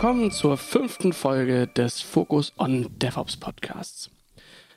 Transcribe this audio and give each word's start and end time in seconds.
Willkommen 0.00 0.30
zur 0.30 0.56
fünften 0.56 1.12
Folge 1.12 1.66
des 1.66 2.00
Focus 2.00 2.54
on 2.56 2.88
DevOps 2.98 3.36
Podcasts. 3.36 4.08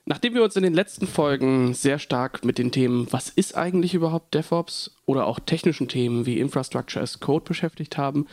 Nachdem 0.03 0.33
wir 0.33 0.43
uns 0.43 0.57
in 0.57 0.63
den 0.63 0.73
letzten 0.73 1.07
Folgen 1.07 1.73
sehr 1.73 1.97
stark 1.97 2.43
mit 2.43 2.57
den 2.57 2.73
Themen, 2.73 3.07
was 3.09 3.29
ist 3.29 3.55
eigentlich 3.55 3.93
überhaupt 3.93 4.33
DevOps 4.33 4.91
oder 5.05 5.25
auch 5.25 5.39
technischen 5.39 5.87
Themen 5.87 6.25
wie 6.25 6.39
Infrastructure 6.39 7.01
as 7.01 7.21
Code 7.21 7.45
beschäftigt 7.45 7.97
haben, 7.97 8.27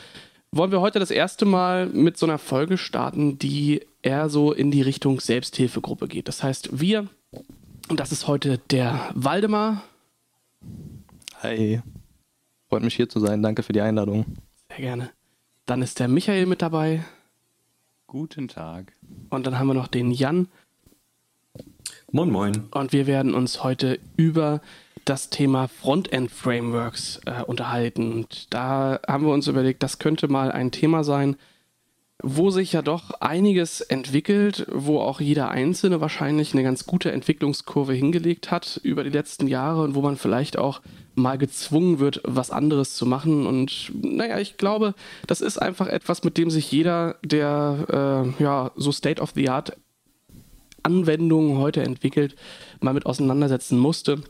wollen 0.50 0.72
wir 0.72 0.80
heute 0.80 0.98
das 0.98 1.12
erste 1.12 1.44
Mal 1.44 1.86
mit 1.86 2.16
so 2.16 2.26
einer 2.26 2.38
Folge 2.38 2.76
starten, 2.76 3.38
die 3.38 3.86
eher 4.02 4.28
so 4.28 4.52
in 4.52 4.72
die 4.72 4.82
Richtung 4.82 5.20
Selbsthilfegruppe 5.20 6.08
geht. 6.08 6.26
Das 6.26 6.42
heißt, 6.42 6.80
wir, 6.80 7.06
und 7.88 8.00
das 8.00 8.10
ist 8.10 8.26
heute 8.26 8.58
der 8.72 9.12
Waldemar. 9.14 9.84
Hi. 11.40 11.82
Freut 12.68 12.82
mich 12.82 12.96
hier 12.96 13.08
zu 13.08 13.20
sein. 13.20 13.44
Danke 13.44 13.62
für 13.62 13.72
die 13.72 13.80
Einladung. 13.80 14.24
Sehr 14.70 14.78
gerne. 14.78 15.10
Dann 15.70 15.82
ist 15.82 16.00
der 16.00 16.08
Michael 16.08 16.46
mit 16.46 16.62
dabei. 16.62 17.04
Guten 18.08 18.48
Tag. 18.48 18.92
Und 19.28 19.46
dann 19.46 19.56
haben 19.56 19.68
wir 19.68 19.74
noch 19.74 19.86
den 19.86 20.10
Jan. 20.10 20.48
Moin, 22.10 22.28
moin. 22.28 22.64
Und 22.72 22.92
wir 22.92 23.06
werden 23.06 23.34
uns 23.34 23.62
heute 23.62 24.00
über 24.16 24.62
das 25.04 25.30
Thema 25.30 25.68
Frontend-Frameworks 25.68 27.20
äh, 27.24 27.44
unterhalten. 27.44 28.12
Und 28.12 28.52
da 28.52 28.98
haben 29.06 29.24
wir 29.24 29.32
uns 29.32 29.46
überlegt, 29.46 29.84
das 29.84 30.00
könnte 30.00 30.26
mal 30.26 30.50
ein 30.50 30.72
Thema 30.72 31.04
sein, 31.04 31.36
wo 32.22 32.50
sich 32.50 32.72
ja 32.72 32.82
doch 32.82 33.10
einiges 33.20 33.80
entwickelt, 33.80 34.66
wo 34.70 35.00
auch 35.00 35.20
jeder 35.20 35.50
Einzelne 35.50 36.00
wahrscheinlich 36.00 36.52
eine 36.52 36.62
ganz 36.62 36.86
gute 36.86 37.12
Entwicklungskurve 37.12 37.92
hingelegt 37.92 38.50
hat 38.50 38.80
über 38.82 39.04
die 39.04 39.10
letzten 39.10 39.46
Jahre 39.46 39.82
und 39.82 39.94
wo 39.94 40.02
man 40.02 40.16
vielleicht 40.16 40.58
auch 40.58 40.80
mal 41.14 41.38
gezwungen 41.38 41.98
wird, 41.98 42.20
was 42.24 42.50
anderes 42.50 42.94
zu 42.94 43.06
machen. 43.06 43.46
Und 43.46 43.92
naja, 44.02 44.38
ich 44.38 44.56
glaube, 44.56 44.94
das 45.26 45.40
ist 45.40 45.58
einfach 45.58 45.86
etwas, 45.86 46.24
mit 46.24 46.38
dem 46.38 46.50
sich 46.50 46.70
jeder, 46.70 47.16
der 47.24 48.32
äh, 48.38 48.42
ja 48.42 48.70
so 48.76 48.92
State 48.92 49.20
of 49.20 49.32
the 49.34 49.48
Art 49.48 49.76
Anwendungen 50.82 51.58
heute 51.58 51.82
entwickelt, 51.82 52.36
mal 52.80 52.94
mit 52.94 53.06
auseinandersetzen 53.06 53.78
musste 53.78 54.22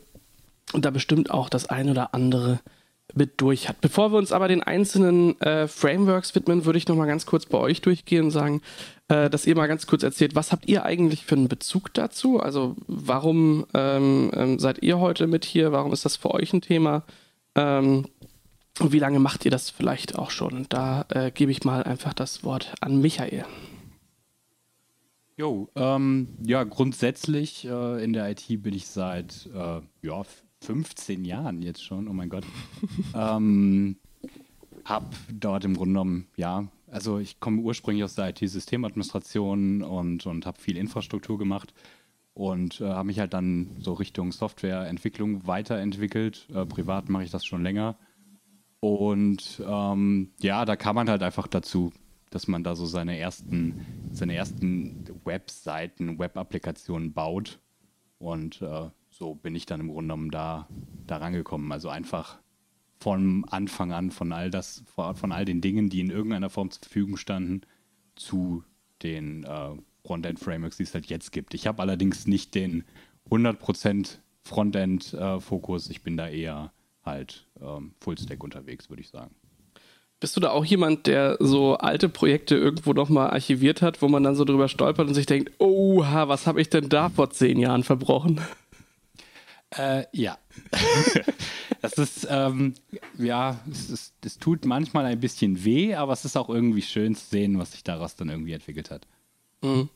und 0.73 0.85
da 0.85 0.91
bestimmt 0.91 1.31
auch 1.31 1.49
das 1.49 1.69
ein 1.69 1.89
oder 1.89 2.13
andere 2.13 2.59
mit 3.15 3.41
durch 3.41 3.69
hat. 3.69 3.81
Bevor 3.81 4.11
wir 4.11 4.17
uns 4.17 4.31
aber 4.31 4.47
den 4.47 4.63
einzelnen 4.63 5.39
äh, 5.41 5.67
Frameworks 5.67 6.35
widmen, 6.35 6.65
würde 6.65 6.77
ich 6.77 6.87
noch 6.87 6.95
mal 6.95 7.05
ganz 7.05 7.25
kurz 7.25 7.45
bei 7.45 7.57
euch 7.57 7.81
durchgehen 7.81 8.25
und 8.25 8.31
sagen, 8.31 8.61
äh, 9.07 9.29
dass 9.29 9.45
ihr 9.45 9.55
mal 9.55 9.67
ganz 9.67 9.87
kurz 9.87 10.03
erzählt, 10.03 10.35
was 10.35 10.51
habt 10.51 10.67
ihr 10.67 10.85
eigentlich 10.85 11.25
für 11.25 11.35
einen 11.35 11.47
Bezug 11.47 11.93
dazu? 11.93 12.39
Also 12.39 12.75
warum 12.87 13.65
ähm, 13.73 14.31
ähm, 14.33 14.59
seid 14.59 14.81
ihr 14.83 14.99
heute 14.99 15.27
mit 15.27 15.45
hier? 15.45 15.71
Warum 15.71 15.93
ist 15.93 16.05
das 16.05 16.15
für 16.15 16.31
euch 16.31 16.53
ein 16.53 16.61
Thema? 16.61 17.03
Ähm, 17.55 18.05
und 18.79 18.91
wie 18.93 18.99
lange 18.99 19.19
macht 19.19 19.45
ihr 19.45 19.51
das 19.51 19.69
vielleicht 19.69 20.17
auch 20.17 20.31
schon? 20.31 20.65
Da 20.69 21.05
äh, 21.09 21.31
gebe 21.31 21.51
ich 21.51 21.63
mal 21.63 21.83
einfach 21.83 22.13
das 22.13 22.43
Wort 22.43 22.73
an 22.79 23.01
Michael. 23.01 23.45
Jo, 25.35 25.69
ähm, 25.75 26.27
ja, 26.45 26.63
grundsätzlich 26.63 27.65
äh, 27.65 28.03
in 28.03 28.13
der 28.13 28.29
IT 28.29 28.45
bin 28.61 28.73
ich 28.73 28.87
seit 28.87 29.49
äh, 29.53 29.81
ja, 30.01 30.23
15 30.61 31.25
Jahren 31.25 31.61
jetzt 31.61 31.83
schon, 31.83 32.07
oh 32.07 32.13
mein 32.13 32.29
Gott. 32.29 32.45
ähm, 33.15 33.97
hab 34.85 35.15
dort 35.31 35.65
im 35.65 35.75
Grunde 35.75 35.93
genommen, 35.93 36.27
ja, 36.35 36.67
also 36.87 37.19
ich 37.19 37.39
komme 37.39 37.61
ursprünglich 37.61 38.03
aus 38.03 38.15
der 38.15 38.29
IT-Systemadministration 38.29 39.81
und, 39.81 40.25
und 40.25 40.45
habe 40.45 40.59
viel 40.59 40.77
Infrastruktur 40.77 41.37
gemacht 41.37 41.73
und 42.33 42.81
äh, 42.81 42.85
habe 42.85 43.07
mich 43.07 43.19
halt 43.19 43.33
dann 43.33 43.75
so 43.79 43.93
Richtung 43.93 44.31
Softwareentwicklung 44.31 45.47
weiterentwickelt. 45.47 46.47
Äh, 46.53 46.65
privat 46.65 47.09
mache 47.09 47.23
ich 47.23 47.31
das 47.31 47.45
schon 47.45 47.63
länger. 47.63 47.97
Und 48.79 49.61
ähm, 49.65 50.31
ja, 50.39 50.65
da 50.65 50.75
kam 50.75 50.95
man 50.95 51.09
halt 51.09 51.23
einfach 51.23 51.47
dazu, 51.47 51.93
dass 52.29 52.47
man 52.47 52.63
da 52.63 52.75
so 52.75 52.85
seine 52.85 53.17
ersten, 53.17 53.85
seine 54.11 54.35
ersten 54.35 55.05
Webseiten, 55.23 56.17
Web-Applikationen 56.17 57.13
baut. 57.13 57.59
Und 58.17 58.61
äh, 58.61 58.89
so 59.21 59.35
bin 59.35 59.53
ich 59.53 59.67
dann 59.67 59.81
im 59.81 59.89
Grunde 59.89 60.15
genommen 60.15 60.31
da, 60.31 60.67
da 61.05 61.17
rangekommen. 61.17 61.71
Also 61.71 61.89
einfach 61.89 62.39
von 62.99 63.45
Anfang 63.51 63.91
an 63.91 64.09
von 64.09 64.33
all 64.33 64.49
das, 64.49 64.83
von 64.95 65.31
all 65.31 65.45
den 65.45 65.61
Dingen, 65.61 65.91
die 65.91 65.99
in 65.99 66.09
irgendeiner 66.09 66.49
Form 66.49 66.71
zur 66.71 66.81
Verfügung 66.81 67.17
standen, 67.17 67.61
zu 68.15 68.63
den 69.03 69.43
äh, 69.43 69.75
Frontend-Frameworks, 70.07 70.77
die 70.77 70.83
es 70.83 70.95
halt 70.95 71.05
jetzt 71.05 71.31
gibt. 71.31 71.53
Ich 71.53 71.67
habe 71.67 71.83
allerdings 71.83 72.25
nicht 72.25 72.55
den 72.55 72.83
100% 73.29 74.17
Frontend-Fokus. 74.43 75.87
Äh, 75.87 75.91
ich 75.91 76.01
bin 76.01 76.17
da 76.17 76.27
eher 76.27 76.71
halt 77.05 77.47
ähm, 77.61 77.93
Fullstack 77.99 78.43
unterwegs, 78.43 78.89
würde 78.89 79.01
ich 79.03 79.09
sagen. 79.09 79.35
Bist 80.19 80.35
du 80.35 80.41
da 80.41 80.49
auch 80.49 80.65
jemand, 80.65 81.05
der 81.05 81.37
so 81.39 81.75
alte 81.77 82.09
Projekte 82.09 82.55
irgendwo 82.55 82.93
nochmal 82.93 83.29
archiviert 83.29 83.83
hat, 83.83 84.01
wo 84.01 84.07
man 84.07 84.23
dann 84.23 84.35
so 84.35 84.45
drüber 84.45 84.67
stolpert 84.67 85.07
und 85.07 85.13
sich 85.13 85.27
denkt, 85.27 85.51
oha, 85.59 86.27
was 86.27 86.47
habe 86.47 86.59
ich 86.59 86.71
denn 86.71 86.89
da 86.89 87.09
vor 87.09 87.29
zehn 87.29 87.59
Jahren 87.59 87.83
verbrochen? 87.83 88.41
Äh, 89.71 90.05
ja. 90.11 90.37
das 91.81 91.93
ist, 91.93 92.27
ähm, 92.29 92.73
ja, 93.17 93.59
es, 93.69 93.89
ist, 93.89 94.13
es 94.23 94.37
tut 94.37 94.65
manchmal 94.65 95.05
ein 95.05 95.19
bisschen 95.19 95.63
weh, 95.63 95.95
aber 95.95 96.13
es 96.13 96.25
ist 96.25 96.37
auch 96.37 96.49
irgendwie 96.49 96.81
schön 96.81 97.15
zu 97.15 97.25
sehen, 97.25 97.57
was 97.57 97.71
sich 97.71 97.83
daraus 97.83 98.15
dann 98.15 98.29
irgendwie 98.29 98.53
entwickelt 98.53 98.91
hat. 98.91 99.07
Mhm. 99.61 99.89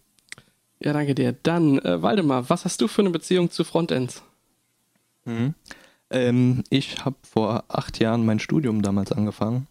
Ja, 0.80 0.94
danke 0.94 1.16
dir. 1.16 1.34
Dann, 1.34 1.80
äh, 1.80 2.02
Waldemar, 2.02 2.50
was 2.50 2.66
hast 2.66 2.82
du 2.82 2.88
für 2.88 3.02
eine 3.02 3.10
Beziehung 3.10 3.52
zu 3.52 3.64
Frontends? 3.64 4.24
Mhm. 5.26 5.56
Ähm, 6.10 6.64
ich 6.70 7.04
habe 7.04 7.18
vor 7.24 7.66
acht 7.68 8.00
Jahren 8.00 8.26
mein 8.26 8.40
Studium 8.40 8.82
damals 8.82 9.12
angefangen 9.12 9.68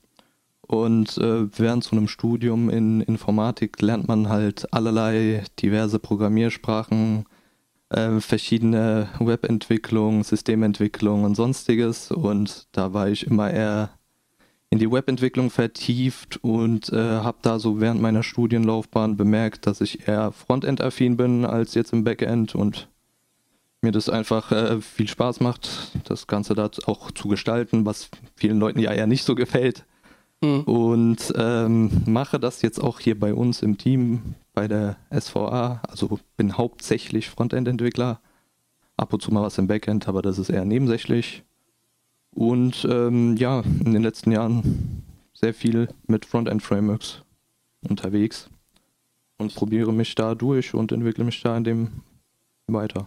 und 0.67 1.17
äh, 1.19 1.47
während 1.59 1.85
so 1.85 1.97
einem 1.97 2.09
Studium 2.09 2.71
in 2.71 3.01
Informatik 3.03 3.81
lernt 3.81 4.09
man 4.09 4.29
halt 4.29 4.73
allerlei 4.73 5.45
diverse 5.61 5.99
Programmiersprachen, 5.99 7.27
äh, 7.95 8.21
verschiedene 8.21 9.09
Webentwicklung, 9.19 10.25
Systementwicklung 10.25 11.25
und 11.25 11.35
sonstiges. 11.35 12.11
Und 12.11 12.67
da 12.73 12.93
war 12.93 13.09
ich 13.09 13.27
immer 13.27 13.51
eher 13.51 13.91
in 14.71 14.79
die 14.79 14.91
Webentwicklung 14.91 15.51
vertieft 15.51 16.39
und 16.43 16.93
äh, 16.93 16.97
habe 16.97 17.39
da 17.43 17.59
so 17.59 17.81
während 17.81 18.03
meiner 18.03 18.25
Studienlaufbahn 18.25 19.17
bemerkt, 19.17 19.67
dass 19.67 19.81
ich 19.81 20.09
eher 20.09 20.33
Frontend-affin 20.33 21.17
bin 21.17 21.45
als 21.45 21.75
jetzt 21.75 21.93
im 21.93 22.03
Backend 22.03 22.57
und 22.57 22.89
mir 23.83 23.93
das 23.93 24.09
einfach 24.09 24.51
äh, 24.51 24.81
viel 24.81 25.07
Spaß 25.07 25.41
macht, 25.41 25.93
das 26.05 26.27
Ganze 26.27 26.55
da 26.55 26.71
auch 26.87 27.13
zu 27.13 27.29
gestalten, 27.29 27.87
was 27.87 28.09
vielen 28.35 28.59
Leuten 28.59 28.81
ja 28.81 28.93
eher 28.93 29.07
nicht 29.07 29.25
so 29.25 29.37
gefällt. 29.37 29.85
Mhm. 30.41 30.61
Und 30.63 31.33
ähm, 31.37 32.03
mache 32.07 32.41
das 32.41 32.63
jetzt 32.63 32.83
auch 32.83 32.99
hier 32.99 33.19
bei 33.19 33.33
uns 33.33 33.63
im 33.63 33.79
Team 33.79 34.35
bei 34.55 34.69
der 34.69 34.97
SVA. 35.13 35.83
Also 35.89 36.19
bin 36.37 36.57
hauptsächlich 36.57 37.29
Frontend-Entwickler. 37.29 38.21
Ab 38.97 39.13
und 39.13 39.21
zu 39.21 39.33
mal 39.33 39.43
was 39.43 39.59
im 39.59 39.67
Backend, 39.67 40.09
aber 40.09 40.23
das 40.23 40.39
ist 40.39 40.51
eher 40.51 40.65
nebensächlich. 40.65 41.43
Und 42.31 42.87
ähm, 42.89 43.37
ja, 43.37 43.61
in 43.61 43.93
den 43.93 44.03
letzten 44.03 44.31
Jahren 44.31 45.03
sehr 45.35 45.53
viel 45.53 45.89
mit 46.07 46.25
Frontend-Frameworks 46.25 47.23
unterwegs 47.89 48.49
und 49.39 49.55
probiere 49.55 49.93
mich 49.93 50.15
da 50.15 50.35
durch 50.35 50.75
und 50.75 50.93
entwickle 50.93 51.25
mich 51.25 51.43
da 51.43 51.57
in 51.57 51.65
dem 51.65 51.89
weiter. 52.67 53.07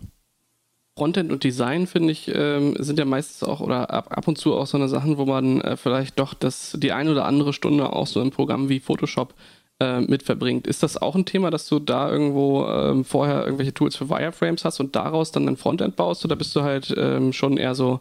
Frontend 0.98 1.32
und 1.32 1.44
Design, 1.44 1.86
finde 1.86 2.12
ich, 2.12 2.32
ähm, 2.34 2.76
sind 2.80 2.98
ja 2.98 3.06
meistens 3.06 3.48
auch 3.48 3.60
oder 3.60 3.92
ab, 3.92 4.08
ab 4.10 4.28
und 4.28 4.38
zu 4.38 4.56
auch 4.56 4.66
so 4.66 4.78
eine 4.78 4.90
Sachen, 4.90 5.18
wo 5.18 5.26
man 5.26 5.62
äh, 5.62 5.78
vielleicht 5.78 6.18
doch 6.20 6.34
das, 6.34 6.76
die 6.80 6.92
eine 6.92 7.12
oder 7.12 7.26
andere 7.26 7.54
Stunde 7.54 7.94
auch 7.94 8.08
so 8.08 8.22
im 8.22 8.32
Programm 8.32 8.68
wie 8.68 8.80
Photoshop 8.80 9.36
äh, 9.80 10.02
mit 10.02 10.24
verbringt. 10.24 10.68
Ist 10.68 10.84
das 10.84 10.98
auch 10.98 11.16
ein 11.16 11.26
Thema, 11.26 11.52
dass 11.52 11.68
du 11.68 11.80
da 11.80 12.10
irgendwo 12.10 12.66
ähm, 12.66 13.06
vorher 13.06 13.46
irgendwelche 13.46 13.74
Tools 13.74 13.96
für 13.96 14.10
Wireframes 14.10 14.66
hast 14.66 14.80
und 14.80 14.96
daraus 14.96 15.32
dann 15.32 15.48
ein 15.48 15.58
Frontend 15.58 15.96
baust 15.96 16.26
oder 16.26 16.36
bist 16.36 16.56
du 16.56 16.64
halt 16.64 16.94
ähm, 16.98 17.32
schon 17.34 17.58
eher 17.58 17.76
so, 17.76 18.00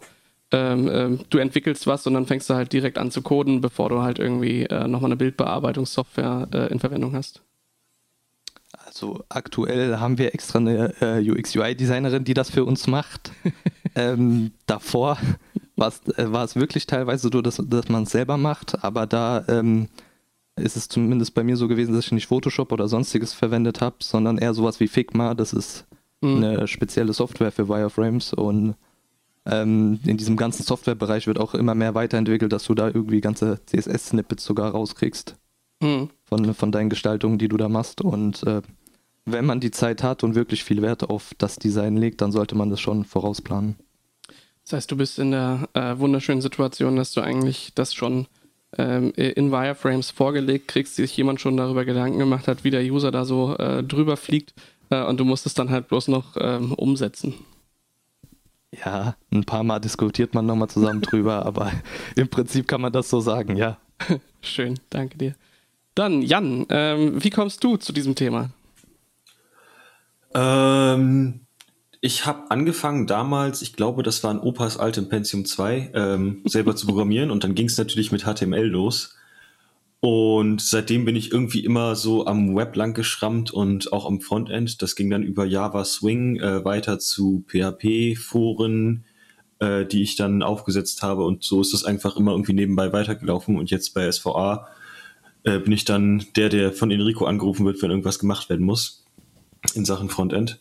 ähm, 0.53 0.89
ähm, 0.91 1.21
du 1.29 1.39
entwickelst 1.39 1.87
was 1.87 2.07
und 2.07 2.15
dann 2.15 2.27
fängst 2.27 2.49
du 2.49 2.55
halt 2.55 2.73
direkt 2.73 2.99
an 2.99 3.11
zu 3.11 3.23
coden, 3.23 3.61
bevor 3.61 3.89
du 3.91 4.01
halt 4.01 4.19
irgendwie 4.19 4.63
äh, 4.65 4.89
nochmal 4.89 5.09
eine 5.09 5.17
Bildbearbeitungssoftware 5.17 6.49
äh, 6.53 6.73
in 6.73 6.81
Verwendung 6.81 7.15
hast? 7.15 7.43
Also 8.87 9.23
aktuell 9.29 9.99
haben 9.99 10.17
wir 10.17 10.35
extra 10.35 10.59
eine 10.59 10.95
äh, 11.01 11.31
UX-UI-Designerin, 11.31 12.25
die 12.25 12.35
das 12.35 12.51
für 12.51 12.65
uns 12.65 12.87
macht. 12.87 13.33
ähm, 13.95 14.53
davor 14.67 15.19
war 15.77 16.45
es 16.45 16.57
wirklich 16.57 16.87
teilweise 16.87 17.29
so, 17.31 17.43
dass, 17.43 17.63
dass 17.63 17.89
man 17.91 18.05
es 18.05 18.11
selber 18.11 18.39
macht, 18.39 18.83
aber 18.83 19.07
da 19.07 19.45
ähm, 19.49 19.89
ist 20.57 20.77
es 20.77 20.89
zumindest 20.89 21.35
bei 21.35 21.45
mir 21.45 21.57
so 21.57 21.69
gewesen, 21.69 21.95
dass 21.95 22.07
ich 22.07 22.13
nicht 22.13 22.27
Photoshop 22.27 22.73
oder 22.73 22.89
sonstiges 22.89 23.33
verwendet 23.33 23.81
habe, 23.81 23.97
sondern 24.01 24.39
eher 24.39 24.55
sowas 24.55 24.81
wie 24.81 24.89
Figma. 24.89 25.35
Das 25.35 25.53
ist 25.53 25.87
mhm. 26.21 26.37
eine 26.37 26.69
spezielle 26.69 27.13
Software 27.13 27.53
für 27.53 27.69
Wireframes 27.69 28.33
und 28.33 28.75
ähm, 29.45 30.01
in 30.05 30.17
diesem 30.17 30.37
ganzen 30.37 30.65
Softwarebereich 30.65 31.27
wird 31.27 31.39
auch 31.39 31.55
immer 31.55 31.75
mehr 31.75 31.95
weiterentwickelt, 31.95 32.53
dass 32.53 32.65
du 32.65 32.75
da 32.75 32.89
irgendwie 32.89 33.21
ganze 33.21 33.61
CSS-Snippets 33.67 34.45
sogar 34.45 34.73
rauskriegst 34.73 35.37
mhm. 35.81 36.11
von, 36.25 36.55
von 36.55 36.73
deinen 36.73 36.91
Gestaltungen, 36.91 37.39
die 37.39 37.49
du 37.49 37.57
da 37.57 37.69
machst. 37.69 38.01
Und 38.01 38.43
äh, 38.45 38.63
wenn 39.25 39.47
man 39.47 39.61
die 39.61 39.71
Zeit 39.71 40.03
hat 40.03 40.25
und 40.25 40.35
wirklich 40.35 40.65
viel 40.65 40.83
Wert 40.83 41.09
auf 41.09 41.33
das 41.39 41.57
Design 41.57 41.97
legt, 41.97 42.21
dann 42.23 42.33
sollte 42.33 42.57
man 42.57 42.71
das 42.71 42.81
schon 42.81 43.05
vorausplanen. 43.05 43.77
Das 44.65 44.73
heißt, 44.73 44.91
du 44.91 44.97
bist 44.97 45.21
in 45.21 45.31
der 45.31 45.69
äh, 45.75 45.97
wunderschönen 45.97 46.41
Situation, 46.41 46.97
dass 46.97 47.13
du 47.13 47.21
eigentlich 47.21 47.73
das 47.77 47.95
schon 47.95 48.27
ähm, 48.79 49.13
in 49.13 49.51
Wireframes 49.51 50.11
vorgelegt 50.11 50.69
kriegst, 50.69 50.97
sich 50.97 51.17
jemand 51.17 51.41
schon 51.41 51.57
darüber 51.57 51.85
Gedanken 51.85 52.19
gemacht 52.19 52.49
hat, 52.49 52.65
wie 52.65 52.71
der 52.71 52.83
User 52.83 53.11
da 53.11 53.25
so 53.25 53.57
äh, 53.57 53.83
drüber 53.83 54.17
fliegt 54.17 54.55
äh, 54.91 55.03
und 55.03 55.19
du 55.19 55.25
musst 55.25 55.47
es 55.47 55.55
dann 55.55 55.71
halt 55.71 55.89
bloß 55.89 56.09
noch 56.09 56.37
ähm, 56.39 56.73
umsetzen. 56.73 57.35
Ja, 58.85 59.17
ein 59.33 59.45
paar 59.45 59.63
Mal 59.63 59.79
diskutiert 59.79 60.35
man 60.35 60.47
nochmal 60.47 60.69
zusammen 60.69 61.01
drüber, 61.03 61.47
aber 61.47 61.73
im 62.15 62.29
Prinzip 62.29 62.69
kann 62.69 62.81
man 62.81 62.93
das 62.93 63.09
so 63.09 63.21
sagen, 63.21 63.57
ja. 63.57 63.79
Schön, 64.43 64.79
danke 64.91 65.17
dir. 65.17 65.35
Dann, 65.95 66.21
Jan, 66.21 66.67
ähm, 66.69 67.23
wie 67.25 67.31
kommst 67.31 67.65
du 67.65 67.79
zu 67.79 67.93
diesem 67.93 68.15
Thema? 68.15 68.51
Ähm, 70.35 71.46
ich 72.07 72.25
habe 72.25 72.53
angefangen 72.53 73.09
damals, 73.09 73.63
ich 73.63 73.73
glaube, 73.73 74.05
das 74.05 74.23
war 74.23 74.31
ein 74.31 74.39
Opas 74.39 74.77
altem 74.79 75.09
Pentium 75.09 75.45
2, 75.45 75.91
ähm, 75.93 76.43
selber 76.45 76.77
zu 76.77 76.87
programmieren 76.87 77.33
und 77.33 77.43
dann 77.43 77.57
ging 77.57 77.67
es 77.67 77.79
natürlich 77.79 78.13
mit 78.13 78.23
HTML 78.23 78.65
los. 78.65 79.17
Und 79.99 80.63
seitdem 80.63 81.05
bin 81.05 81.17
ich 81.17 81.33
irgendwie 81.33 81.65
immer 81.65 81.97
so 81.97 82.25
am 82.27 82.55
Web 82.55 82.77
lang 82.77 82.95
geschrammt 82.95 83.51
und 83.51 83.93
auch 83.93 84.07
am 84.07 84.21
Frontend. 84.21 84.83
Das 84.83 84.95
ging 84.95 85.11
dann 85.11 85.25
über 85.25 85.47
Java 85.47 85.85
Swing 85.85 86.39
äh, 86.39 86.65
weiter 86.65 87.01
zu 87.01 87.45
PHP-Foren, 87.49 89.05
äh, 89.59 89.85
die 89.85 90.03
ich 90.03 90.15
dann 90.15 90.45
aufgesetzt 90.45 91.03
habe. 91.03 91.25
Und 91.25 91.43
so 91.43 91.61
ist 91.61 91.73
das 91.73 91.83
einfach 91.83 92.17
immer 92.17 92.33
irgendwie 92.33 92.53
nebenbei 92.53 92.93
weitergelaufen. 92.93 93.59
Und 93.59 93.71
jetzt 93.71 93.95
bei 93.95 94.09
SVA 94.13 94.69
äh, 95.43 95.59
bin 95.59 95.73
ich 95.73 95.85
dann 95.85 96.25
der, 96.37 96.51
der 96.51 96.73
von 96.73 96.93
Enrico 96.93 97.25
angerufen 97.25 97.67
wird, 97.67 97.83
wenn 97.83 97.91
irgendwas 97.91 98.21
gemacht 98.21 98.49
werden 98.49 98.65
muss 98.65 99.05
in 99.75 99.85
Sachen 99.85 100.09
Frontend. 100.09 100.61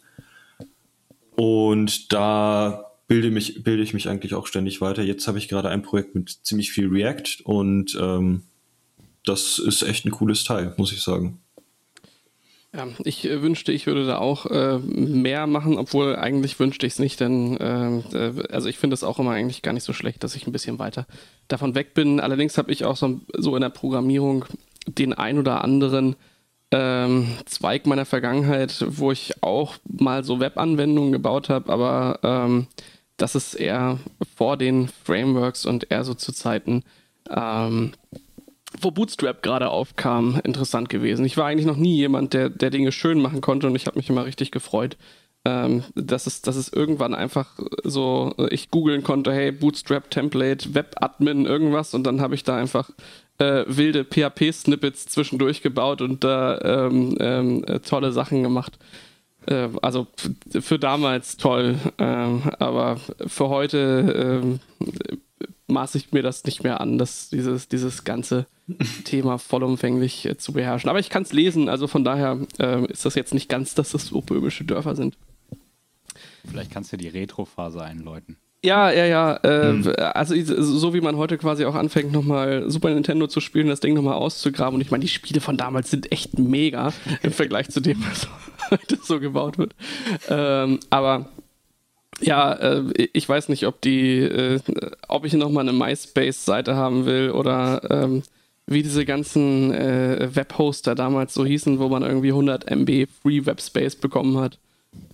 Und 1.35 2.13
da 2.13 2.91
bilde, 3.07 3.31
mich, 3.31 3.63
bilde 3.63 3.83
ich 3.83 3.93
mich 3.93 4.09
eigentlich 4.09 4.33
auch 4.33 4.47
ständig 4.47 4.81
weiter. 4.81 5.03
Jetzt 5.03 5.27
habe 5.27 5.37
ich 5.37 5.47
gerade 5.47 5.69
ein 5.69 5.83
Projekt 5.83 6.15
mit 6.15 6.29
ziemlich 6.29 6.71
viel 6.71 6.87
React 6.87 7.43
und 7.43 7.97
ähm, 7.99 8.43
das 9.25 9.59
ist 9.59 9.83
echt 9.83 10.05
ein 10.05 10.11
cooles 10.11 10.43
Teil, 10.43 10.73
muss 10.77 10.91
ich 10.91 11.01
sagen. 11.01 11.39
Ja, 12.75 12.87
ich 13.03 13.25
äh, 13.25 13.41
wünschte, 13.41 13.71
ich 13.71 13.87
würde 13.87 14.05
da 14.05 14.17
auch 14.17 14.45
äh, 14.47 14.79
mehr 14.79 15.47
machen, 15.47 15.77
obwohl 15.77 16.15
eigentlich 16.15 16.59
wünschte 16.59 16.85
ich 16.85 16.93
es 16.93 16.99
nicht, 16.99 17.19
denn 17.19 17.57
äh, 17.57 17.99
äh, 18.13 18.47
also 18.49 18.67
ich 18.67 18.77
finde 18.77 18.95
es 18.95 19.03
auch 19.03 19.17
immer 19.17 19.31
eigentlich 19.31 19.61
gar 19.61 19.71
nicht 19.71 19.83
so 19.83 19.93
schlecht, 19.93 20.23
dass 20.23 20.35
ich 20.35 20.45
ein 20.45 20.51
bisschen 20.51 20.77
weiter 20.77 21.07
davon 21.47 21.73
weg 21.73 21.93
bin. 21.93 22.19
Allerdings 22.19 22.57
habe 22.57 22.71
ich 22.71 22.83
auch 22.83 22.97
so, 22.97 23.21
so 23.37 23.55
in 23.55 23.61
der 23.61 23.69
Programmierung 23.69 24.45
den 24.87 25.13
ein 25.13 25.39
oder 25.39 25.63
anderen 25.63 26.15
ähm, 26.75 27.27
Zweig 27.45 27.87
meiner 27.87 28.05
Vergangenheit, 28.05 28.85
wo 28.85 29.11
ich 29.11 29.41
auch 29.41 29.75
mal 29.87 30.25
so 30.25 30.41
Webanwendungen 30.41 31.13
gebaut 31.13 31.47
habe, 31.47 31.71
aber 31.71 32.19
ähm, 32.21 32.67
das 33.15 33.33
ist 33.33 33.53
eher 33.53 33.97
vor 34.35 34.57
den 34.57 34.89
Frameworks 35.05 35.65
und 35.65 35.89
eher 35.89 36.03
so 36.03 36.13
zu 36.13 36.33
Zeiten, 36.33 36.83
ähm, 37.29 37.93
wo 38.81 38.91
Bootstrap 38.91 39.41
gerade 39.41 39.69
aufkam, 39.69 40.41
interessant 40.43 40.89
gewesen. 40.89 41.23
Ich 41.23 41.37
war 41.37 41.45
eigentlich 41.45 41.65
noch 41.65 41.77
nie 41.77 41.95
jemand, 41.95 42.33
der, 42.33 42.49
der 42.49 42.71
Dinge 42.71 42.91
schön 42.91 43.21
machen 43.21 43.39
konnte 43.39 43.67
und 43.67 43.75
ich 43.75 43.87
habe 43.87 43.97
mich 43.97 44.09
immer 44.09 44.25
richtig 44.25 44.51
gefreut, 44.51 44.97
ähm, 45.45 45.85
dass, 45.95 46.27
es, 46.27 46.41
dass 46.41 46.57
es 46.57 46.73
irgendwann 46.73 47.15
einfach 47.15 47.57
so, 47.85 48.33
ich 48.49 48.69
googeln 48.69 49.01
konnte, 49.03 49.31
hey, 49.31 49.53
Bootstrap 49.53 50.11
Template, 50.11 50.75
Webadmin, 50.75 51.45
irgendwas 51.45 51.93
und 51.93 52.03
dann 52.03 52.19
habe 52.19 52.35
ich 52.35 52.43
da 52.43 52.57
einfach 52.57 52.89
äh, 53.37 53.65
wilde 53.67 54.03
PHP-Snippets 54.05 55.05
zwischendurch 55.07 55.61
gebaut 55.61 56.01
und 56.01 56.23
da 56.23 56.87
ähm, 56.87 57.17
ähm, 57.19 57.65
tolle 57.83 58.11
Sachen 58.11 58.43
gemacht. 58.43 58.77
Äh, 59.47 59.69
also 59.81 60.07
für 60.59 60.79
damals 60.79 61.37
toll, 61.37 61.77
ähm, 61.97 62.43
aber 62.59 62.97
für 63.27 63.49
heute 63.49 64.41
ähm, 64.41 64.59
maße 65.67 65.97
ich 65.97 66.11
mir 66.11 66.23
das 66.23 66.43
nicht 66.45 66.63
mehr 66.63 66.79
an, 66.81 66.97
dass 66.97 67.29
dieses, 67.29 67.67
dieses 67.67 68.03
ganze 68.03 68.45
Thema 69.03 69.37
vollumfänglich 69.37 70.25
äh, 70.25 70.37
zu 70.37 70.53
beherrschen. 70.53 70.89
Aber 70.89 70.99
ich 70.99 71.09
kann 71.09 71.23
es 71.23 71.33
lesen, 71.33 71.69
also 71.69 71.87
von 71.87 72.03
daher 72.03 72.39
äh, 72.59 72.85
ist 72.91 73.05
das 73.05 73.15
jetzt 73.15 73.33
nicht 73.33 73.49
ganz, 73.49 73.75
dass 73.75 73.91
das 73.91 74.07
so 74.07 74.21
böhmische 74.21 74.63
Dörfer 74.63 74.95
sind. 74.95 75.17
Vielleicht 76.47 76.71
kannst 76.71 76.93
du 76.93 76.97
die 76.97 77.07
Retro-Phase 77.07 77.81
einläuten. 77.81 78.37
Ja, 78.65 78.91
ja, 78.91 79.05
ja. 79.05 79.39
Äh, 79.43 79.69
hm. 79.69 79.93
Also 80.13 80.35
so 80.35 80.93
wie 80.93 81.01
man 81.01 81.17
heute 81.17 81.37
quasi 81.37 81.65
auch 81.65 81.75
anfängt, 81.75 82.11
nochmal 82.11 82.69
Super 82.69 82.93
Nintendo 82.93 83.27
zu 83.27 83.39
spielen, 83.39 83.67
das 83.67 83.79
Ding 83.79 83.93
nochmal 83.93 84.15
auszugraben. 84.15 84.75
Und 84.75 84.81
ich 84.81 84.89
meine, 84.89 85.03
die 85.03 85.07
Spiele 85.07 85.39
von 85.39 85.55
damals 85.55 85.91
sind 85.91 86.11
echt 86.11 86.39
mega 86.39 86.91
im 87.21 87.31
Vergleich 87.31 87.69
zu 87.69 87.79
dem, 87.79 88.03
was 88.09 88.27
heute 88.71 88.97
so 89.01 89.19
gebaut 89.19 89.59
wird. 89.59 89.75
Ähm, 90.29 90.79
aber 90.89 91.29
ja, 92.21 92.53
äh, 92.53 93.09
ich 93.13 93.29
weiß 93.29 93.49
nicht, 93.49 93.67
ob 93.67 93.81
die, 93.81 94.19
äh, 94.19 94.59
ob 95.07 95.25
ich 95.25 95.33
nochmal 95.33 95.67
eine 95.67 95.77
MySpace-Seite 95.77 96.75
haben 96.75 97.05
will 97.05 97.29
oder 97.29 97.81
ähm, 97.91 98.23
wie 98.67 98.81
diese 98.81 99.05
ganzen 99.05 99.71
äh, 99.73 100.29
Webhoster 100.33 100.95
damals 100.95 101.35
so 101.35 101.45
hießen, 101.45 101.77
wo 101.77 101.87
man 101.87 102.01
irgendwie 102.01 102.29
100 102.29 102.71
MB 102.71 103.07
Free 103.21 103.45
Webspace 103.45 103.95
bekommen 103.95 104.39
hat. 104.39 104.57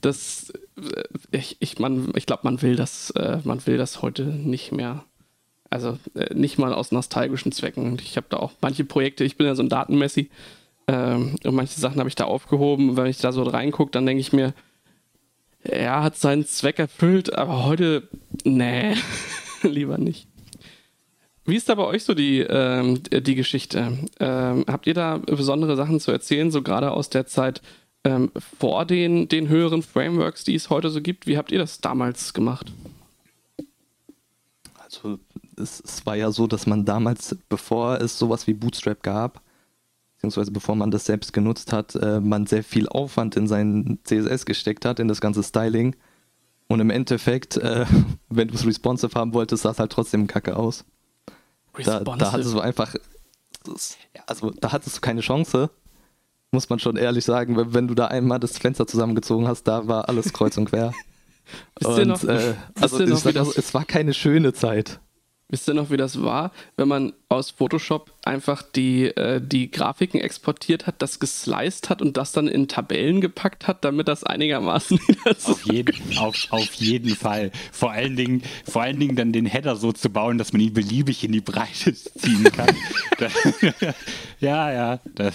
Das 0.02 0.52
äh, 0.78 1.04
ich, 1.32 1.58
ich, 1.60 1.76
ich 1.80 2.26
glaube, 2.26 2.42
man 2.44 2.62
will 2.62 2.76
das, 2.76 3.12
äh, 3.12 3.40
man 3.44 3.66
will 3.66 3.78
das 3.78 4.02
heute 4.02 4.24
nicht 4.24 4.72
mehr. 4.72 5.06
Also 5.70 5.98
äh, 6.16 6.34
nicht 6.34 6.58
mal 6.58 6.74
aus 6.74 6.92
nostalgischen 6.92 7.52
Zwecken. 7.52 7.98
Ich 8.04 8.18
habe 8.18 8.28
da 8.30 8.38
auch 8.38 8.52
manche 8.62 8.84
Projekte, 8.84 9.24
ich 9.24 9.38
bin 9.38 9.48
ja 9.48 9.56
so 9.56 9.64
ein 9.64 9.70
Datenmessi, 9.70 10.30
ähm, 10.88 11.36
und 11.44 11.56
manche 11.56 11.80
Sachen 11.80 12.00
habe 12.00 12.10
ich 12.10 12.16
da 12.16 12.26
aufgehoben. 12.26 12.90
Und 12.90 12.98
wenn 12.98 13.06
ich 13.06 13.18
da 13.18 13.32
so 13.32 13.44
reingucke, 13.44 13.92
dann 13.92 14.06
denke 14.06 14.22
ich 14.22 14.34
mir, 14.34 14.54
er 15.64 16.04
hat 16.04 16.18
seinen 16.18 16.46
Zweck 16.46 16.80
erfüllt, 16.80 17.34
aber 17.34 17.66
heute, 17.66 18.08
nee, 18.44 18.96
lieber 19.62 19.98
nicht. 19.98 20.28
Wie 21.46 21.56
ist 21.56 21.70
da 21.70 21.76
bei 21.76 21.86
euch 21.86 22.04
so 22.04 22.14
die, 22.14 22.40
ähm, 22.40 23.02
die 23.04 23.36
Geschichte? 23.36 23.98
Ähm, 24.20 24.66
habt 24.68 24.88
ihr 24.88 24.94
da 24.94 25.18
besondere 25.18 25.76
Sachen 25.76 26.00
zu 26.00 26.12
erzählen, 26.12 26.52
so 26.52 26.62
gerade 26.62 26.92
aus 26.92 27.10
der 27.10 27.26
Zeit, 27.26 27.62
ähm, 28.04 28.32
vor 28.60 28.86
den, 28.86 29.28
den 29.28 29.48
höheren 29.48 29.84
Frameworks, 29.84 30.44
die 30.44 30.56
es 30.56 30.70
heute 30.70 30.90
so 30.90 31.02
gibt. 31.02 31.28
Wie 31.28 31.38
habt 31.38 31.52
ihr 31.52 31.60
das 31.60 31.82
damals 31.82 32.34
gemacht? 32.34 32.72
Also 34.78 35.20
es, 35.58 35.82
es 35.82 36.06
war 36.06 36.16
ja 36.16 36.32
so, 36.32 36.48
dass 36.48 36.66
man 36.66 36.86
damals, 36.86 37.36
bevor 37.48 38.02
es 38.02 38.18
sowas 38.18 38.48
wie 38.48 38.54
Bootstrap 38.54 39.04
gab, 39.04 39.42
beziehungsweise 40.16 40.52
bevor 40.52 40.76
man 40.76 40.92
das 40.92 41.06
selbst 41.06 41.34
genutzt 41.34 41.74
hat, 41.74 41.96
äh, 41.96 42.20
man 42.20 42.46
sehr 42.46 42.64
viel 42.64 42.88
Aufwand 42.88 43.36
in 43.36 43.48
seinen 43.48 44.00
CSS 44.04 44.46
gesteckt 44.46 44.86
hat, 44.86 45.00
in 45.00 45.08
das 45.08 45.22
ganze 45.22 45.44
Styling. 45.44 45.96
Und 46.68 46.80
im 46.80 46.90
Endeffekt, 46.90 47.58
äh, 47.58 47.86
wenn 48.30 48.48
du 48.48 48.56
es 48.56 48.66
responsive 48.66 49.14
haben 49.18 49.34
wolltest, 49.34 49.64
sah 49.64 49.72
es 49.72 49.80
halt 49.80 49.92
trotzdem 49.92 50.28
kacke 50.28 50.56
aus. 50.56 50.86
Da, 51.84 52.02
da 52.02 52.32
hattest 52.32 52.54
du 52.54 52.60
einfach, 52.60 52.96
also 54.28 54.52
da 54.52 54.72
hattest 54.72 54.98
du 54.98 55.02
keine 55.02 55.22
Chance, 55.22 55.70
muss 56.52 56.70
man 56.70 56.80
schon 56.80 56.98
ehrlich 56.98 57.26
sagen, 57.26 57.58
wenn, 57.58 57.74
wenn, 57.74 57.88
du 57.88 57.96
da 57.96 58.08
einmal 58.08 58.40
das 58.40 58.58
Fenster 58.58 58.86
zusammengezogen 58.86 59.48
hast, 59.48 59.64
da 59.64 59.88
war 59.88 60.10
alles 60.10 60.34
kreuz 60.34 60.58
und 60.58 60.66
quer. 60.66 60.94
und, 61.84 62.08
noch, 62.08 62.24
äh, 62.24 62.54
also 62.80 63.00
noch, 63.06 63.18
sag, 63.18 63.36
es 63.36 63.74
war 63.74 63.86
keine 63.86 64.14
schöne 64.14 64.54
Zeit. 64.54 65.00
Wisst 65.50 65.68
ihr 65.68 65.74
noch, 65.74 65.90
wie 65.90 65.98
das 65.98 66.22
war, 66.22 66.52
wenn 66.78 66.88
man 66.88 67.14
aus 67.32 67.52
Photoshop 67.52 68.12
einfach 68.24 68.62
die, 68.62 69.06
äh, 69.06 69.42
die 69.42 69.72
Grafiken 69.72 70.20
exportiert 70.20 70.86
hat, 70.86 70.96
das 71.02 71.20
gesliced 71.20 71.90
hat 71.90 72.02
und 72.02 72.18
das 72.18 72.34
dann 72.34 72.48
in 72.48 72.68
Tabellen 72.68 73.22
gepackt 73.22 73.68
hat, 73.68 73.84
damit 73.84 74.08
das 74.08 74.24
einigermaßen 74.24 75.00
auf 75.26 75.64
jeden, 75.64 76.18
auf, 76.18 76.36
auf 76.50 76.74
jeden 76.74 77.16
Fall. 77.16 77.52
Vor 77.72 77.92
allen, 77.92 78.16
Dingen, 78.16 78.44
vor 78.70 78.82
allen 78.84 79.00
Dingen 79.00 79.16
dann 79.16 79.32
den 79.32 79.46
Header 79.46 79.76
so 79.76 79.92
zu 79.92 80.10
bauen, 80.10 80.38
dass 80.38 80.54
man 80.54 80.62
ihn 80.62 80.74
beliebig 80.74 81.24
in 81.24 81.32
die 81.32 81.42
Breite 81.42 81.94
ziehen 81.94 82.44
kann. 82.44 82.76
ja, 84.40 84.72
ja. 84.72 85.00
Das 85.16 85.34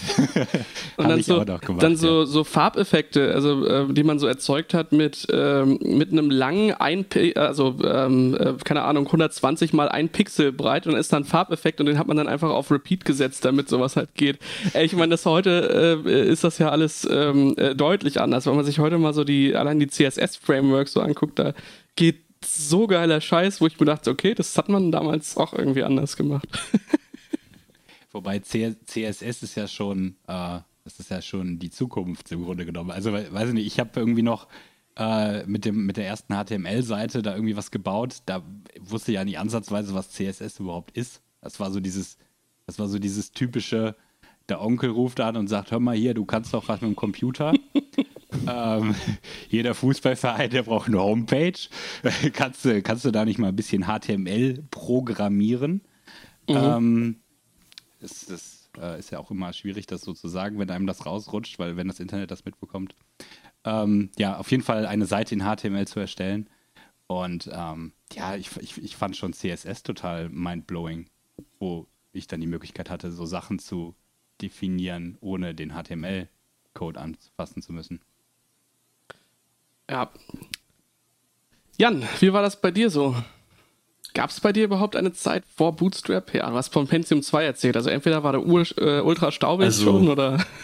und 0.96 1.08
dann, 1.08 1.22
so, 1.22 1.44
gemacht, 1.44 1.82
dann 1.82 1.96
so, 1.96 2.20
ja. 2.20 2.26
so 2.26 2.44
Farbeffekte, 2.44 3.34
also 3.34 3.66
äh, 3.66 3.92
die 3.92 4.04
man 4.04 4.18
so 4.18 4.26
erzeugt 4.26 4.74
hat 4.74 4.92
mit, 4.92 5.26
ähm, 5.32 5.78
mit 5.82 6.12
einem 6.12 6.30
langen, 6.30 6.72
ein, 6.72 7.06
also 7.34 7.76
ähm, 7.82 8.36
äh, 8.38 8.54
keine 8.62 8.82
Ahnung, 8.82 9.06
120 9.06 9.72
mal 9.72 9.88
ein 9.88 10.10
Pixel 10.10 10.52
breit 10.52 10.86
und 10.86 10.92
dann 10.92 11.00
ist 11.00 11.12
dann 11.12 11.24
Farbeffekt 11.24 11.80
und 11.80 11.85
den 11.86 11.98
hat 11.98 12.06
man 12.06 12.16
dann 12.16 12.28
einfach 12.28 12.50
auf 12.50 12.70
Repeat 12.70 13.04
gesetzt, 13.04 13.44
damit 13.44 13.68
sowas 13.68 13.96
halt 13.96 14.14
geht. 14.14 14.38
Ich 14.80 14.92
meine, 14.94 15.10
das 15.10 15.26
heute 15.26 16.02
äh, 16.04 16.28
ist 16.30 16.44
das 16.44 16.58
ja 16.58 16.70
alles 16.70 17.06
ähm, 17.10 17.54
äh, 17.56 17.74
deutlich 17.74 18.20
anders. 18.20 18.46
Wenn 18.46 18.56
man 18.56 18.64
sich 18.64 18.78
heute 18.78 18.98
mal 18.98 19.14
so 19.14 19.24
die, 19.24 19.54
allein 19.54 19.80
die 19.80 19.88
CSS-Frameworks 19.88 20.92
so 20.92 21.00
anguckt, 21.00 21.38
da 21.38 21.54
geht 21.96 22.26
so 22.44 22.86
geiler 22.86 23.20
Scheiß, 23.20 23.60
wo 23.60 23.66
ich 23.66 23.78
mir 23.78 23.86
dachte, 23.86 24.10
okay, 24.10 24.34
das 24.34 24.56
hat 24.56 24.68
man 24.68 24.92
damals 24.92 25.36
auch 25.36 25.52
irgendwie 25.52 25.82
anders 25.82 26.16
gemacht. 26.16 26.48
Wobei 28.12 28.38
CSS 28.38 29.42
ist 29.42 29.54
ja 29.56 29.68
schon, 29.68 30.16
äh, 30.26 30.60
das 30.84 30.98
ist 30.98 31.10
ja 31.10 31.20
schon 31.20 31.58
die 31.58 31.70
Zukunft 31.70 32.30
im 32.32 32.44
Grunde 32.44 32.64
genommen. 32.64 32.90
Also, 32.90 33.12
weiß 33.12 33.48
ich 33.48 33.54
nicht, 33.54 33.66
ich 33.66 33.78
habe 33.78 33.98
irgendwie 33.98 34.22
noch 34.22 34.46
äh, 34.96 35.44
mit, 35.46 35.64
dem, 35.64 35.86
mit 35.86 35.96
der 35.96 36.06
ersten 36.06 36.34
HTML-Seite 36.34 37.22
da 37.22 37.34
irgendwie 37.34 37.56
was 37.56 37.70
gebaut. 37.70 38.22
Da 38.26 38.42
wusste 38.80 39.12
ich 39.12 39.16
ja 39.16 39.24
nicht 39.24 39.38
ansatzweise, 39.38 39.94
was 39.94 40.10
CSS 40.10 40.60
überhaupt 40.60 40.96
ist. 40.96 41.20
Das 41.46 41.60
war 41.60 41.70
so 41.70 41.80
dieses, 41.80 42.16
das 42.66 42.78
war 42.78 42.88
so 42.88 42.98
dieses 42.98 43.30
typische, 43.32 43.96
der 44.48 44.60
Onkel 44.60 44.90
ruft 44.90 45.20
an 45.20 45.36
und 45.36 45.48
sagt, 45.48 45.70
hör 45.70 45.80
mal 45.80 45.96
hier, 45.96 46.14
du 46.14 46.24
kannst 46.24 46.52
doch 46.54 46.68
was 46.68 46.80
mit 46.80 46.90
dem 46.90 46.96
Computer. 46.96 47.52
ähm, 48.48 48.94
jeder 49.48 49.74
Fußballverein, 49.74 50.50
der 50.50 50.64
braucht 50.64 50.88
eine 50.88 51.00
Homepage. 51.00 51.58
kannst, 52.32 52.64
du, 52.64 52.82
kannst 52.82 53.04
du 53.04 53.10
da 53.10 53.24
nicht 53.24 53.38
mal 53.38 53.48
ein 53.48 53.56
bisschen 53.56 53.84
HTML 53.84 54.64
programmieren? 54.70 55.82
Mhm. 56.48 56.56
Ähm, 56.56 57.16
ist 58.00 58.30
es 58.30 58.56
äh, 58.78 58.98
ist 58.98 59.10
ja 59.10 59.18
auch 59.18 59.30
immer 59.30 59.52
schwierig, 59.52 59.86
das 59.86 60.02
so 60.02 60.12
zu 60.12 60.28
sagen, 60.28 60.58
wenn 60.58 60.70
einem 60.70 60.86
das 60.86 61.06
rausrutscht, 61.06 61.58
weil 61.58 61.76
wenn 61.76 61.88
das 61.88 62.00
Internet 62.00 62.30
das 62.30 62.44
mitbekommt. 62.44 62.94
Ähm, 63.64 64.10
ja, 64.18 64.36
auf 64.36 64.50
jeden 64.50 64.62
Fall 64.62 64.86
eine 64.86 65.06
Seite 65.06 65.34
in 65.34 65.42
HTML 65.42 65.86
zu 65.86 66.00
erstellen. 66.00 66.48
Und 67.06 67.48
ähm, 67.52 67.92
ja, 68.12 68.36
ich, 68.36 68.56
ich, 68.56 68.82
ich 68.82 68.96
fand 68.96 69.16
schon 69.16 69.32
CSS 69.32 69.82
total 69.82 70.28
mindblowing, 70.28 71.06
wo 71.58 71.86
ich 72.12 72.26
dann 72.26 72.40
die 72.40 72.46
Möglichkeit 72.46 72.90
hatte, 72.90 73.12
so 73.12 73.26
Sachen 73.26 73.58
zu 73.58 73.94
definieren, 74.40 75.16
ohne 75.20 75.54
den 75.54 75.72
HTML-Code 75.72 77.00
anfassen 77.00 77.62
zu 77.62 77.72
müssen. 77.72 78.00
Ja. 79.88 80.10
Jan, 81.78 82.04
wie 82.20 82.32
war 82.32 82.42
das 82.42 82.60
bei 82.60 82.70
dir 82.70 82.90
so? 82.90 83.14
Gab 84.14 84.30
es 84.30 84.40
bei 84.40 84.52
dir 84.52 84.64
überhaupt 84.64 84.96
eine 84.96 85.12
Zeit 85.12 85.44
vor 85.54 85.76
Bootstrap? 85.76 86.32
Ja, 86.32 86.48
du 86.48 86.56
hast 86.56 86.72
von 86.72 86.86
Pentium 86.88 87.22
2 87.22 87.44
erzählt. 87.44 87.76
Also 87.76 87.90
entweder 87.90 88.22
war 88.22 88.32
der 88.32 88.46
Ur 88.46 88.66
äh, 88.78 89.00
ultra 89.00 89.30
staubig 89.30 89.66
also, 89.66 89.84
schon 89.84 90.08
oder. 90.08 90.44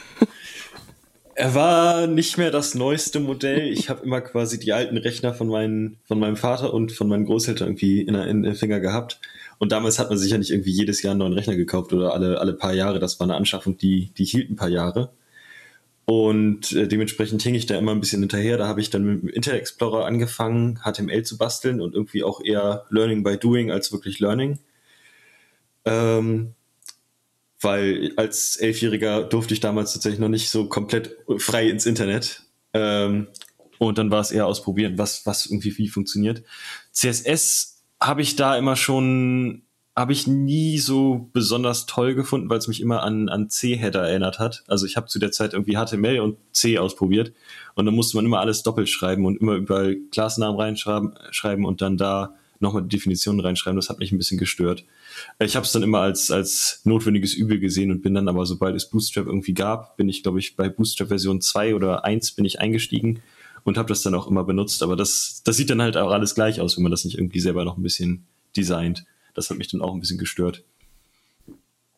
Er 1.34 1.54
war 1.54 2.06
nicht 2.06 2.36
mehr 2.36 2.50
das 2.50 2.74
neueste 2.74 3.18
Modell. 3.18 3.72
Ich 3.72 3.88
habe 3.88 4.04
immer 4.04 4.20
quasi 4.20 4.60
die 4.60 4.74
alten 4.74 4.98
Rechner 4.98 5.32
von, 5.32 5.48
meinen, 5.48 5.96
von 6.04 6.18
meinem 6.18 6.36
Vater 6.36 6.74
und 6.74 6.92
von 6.92 7.08
meinen 7.08 7.24
Großeltern 7.24 7.68
irgendwie 7.68 8.02
in, 8.02 8.14
in 8.14 8.42
den 8.42 8.54
Finger 8.54 8.80
gehabt. 8.80 9.18
Und 9.62 9.70
damals 9.70 10.00
hat 10.00 10.08
man 10.08 10.18
sich 10.18 10.32
ja 10.32 10.38
nicht 10.38 10.50
irgendwie 10.50 10.72
jedes 10.72 11.02
Jahr 11.02 11.12
einen 11.12 11.20
neuen 11.20 11.34
Rechner 11.34 11.54
gekauft 11.54 11.92
oder 11.92 12.12
alle, 12.14 12.40
alle 12.40 12.52
paar 12.52 12.74
Jahre. 12.74 12.98
Das 12.98 13.20
war 13.20 13.28
eine 13.28 13.36
Anschaffung, 13.36 13.76
die, 13.76 14.10
die 14.18 14.24
hielt 14.24 14.50
ein 14.50 14.56
paar 14.56 14.68
Jahre. 14.68 15.12
Und 16.04 16.72
äh, 16.72 16.88
dementsprechend 16.88 17.40
hing 17.44 17.54
ich 17.54 17.66
da 17.66 17.78
immer 17.78 17.92
ein 17.92 18.00
bisschen 18.00 18.22
hinterher. 18.22 18.58
Da 18.58 18.66
habe 18.66 18.80
ich 18.80 18.90
dann 18.90 19.04
mit 19.04 19.22
dem 19.22 19.28
Internet 19.28 19.60
Explorer 19.60 20.04
angefangen, 20.04 20.80
HTML 20.82 21.22
zu 21.22 21.38
basteln 21.38 21.80
und 21.80 21.94
irgendwie 21.94 22.24
auch 22.24 22.44
eher 22.44 22.86
Learning 22.90 23.22
by 23.22 23.36
Doing 23.36 23.70
als 23.70 23.92
wirklich 23.92 24.18
Learning. 24.18 24.58
Ähm, 25.84 26.54
weil 27.60 28.14
als 28.16 28.56
Elfjähriger 28.56 29.22
durfte 29.22 29.54
ich 29.54 29.60
damals 29.60 29.92
tatsächlich 29.92 30.18
noch 30.18 30.28
nicht 30.28 30.50
so 30.50 30.68
komplett 30.68 31.14
frei 31.38 31.68
ins 31.68 31.86
Internet. 31.86 32.42
Ähm, 32.72 33.28
und 33.78 33.96
dann 33.96 34.10
war 34.10 34.22
es 34.22 34.32
eher 34.32 34.46
ausprobieren, 34.46 34.98
was, 34.98 35.24
was 35.24 35.46
irgendwie 35.46 35.78
wie 35.78 35.86
funktioniert. 35.86 36.42
CSS 36.92 37.71
habe 38.02 38.22
ich 38.22 38.36
da 38.36 38.56
immer 38.56 38.76
schon 38.76 39.62
habe 39.94 40.12
ich 40.12 40.26
nie 40.26 40.78
so 40.78 41.28
besonders 41.34 41.84
toll 41.84 42.14
gefunden, 42.14 42.48
weil 42.48 42.58
es 42.58 42.68
mich 42.68 42.80
immer 42.80 43.02
an, 43.02 43.28
an 43.28 43.50
C-Header 43.50 44.08
erinnert 44.08 44.38
hat. 44.38 44.64
Also 44.66 44.86
ich 44.86 44.96
habe 44.96 45.08
zu 45.08 45.18
der 45.18 45.32
Zeit 45.32 45.52
irgendwie 45.52 45.76
HTML 45.76 46.20
und 46.20 46.38
C 46.52 46.78
ausprobiert 46.78 47.34
und 47.74 47.84
dann 47.84 47.94
musste 47.94 48.16
man 48.16 48.24
immer 48.24 48.40
alles 48.40 48.62
doppelt 48.62 48.88
schreiben 48.88 49.26
und 49.26 49.38
immer 49.38 49.54
überall 49.54 49.96
Klassennamen 50.10 50.58
reinschreiben 50.58 51.14
schreiben 51.30 51.66
und 51.66 51.82
dann 51.82 51.98
da 51.98 52.34
nochmal 52.58 52.84
Definitionen 52.84 53.40
reinschreiben. 53.40 53.76
Das 53.76 53.90
hat 53.90 53.98
mich 53.98 54.12
ein 54.12 54.18
bisschen 54.18 54.38
gestört. 54.38 54.84
Ich 55.40 55.56
habe 55.56 55.66
es 55.66 55.72
dann 55.72 55.82
immer 55.82 55.98
als, 55.98 56.30
als 56.30 56.80
notwendiges 56.84 57.34
Übel 57.34 57.58
gesehen 57.58 57.90
und 57.90 58.00
bin 58.02 58.14
dann 58.14 58.28
aber, 58.28 58.46
sobald 58.46 58.74
es 58.76 58.88
Bootstrap 58.88 59.26
irgendwie 59.26 59.52
gab, 59.52 59.96
bin 59.98 60.08
ich, 60.08 60.22
glaube 60.22 60.38
ich, 60.38 60.56
bei 60.56 60.70
Bootstrap 60.70 61.08
Version 61.08 61.42
2 61.42 61.74
oder 61.74 62.04
1 62.06 62.32
bin 62.32 62.46
ich 62.46 62.60
eingestiegen 62.60 63.20
und 63.64 63.78
habe 63.78 63.88
das 63.88 64.02
dann 64.02 64.14
auch 64.14 64.26
immer 64.26 64.44
benutzt. 64.44 64.82
Aber 64.82 64.96
das, 64.96 65.42
das 65.44 65.56
sieht 65.56 65.70
dann 65.70 65.82
halt 65.82 65.96
auch 65.96 66.10
alles 66.10 66.34
gleich 66.34 66.60
aus, 66.60 66.76
wenn 66.76 66.82
man 66.82 66.92
das 66.92 67.04
nicht 67.04 67.18
irgendwie 67.18 67.40
selber 67.40 67.64
noch 67.64 67.76
ein 67.76 67.82
bisschen 67.82 68.26
designt. 68.56 69.04
Das 69.34 69.50
hat 69.50 69.58
mich 69.58 69.68
dann 69.68 69.82
auch 69.82 69.94
ein 69.94 70.00
bisschen 70.00 70.18
gestört. 70.18 70.62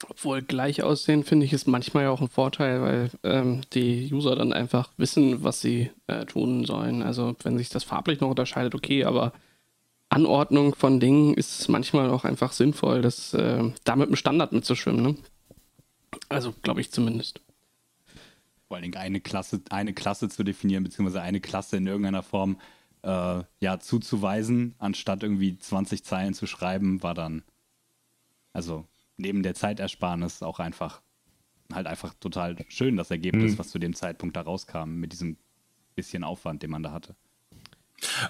Obwohl 0.08 0.42
gleich 0.42 0.82
aussehen, 0.82 1.24
finde 1.24 1.46
ich, 1.46 1.52
ist 1.52 1.66
manchmal 1.66 2.04
ja 2.04 2.10
auch 2.10 2.20
ein 2.20 2.28
Vorteil, 2.28 2.82
weil 2.82 3.10
ähm, 3.22 3.62
die 3.72 4.12
User 4.12 4.36
dann 4.36 4.52
einfach 4.52 4.90
wissen, 4.96 5.42
was 5.42 5.60
sie 5.60 5.90
äh, 6.08 6.26
tun 6.26 6.64
sollen. 6.64 7.02
Also 7.02 7.36
wenn 7.42 7.56
sich 7.58 7.68
das 7.70 7.84
farblich 7.84 8.20
noch 8.20 8.30
unterscheidet, 8.30 8.74
okay, 8.74 9.04
aber 9.04 9.32
Anordnung 10.08 10.74
von 10.74 11.00
Dingen 11.00 11.34
ist 11.34 11.68
manchmal 11.68 12.10
auch 12.10 12.24
einfach 12.24 12.52
sinnvoll, 12.52 13.02
das 13.02 13.34
äh, 13.34 13.70
da 13.84 13.96
mit 13.96 14.08
dem 14.08 14.16
Standard 14.16 14.52
mitzuschwimmen. 14.52 15.02
Ne? 15.02 15.16
Also 16.28 16.54
glaube 16.62 16.80
ich 16.80 16.92
zumindest. 16.92 17.40
Vor 18.66 18.76
allen 18.76 18.82
Dingen 18.82 18.96
eine 18.96 19.20
Klasse, 19.20 19.62
eine 19.70 19.92
Klasse 19.92 20.28
zu 20.28 20.42
definieren, 20.42 20.84
beziehungsweise 20.84 21.22
eine 21.22 21.40
Klasse 21.40 21.76
in 21.76 21.86
irgendeiner 21.86 22.22
Form 22.22 22.58
äh, 23.02 23.42
ja, 23.60 23.78
zuzuweisen, 23.78 24.74
anstatt 24.78 25.22
irgendwie 25.22 25.58
20 25.58 26.04
Zeilen 26.04 26.34
zu 26.34 26.46
schreiben, 26.46 27.02
war 27.02 27.14
dann, 27.14 27.42
also 28.52 28.86
neben 29.16 29.42
der 29.42 29.54
Zeitersparnis 29.54 30.42
auch 30.42 30.58
einfach, 30.58 31.02
halt 31.72 31.86
einfach 31.86 32.14
total 32.14 32.56
schön, 32.68 32.96
das 32.96 33.10
Ergebnis, 33.10 33.52
mhm. 33.52 33.58
was 33.58 33.70
zu 33.70 33.78
dem 33.78 33.94
Zeitpunkt 33.94 34.36
da 34.36 34.40
rauskam, 34.40 34.94
mit 34.94 35.12
diesem 35.12 35.36
bisschen 35.94 36.24
Aufwand, 36.24 36.62
den 36.62 36.70
man 36.70 36.82
da 36.82 36.92
hatte. 36.92 37.14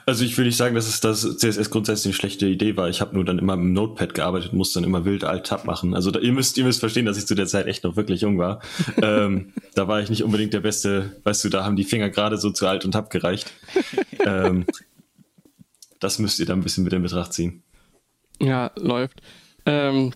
Also 0.06 0.24
ich 0.24 0.36
will 0.38 0.46
nicht 0.46 0.56
sagen, 0.56 0.74
dass 0.74 0.86
es 0.86 1.00
das 1.00 1.22
CSS 1.36 1.70
grundsätzlich 1.70 2.06
eine 2.06 2.14
schlechte 2.14 2.46
Idee 2.46 2.76
war. 2.76 2.88
Ich 2.88 3.00
habe 3.00 3.14
nur 3.14 3.24
dann 3.24 3.38
immer 3.38 3.54
im 3.54 3.72
Notepad 3.72 4.14
gearbeitet, 4.14 4.52
musste 4.52 4.80
dann 4.80 4.88
immer 4.88 5.04
wild 5.04 5.24
Alt-Tab 5.24 5.64
machen. 5.64 5.94
Also 5.94 6.10
da, 6.10 6.20
ihr 6.20 6.32
müsst 6.32 6.56
ihr 6.58 6.64
müsst 6.64 6.80
verstehen, 6.80 7.06
dass 7.06 7.18
ich 7.18 7.26
zu 7.26 7.34
der 7.34 7.46
Zeit 7.46 7.66
echt 7.66 7.84
noch 7.84 7.96
wirklich 7.96 8.20
jung 8.20 8.38
war. 8.38 8.60
ähm, 9.02 9.52
da 9.74 9.88
war 9.88 10.00
ich 10.00 10.10
nicht 10.10 10.22
unbedingt 10.22 10.54
der 10.54 10.60
Beste. 10.60 11.20
Weißt 11.24 11.44
du, 11.44 11.48
da 11.48 11.64
haben 11.64 11.76
die 11.76 11.84
Finger 11.84 12.10
gerade 12.10 12.38
so 12.38 12.50
zu 12.50 12.66
Alt 12.66 12.84
und 12.84 12.92
Tab 12.92 13.10
gereicht. 13.10 13.52
ähm, 14.24 14.64
das 16.00 16.18
müsst 16.18 16.38
ihr 16.38 16.46
dann 16.46 16.60
ein 16.60 16.62
bisschen 16.62 16.84
mit 16.84 16.92
in 16.92 17.02
Betracht 17.02 17.32
ziehen. 17.32 17.62
Ja, 18.40 18.70
läuft. 18.76 19.22
Ähm, 19.66 20.12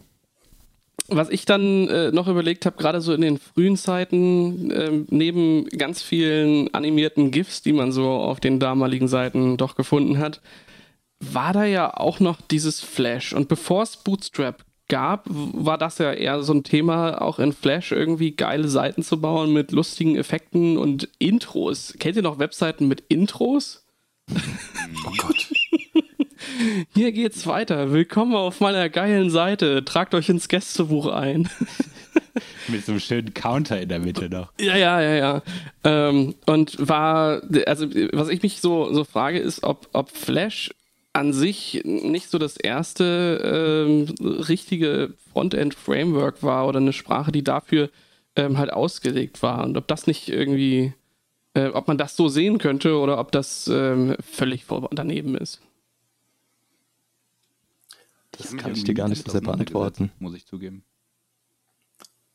was 1.06 1.30
ich 1.30 1.44
dann 1.44 1.88
äh, 1.88 2.10
noch 2.10 2.28
überlegt 2.28 2.66
habe, 2.66 2.76
gerade 2.76 3.00
so 3.00 3.14
in 3.14 3.20
den 3.20 3.38
frühen 3.38 3.76
Zeiten, 3.76 4.70
äh, 4.70 5.04
neben 5.08 5.66
ganz 5.68 6.02
vielen 6.02 6.72
animierten 6.74 7.30
GIFs, 7.30 7.62
die 7.62 7.72
man 7.72 7.92
so 7.92 8.08
auf 8.08 8.40
den 8.40 8.60
damaligen 8.60 9.08
Seiten 9.08 9.56
doch 9.56 9.74
gefunden 9.76 10.18
hat, 10.18 10.40
war 11.20 11.52
da 11.52 11.64
ja 11.64 11.96
auch 11.96 12.20
noch 12.20 12.40
dieses 12.40 12.80
Flash. 12.80 13.32
Und 13.32 13.48
bevor 13.48 13.82
es 13.82 13.96
Bootstrap 13.96 14.64
gab, 14.88 15.24
war 15.28 15.78
das 15.78 15.98
ja 15.98 16.12
eher 16.12 16.42
so 16.42 16.52
ein 16.52 16.64
Thema, 16.64 17.20
auch 17.20 17.38
in 17.38 17.52
Flash 17.52 17.92
irgendwie 17.92 18.32
geile 18.32 18.68
Seiten 18.68 19.02
zu 19.02 19.20
bauen 19.20 19.52
mit 19.52 19.72
lustigen 19.72 20.16
Effekten 20.16 20.76
und 20.76 21.08
Intros. 21.18 21.94
Kennt 21.98 22.16
ihr 22.16 22.22
noch 22.22 22.38
Webseiten 22.38 22.88
mit 22.88 23.00
Intros? 23.08 23.84
Oh 25.06 25.12
Gott. 25.18 25.47
Hier 26.94 27.12
geht's 27.12 27.46
weiter. 27.46 27.92
Willkommen 27.92 28.34
auf 28.34 28.60
meiner 28.60 28.88
geilen 28.88 29.30
Seite. 29.30 29.84
Tragt 29.84 30.14
euch 30.14 30.28
ins 30.28 30.48
Gästebuch 30.48 31.06
ein. 31.06 31.48
Mit 32.68 32.84
so 32.84 32.92
einem 32.92 33.00
schönen 33.00 33.34
Counter 33.34 33.80
in 33.80 33.88
der 33.88 34.00
Mitte 34.00 34.28
noch. 34.28 34.52
Ja, 34.60 34.76
ja, 34.76 35.00
ja, 35.00 35.14
ja. 35.14 35.42
Ähm, 35.84 36.34
und 36.46 36.76
war, 36.88 37.42
also 37.66 37.86
was 38.12 38.28
ich 38.28 38.42
mich 38.42 38.60
so, 38.60 38.92
so 38.92 39.04
frage, 39.04 39.38
ist, 39.38 39.62
ob, 39.62 39.88
ob 39.92 40.10
Flash 40.10 40.70
an 41.12 41.32
sich 41.32 41.82
nicht 41.84 42.28
so 42.28 42.38
das 42.38 42.56
erste 42.56 43.86
ähm, 43.88 44.14
richtige 44.22 45.14
Frontend-Framework 45.32 46.42
war 46.42 46.66
oder 46.66 46.78
eine 46.78 46.92
Sprache, 46.92 47.32
die 47.32 47.44
dafür 47.44 47.90
ähm, 48.36 48.58
halt 48.58 48.72
ausgelegt 48.72 49.42
war. 49.42 49.64
Und 49.64 49.76
ob 49.76 49.86
das 49.88 50.06
nicht 50.06 50.28
irgendwie, 50.28 50.92
äh, 51.54 51.68
ob 51.68 51.88
man 51.88 51.98
das 51.98 52.16
so 52.16 52.28
sehen 52.28 52.58
könnte 52.58 52.98
oder 52.98 53.18
ob 53.18 53.32
das 53.32 53.68
ähm, 53.68 54.16
völlig 54.20 54.64
daneben 54.92 55.36
ist. 55.36 55.60
Das 58.38 58.56
kann 58.56 58.72
ich 58.72 58.84
dir 58.84 58.94
gar 58.94 59.08
nicht 59.08 59.24
so 59.24 59.30
sehr 59.30 59.40
beantworten. 59.40 60.10
Muss 60.18 60.34
ich 60.34 60.46
zugeben. 60.46 60.84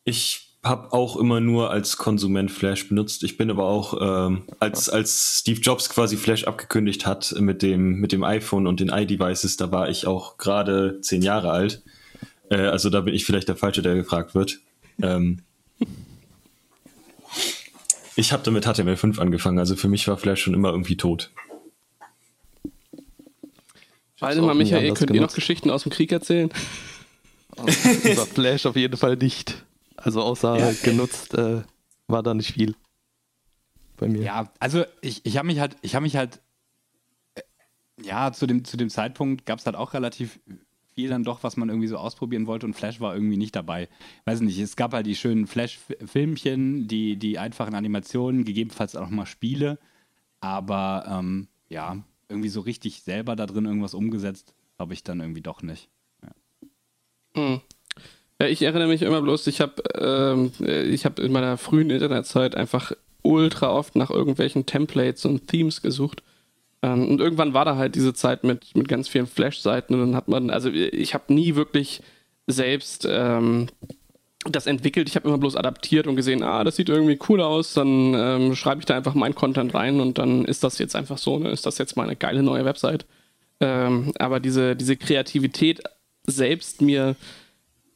Ich 0.04 0.54
habe 0.64 0.94
auch 0.94 1.18
immer 1.18 1.42
nur 1.42 1.72
als 1.72 1.98
Konsument 1.98 2.50
Flash 2.52 2.88
benutzt. 2.88 3.24
Ich 3.24 3.38
bin 3.38 3.50
aber 3.50 3.66
auch, 3.66 4.28
ähm, 4.28 4.44
als, 4.60 4.90
als 4.90 5.40
Steve 5.40 5.60
Jobs 5.60 5.90
quasi 5.90 6.16
Flash 6.16 6.46
abgekündigt 6.46 7.06
hat 7.06 7.36
mit 7.40 7.62
dem, 7.62 8.00
mit 8.00 8.12
dem 8.14 8.24
iPhone 8.24 8.68
und 8.68 8.80
den 8.80 8.90
iDevices, 8.90 9.58
da 9.58 9.72
war 9.72 9.90
ich 9.90 10.08
auch 10.08 10.38
gerade 10.38 11.02
zehn 11.02 11.22
Jahre 11.22 11.52
alt. 11.52 11.84
Äh, 12.50 12.68
also 12.68 12.90
da 12.90 13.02
bin 13.02 13.14
ich 13.14 13.26
vielleicht 13.26 13.50
der 13.50 13.58
Falsche, 13.58 13.82
der 13.82 13.96
gefragt 13.96 14.36
wird. 14.36 14.60
Ähm, 15.02 15.42
ich 18.16 18.32
habe 18.32 18.44
damit 18.44 18.66
HTML5 18.66 19.20
angefangen, 19.20 19.60
also 19.60 19.76
für 19.76 19.90
mich 19.90 20.08
war 20.08 20.18
Flash 20.18 20.44
schon 20.44 20.54
immer 20.54 20.70
irgendwie 20.70 20.98
tot. 20.98 21.32
Waldemar, 24.20 24.56
Michael, 24.56 24.88
könnt 24.90 25.00
genutzt. 25.00 25.16
ihr 25.16 25.22
noch 25.22 25.34
Geschichten 25.34 25.70
aus 25.70 25.84
dem 25.84 25.92
Krieg 25.92 26.12
erzählen? 26.12 26.50
Über 28.04 28.26
Flash 28.26 28.66
auf 28.66 28.76
jeden 28.76 28.98
Fall 28.98 29.16
nicht. 29.16 29.66
Also 29.98 30.22
außer 30.22 30.58
ja, 30.58 30.72
genutzt 30.84 31.34
äh, 31.36 31.62
war 32.08 32.24
da 32.24 32.34
nicht 32.34 32.54
viel 32.54 32.76
bei 33.98 34.08
mir. 34.08 34.22
Ja, 34.22 34.52
also 34.60 34.86
ich, 35.02 35.26
ich 35.26 35.38
habe 35.38 35.48
mich 35.48 35.60
halt, 35.60 35.78
ich 35.82 35.96
habe 35.96 36.04
mich 36.04 36.16
halt, 36.16 36.42
äh, 37.36 37.42
ja, 38.02 38.32
zu 38.32 38.48
dem, 38.48 38.66
zu 38.66 38.78
dem 38.78 38.90
Zeitpunkt 38.90 39.46
gab 39.46 39.60
es 39.60 39.66
halt 39.66 39.76
auch 39.76 39.94
relativ 39.94 40.40
viel 40.94 41.10
dann 41.10 41.24
doch, 41.24 41.44
was 41.44 41.58
man 41.58 41.70
irgendwie 41.70 41.88
so 41.88 41.98
ausprobieren 41.98 42.48
wollte 42.48 42.66
und 42.66 42.74
Flash 42.74 43.00
war 43.00 43.16
irgendwie 43.16 43.38
nicht 43.38 43.56
dabei. 43.56 43.90
Weiß 44.26 44.42
nicht, 44.42 44.60
es 44.60 44.76
gab 44.76 44.94
halt 44.94 45.08
die 45.08 45.16
schönen 45.16 45.48
Flash-Filmchen, 45.48 46.88
die, 46.88 47.18
die 47.18 47.40
einfachen 47.40 47.76
Animationen, 47.76 48.46
gegebenenfalls 48.46 48.96
auch 48.96 49.10
mal 49.10 49.26
Spiele, 49.26 49.80
aber 50.40 51.06
ähm, 51.08 51.48
ja, 51.70 52.04
irgendwie 52.30 52.50
so 52.50 52.62
richtig 52.62 53.02
selber 53.02 53.36
da 53.36 53.46
drin 53.46 53.66
irgendwas 53.66 53.94
umgesetzt 53.94 54.54
habe 54.80 54.94
ich 54.94 55.04
dann 55.04 55.20
irgendwie 55.20 55.42
doch 55.42 55.62
nicht. 55.62 55.90
Ja. 56.22 56.32
Hm. 57.36 57.62
Ja, 58.42 58.48
ich 58.48 58.62
erinnere 58.62 58.88
mich 58.88 59.02
immer 59.02 59.22
bloß, 59.22 59.48
ich 59.48 59.62
habe 59.62 59.82
ähm, 59.96 60.52
hab 60.60 61.20
in 61.20 61.32
meiner 61.32 61.58
frühen 61.58 61.90
Internetzeit 61.90 62.56
einfach 62.56 62.92
ultra 63.22 63.70
oft 63.72 63.96
nach 63.96 64.10
irgendwelchen 64.10 64.66
Templates 64.66 65.26
und 65.26 65.48
Themes 65.48 65.82
gesucht. 65.82 66.24
Ähm, 66.82 67.08
und 67.08 67.22
irgendwann 67.22 67.54
war 67.54 67.66
da 67.66 67.78
halt 67.78 67.96
diese 67.96 68.14
Zeit 68.14 68.44
mit, 68.44 68.76
mit 68.76 68.88
ganz 68.88 69.08
vielen 69.08 69.28
Flash-Seiten 69.28 69.94
und 69.94 70.02
dann 70.02 70.16
hat 70.16 70.28
man, 70.28 70.50
also 70.50 70.70
ich 70.70 71.14
habe 71.14 71.34
nie 71.34 71.56
wirklich 71.56 72.02
selbst 72.48 73.08
ähm, 73.10 73.68
das 74.50 74.68
entwickelt. 74.68 75.10
Ich 75.10 75.16
habe 75.16 75.28
immer 75.28 75.38
bloß 75.38 75.56
adaptiert 75.56 76.08
und 76.08 76.16
gesehen, 76.16 76.44
ah, 76.44 76.64
das 76.64 76.76
sieht 76.76 76.90
irgendwie 76.90 77.20
cool 77.30 77.42
aus. 77.42 77.74
Dann 77.74 78.14
ähm, 78.14 78.56
schreibe 78.56 78.80
ich 78.80 78.86
da 78.86 78.96
einfach 78.96 79.14
meinen 79.14 79.36
Content 79.36 79.74
rein 79.74 80.00
und 80.00 80.18
dann 80.18 80.46
ist 80.46 80.64
das 80.64 80.78
jetzt 80.78 80.96
einfach 80.96 81.18
so. 81.18 81.40
Ne? 81.40 81.50
Ist 81.50 81.66
das 81.66 81.78
jetzt 81.78 81.96
meine 81.96 82.16
geile 82.16 82.44
neue 82.44 82.66
Website? 82.66 83.06
Ähm, 83.60 84.14
aber 84.20 84.40
diese, 84.40 84.76
diese 84.76 84.98
Kreativität, 84.98 85.82
selbst 86.26 86.82
mir 86.82 87.16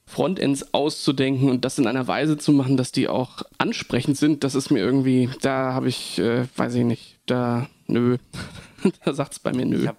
Frontends 0.06 0.74
auszudenken 0.74 1.50
und 1.50 1.66
das 1.66 1.78
in 1.78 1.88
einer 1.88 2.08
Weise 2.08 2.38
zu 2.38 2.54
machen, 2.54 2.78
dass 2.78 2.94
die 2.94 3.10
auch 3.10 3.42
ansprechend 3.58 4.18
sind, 4.18 4.46
das 4.46 4.56
ist 4.56 4.70
mir 4.70 4.80
irgendwie, 4.80 5.30
da 5.42 5.74
habe 5.74 5.90
ich, 5.90 6.18
äh, 6.20 6.46
weiß 6.56 6.76
ich 6.76 6.86
nicht, 6.86 7.20
da, 7.26 7.70
nö, 7.88 8.18
da 9.04 9.14
sagt 9.14 9.34
es 9.34 9.40
bei 9.40 9.52
mir 9.52 9.66
nö. 9.66 9.82
Ich 9.82 9.88
habe 9.88 9.98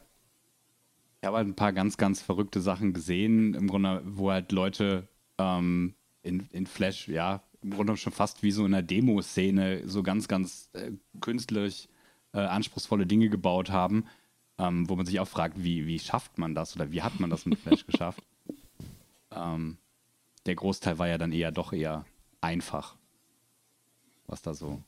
hab 1.22 1.34
halt 1.34 1.48
ein 1.48 1.54
paar 1.54 1.74
ganz, 1.74 1.98
ganz 1.98 2.22
verrückte 2.22 2.62
Sachen 2.62 2.94
gesehen, 2.94 3.52
im 3.52 3.68
Grunde, 3.68 4.00
wo 4.06 4.30
halt 4.30 4.50
Leute 4.50 5.08
ähm, 5.36 5.94
in, 6.22 6.48
in 6.52 6.66
Flash, 6.66 7.08
ja, 7.08 7.42
im 7.62 7.70
Grunde 7.70 7.96
schon 7.96 8.12
fast 8.12 8.42
wie 8.42 8.50
so 8.50 8.64
in 8.64 8.74
einer 8.74 8.82
Demo-Szene 8.82 9.82
so 9.86 10.02
ganz, 10.02 10.28
ganz 10.28 10.70
äh, 10.74 10.92
künstlerisch 11.20 11.88
äh, 12.32 12.40
anspruchsvolle 12.40 13.06
Dinge 13.06 13.28
gebaut 13.28 13.70
haben, 13.70 14.04
ähm, 14.58 14.88
wo 14.88 14.96
man 14.96 15.06
sich 15.06 15.20
auch 15.20 15.28
fragt, 15.28 15.62
wie, 15.62 15.86
wie 15.86 15.98
schafft 15.98 16.38
man 16.38 16.54
das 16.54 16.76
oder 16.76 16.92
wie 16.92 17.02
hat 17.02 17.20
man 17.20 17.30
das 17.30 17.46
mit 17.46 17.58
Flash 17.58 17.86
geschafft? 17.86 18.22
Ähm, 19.30 19.78
der 20.46 20.54
Großteil 20.54 20.98
war 20.98 21.08
ja 21.08 21.18
dann 21.18 21.32
eher 21.32 21.52
doch 21.52 21.72
eher 21.72 22.04
einfach, 22.40 22.96
was 24.26 24.42
da 24.42 24.54
so 24.54 24.82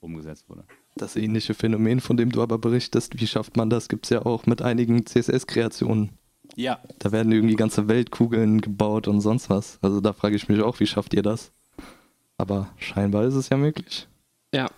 umgesetzt 0.00 0.48
wurde. 0.48 0.64
Das 0.96 1.16
ähnliche 1.16 1.54
Phänomen, 1.54 2.00
von 2.00 2.16
dem 2.16 2.30
du 2.30 2.42
aber 2.42 2.58
berichtest, 2.58 3.20
wie 3.20 3.26
schafft 3.26 3.56
man 3.56 3.70
das, 3.70 3.88
gibt 3.88 4.06
es 4.06 4.10
ja 4.10 4.24
auch 4.24 4.46
mit 4.46 4.62
einigen 4.62 5.06
CSS-Kreationen. 5.06 6.10
Ja. 6.56 6.80
Da 6.98 7.12
werden 7.12 7.32
irgendwie 7.32 7.56
ganze 7.56 7.88
Weltkugeln 7.88 8.60
gebaut 8.60 9.08
und 9.08 9.20
sonst 9.20 9.50
was. 9.50 9.78
Also 9.82 10.00
da 10.00 10.12
frage 10.12 10.36
ich 10.36 10.48
mich 10.48 10.60
auch, 10.62 10.80
wie 10.80 10.86
schafft 10.86 11.14
ihr 11.14 11.22
das? 11.22 11.52
Aber 12.36 12.68
scheinbar 12.78 13.24
ist 13.24 13.34
es 13.34 13.48
ja 13.48 13.56
möglich. 13.56 14.06
Ja. 14.54 14.70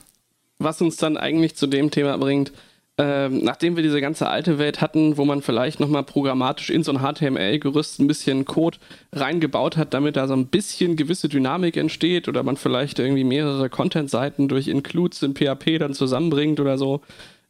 Was 0.59 0.81
uns 0.81 0.97
dann 0.97 1.17
eigentlich 1.17 1.57
zu 1.57 1.67
dem 1.67 1.91
Thema 1.91 2.17
bringt, 2.19 2.53
ähm, 2.99 3.43
nachdem 3.43 3.75
wir 3.75 3.83
diese 3.83 4.03
ganze 4.03 4.29
alte 4.29 4.59
Welt 4.59 4.83
hatten, 4.83 5.17
wo 5.17 5.25
man 5.25 5.41
vielleicht 5.41 5.81
nochmal 5.81 6.03
programmatisch 6.03 6.69
in 6.69 6.85
so 6.85 6.93
ein 6.93 6.99
HTML-Gerüst 6.99 7.99
ein 8.01 8.07
bisschen 8.07 8.45
Code 8.45 8.79
reingebaut 9.13 9.79
hat, 9.79 9.95
damit 9.95 10.17
da 10.17 10.29
so 10.29 10.35
ein 10.35 10.47
bisschen 10.47 10.97
gewisse 10.97 11.31
Dynamik 11.31 11.79
entsteht 11.79 12.29
oder 12.29 12.43
man 12.43 12.59
vielleicht 12.59 12.99
irgendwie 12.99 13.25
mehrere 13.25 13.71
Content-Seiten 13.71 14.47
durch 14.47 14.69
Includes 14.69 15.23
in 15.23 15.35
PHP 15.35 15.79
dann 15.79 15.95
zusammenbringt 15.95 16.61
oder 16.61 16.77
so. 16.77 17.01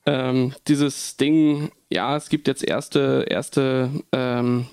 Ähm, 0.05 0.55
dieses 0.67 1.17
Ding, 1.17 1.71
ja, 1.91 2.17
es 2.17 2.29
gibt 2.29 2.49
jetzt 2.49 2.65
erste, 2.65 3.25
erste, 3.29 3.91
ähm, 4.13 4.67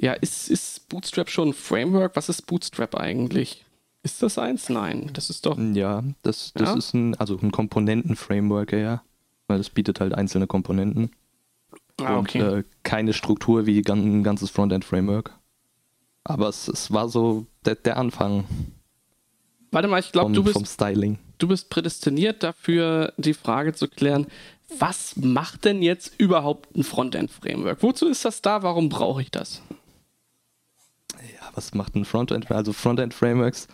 ja, 0.00 0.12
ist, 0.14 0.48
ist 0.50 0.88
Bootstrap 0.88 1.30
schon 1.30 1.48
ein 1.50 1.54
Framework? 1.54 2.16
Was 2.16 2.28
ist 2.28 2.46
Bootstrap 2.46 2.96
eigentlich? 2.96 3.64
Ist 4.02 4.22
das 4.22 4.38
eins? 4.38 4.68
Nein, 4.68 5.10
das 5.12 5.30
ist 5.30 5.46
doch. 5.46 5.58
Ja, 5.58 6.02
das, 6.22 6.52
das 6.54 6.70
Ja? 6.70 6.74
ist 6.76 6.94
ein, 6.94 7.14
also 7.16 7.38
ein 7.40 7.52
Komponenten-Framework, 7.52 8.72
ja. 8.72 9.02
Weil 9.46 9.58
das 9.58 9.70
bietet 9.70 10.00
halt 10.00 10.14
einzelne 10.14 10.46
Komponenten. 10.46 11.10
Ah, 12.00 12.18
okay. 12.18 12.42
Und 12.42 12.48
äh, 12.60 12.64
keine 12.82 13.12
Struktur 13.12 13.66
wie 13.66 13.84
ein 13.86 14.22
ganzes 14.24 14.50
Frontend-Framework. 14.50 15.32
Aber 16.24 16.48
es, 16.48 16.66
es 16.68 16.92
war 16.92 17.08
so 17.08 17.46
der, 17.64 17.74
der 17.74 17.98
Anfang 17.98 18.44
Warte 19.72 19.88
mal, 19.88 20.00
ich 20.00 20.12
glaube, 20.12 20.32
du 20.32 20.42
bist 20.42 20.54
vom 20.54 20.64
Styling. 20.64 21.18
Du 21.42 21.48
bist 21.48 21.70
prädestiniert 21.70 22.42
dafür, 22.42 23.12
die 23.16 23.34
Frage 23.34 23.72
zu 23.72 23.88
klären, 23.88 24.26
was 24.78 25.16
macht 25.16 25.64
denn 25.64 25.82
jetzt 25.82 26.18
überhaupt 26.18 26.76
ein 26.76 26.84
Frontend-Framework? 26.84 27.82
Wozu 27.82 28.06
ist 28.06 28.24
das 28.24 28.40
da? 28.40 28.62
Warum 28.62 28.88
brauche 28.88 29.22
ich 29.22 29.30
das? 29.30 29.62
Ja, 31.14 31.50
was 31.54 31.74
macht 31.74 31.96
ein 31.96 32.04
Frontend? 32.04 32.50
Also 32.50 32.72
Frontend-Frameworks, 32.72 33.66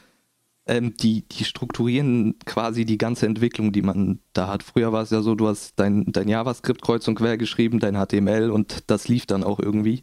ähm, 0.67 0.97
die, 0.97 1.23
die 1.29 1.45
strukturieren 1.45 2.39
quasi 2.47 2.87
die 2.87 2.99
ganze 2.99 3.27
Entwicklung, 3.27 3.73
die 3.73 3.83
man 3.83 4.21
da 4.33 4.49
hat. 4.49 4.63
Früher 4.63 4.93
war 4.93 5.03
es 5.03 5.11
ja 5.11 5.21
so, 5.21 5.35
du 5.35 5.49
hast 5.49 5.79
dein, 5.79 6.05
dein 6.07 6.29
JavaScript 6.29 6.83
kreuz 6.83 7.07
und 7.09 7.17
quer 7.17 7.37
geschrieben, 7.37 7.79
dein 7.79 7.95
HTML 7.95 8.51
und 8.51 8.85
das 8.91 9.09
lief 9.09 9.27
dann 9.27 9.45
auch 9.45 9.61
irgendwie. 9.61 10.03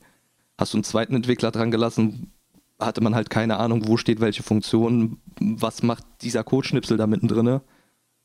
Hast 0.58 0.74
du 0.74 0.78
einen 0.78 0.84
zweiten 0.84 1.16
Entwickler 1.16 1.52
dran 1.52 1.72
gelassen, 1.72 2.32
hatte 2.80 3.02
man 3.02 3.16
halt 3.16 3.30
keine 3.30 3.58
Ahnung, 3.58 3.88
wo 3.88 3.98
steht 3.98 4.20
welche 4.20 4.44
Funktion, 4.44 5.18
was 5.40 5.84
macht 5.84 6.06
dieser 6.22 6.44
Codeschnipsel 6.44 6.98
da 6.98 7.08
mittendrin 7.08 7.62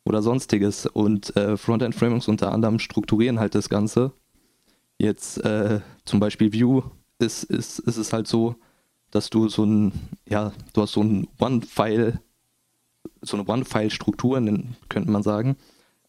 oder 0.04 0.22
sonstiges. 0.22 0.86
Und 0.86 1.36
äh, 1.36 1.56
Frontend-Frameworks 1.56 2.28
unter 2.28 2.52
anderem 2.52 2.78
strukturieren 2.78 3.38
halt 3.38 3.54
das 3.54 3.68
Ganze. 3.68 4.12
Jetzt 4.98 5.38
äh, 5.44 5.80
zum 6.04 6.18
Beispiel 6.20 6.52
Vue 6.52 6.82
ist, 7.18 7.44
ist, 7.44 7.78
ist 7.80 7.96
es 7.96 8.12
halt 8.12 8.26
so, 8.26 8.56
dass 9.10 9.30
du 9.30 9.48
so 9.48 9.64
ein, 9.64 9.92
ja, 10.28 10.52
du 10.72 10.82
hast 10.82 10.92
so 10.92 11.02
ein 11.02 11.28
One-File, 11.38 12.20
so 13.22 13.36
eine 13.36 13.46
One-File-Struktur, 13.46 14.42
könnte 14.88 15.10
man 15.10 15.22
sagen. 15.22 15.56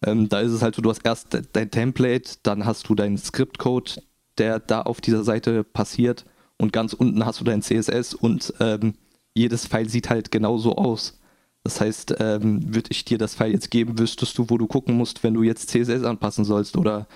Ähm, 0.06 0.30
da 0.30 0.40
ist 0.40 0.52
es 0.52 0.62
halt 0.62 0.76
so, 0.76 0.82
du 0.82 0.90
hast 0.90 1.06
erst 1.06 1.34
de- 1.34 1.44
dein 1.52 1.72
Template, 1.72 2.38
dann 2.44 2.66
hast 2.66 2.90
du 2.90 2.96
deinen 2.96 3.18
Script-Code, 3.18 4.02
der 4.38 4.60
da 4.60 4.82
auf 4.82 5.02
dieser 5.02 5.24
Seite 5.24 5.64
passiert 5.64 6.26
und 6.60 6.74
ganz 6.74 6.94
unten 6.94 7.26
hast 7.26 7.40
du 7.40 7.44
dein 7.44 7.62
CSS 7.62 8.14
und 8.14 8.54
ähm, 8.60 8.94
jedes 9.34 9.66
File 9.66 9.90
sieht 9.90 10.10
halt 10.10 10.32
genauso 10.32 10.76
aus. 10.76 11.20
Das 11.64 11.82
heißt, 11.82 12.16
ähm, 12.20 12.74
würde 12.74 12.90
ich 12.92 13.06
dir 13.06 13.18
das 13.18 13.36
File 13.36 13.52
jetzt 13.54 13.72
geben, 13.72 14.00
wüsstest 14.00 14.38
du, 14.38 14.50
wo 14.50 14.58
du 14.58 14.68
gucken 14.68 14.96
musst, 14.96 15.24
wenn 15.24 15.34
du 15.34 15.44
jetzt 15.44 15.70
CSS 15.70 16.04
anpassen 16.04 16.46
sollst 16.46 16.78
oder 16.78 17.08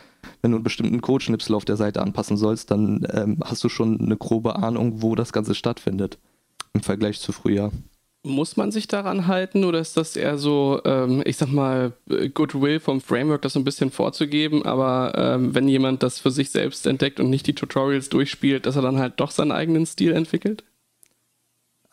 wenn 0.42 0.52
du 0.52 0.58
einen 0.58 0.64
bestimmten 0.64 1.02
Codeschnipsel 1.02 1.56
auf 1.56 1.66
der 1.66 1.78
Seite 1.78 2.02
anpassen 2.02 2.38
sollst, 2.38 2.72
dann 2.72 3.06
ähm, 3.12 3.40
hast 3.44 3.64
du 3.64 3.70
schon 3.70 4.00
eine 4.00 4.18
grobe 4.18 4.56
Ahnung, 4.58 5.02
wo 5.02 5.16
das 5.16 5.34
Ganze 5.34 5.56
stattfindet 5.56 6.18
im 6.74 6.82
Vergleich 6.82 7.20
zu 7.20 7.32
früher. 7.32 7.72
Muss 8.26 8.56
man 8.56 8.72
sich 8.72 8.88
daran 8.88 9.28
halten 9.28 9.66
oder 9.66 9.80
ist 9.80 9.98
das 9.98 10.16
eher 10.16 10.38
so, 10.38 10.80
ähm, 10.86 11.22
ich 11.26 11.36
sag 11.36 11.52
mal, 11.52 11.92
Goodwill 12.34 12.80
vom 12.80 13.02
Framework, 13.02 13.42
das 13.42 13.54
so 13.54 13.60
ein 13.60 13.66
bisschen 13.66 13.92
vorzugeben, 13.92 14.66
aber 14.66 15.14
ähm, 15.18 15.54
wenn 15.54 15.68
jemand 15.68 16.04
das 16.04 16.20
für 16.20 16.32
sich 16.32 16.50
selbst 16.50 16.88
entdeckt 16.88 17.20
und 17.20 17.30
nicht 17.30 17.48
die 17.48 17.56
Tutorials 17.56 18.08
durchspielt, 18.08 18.66
dass 18.66 18.78
er 18.78 18.82
dann 18.82 18.98
halt 18.98 19.20
doch 19.20 19.32
seinen 19.32 19.52
eigenen 19.52 19.86
Stil 19.86 20.14
entwickelt? 20.14 20.64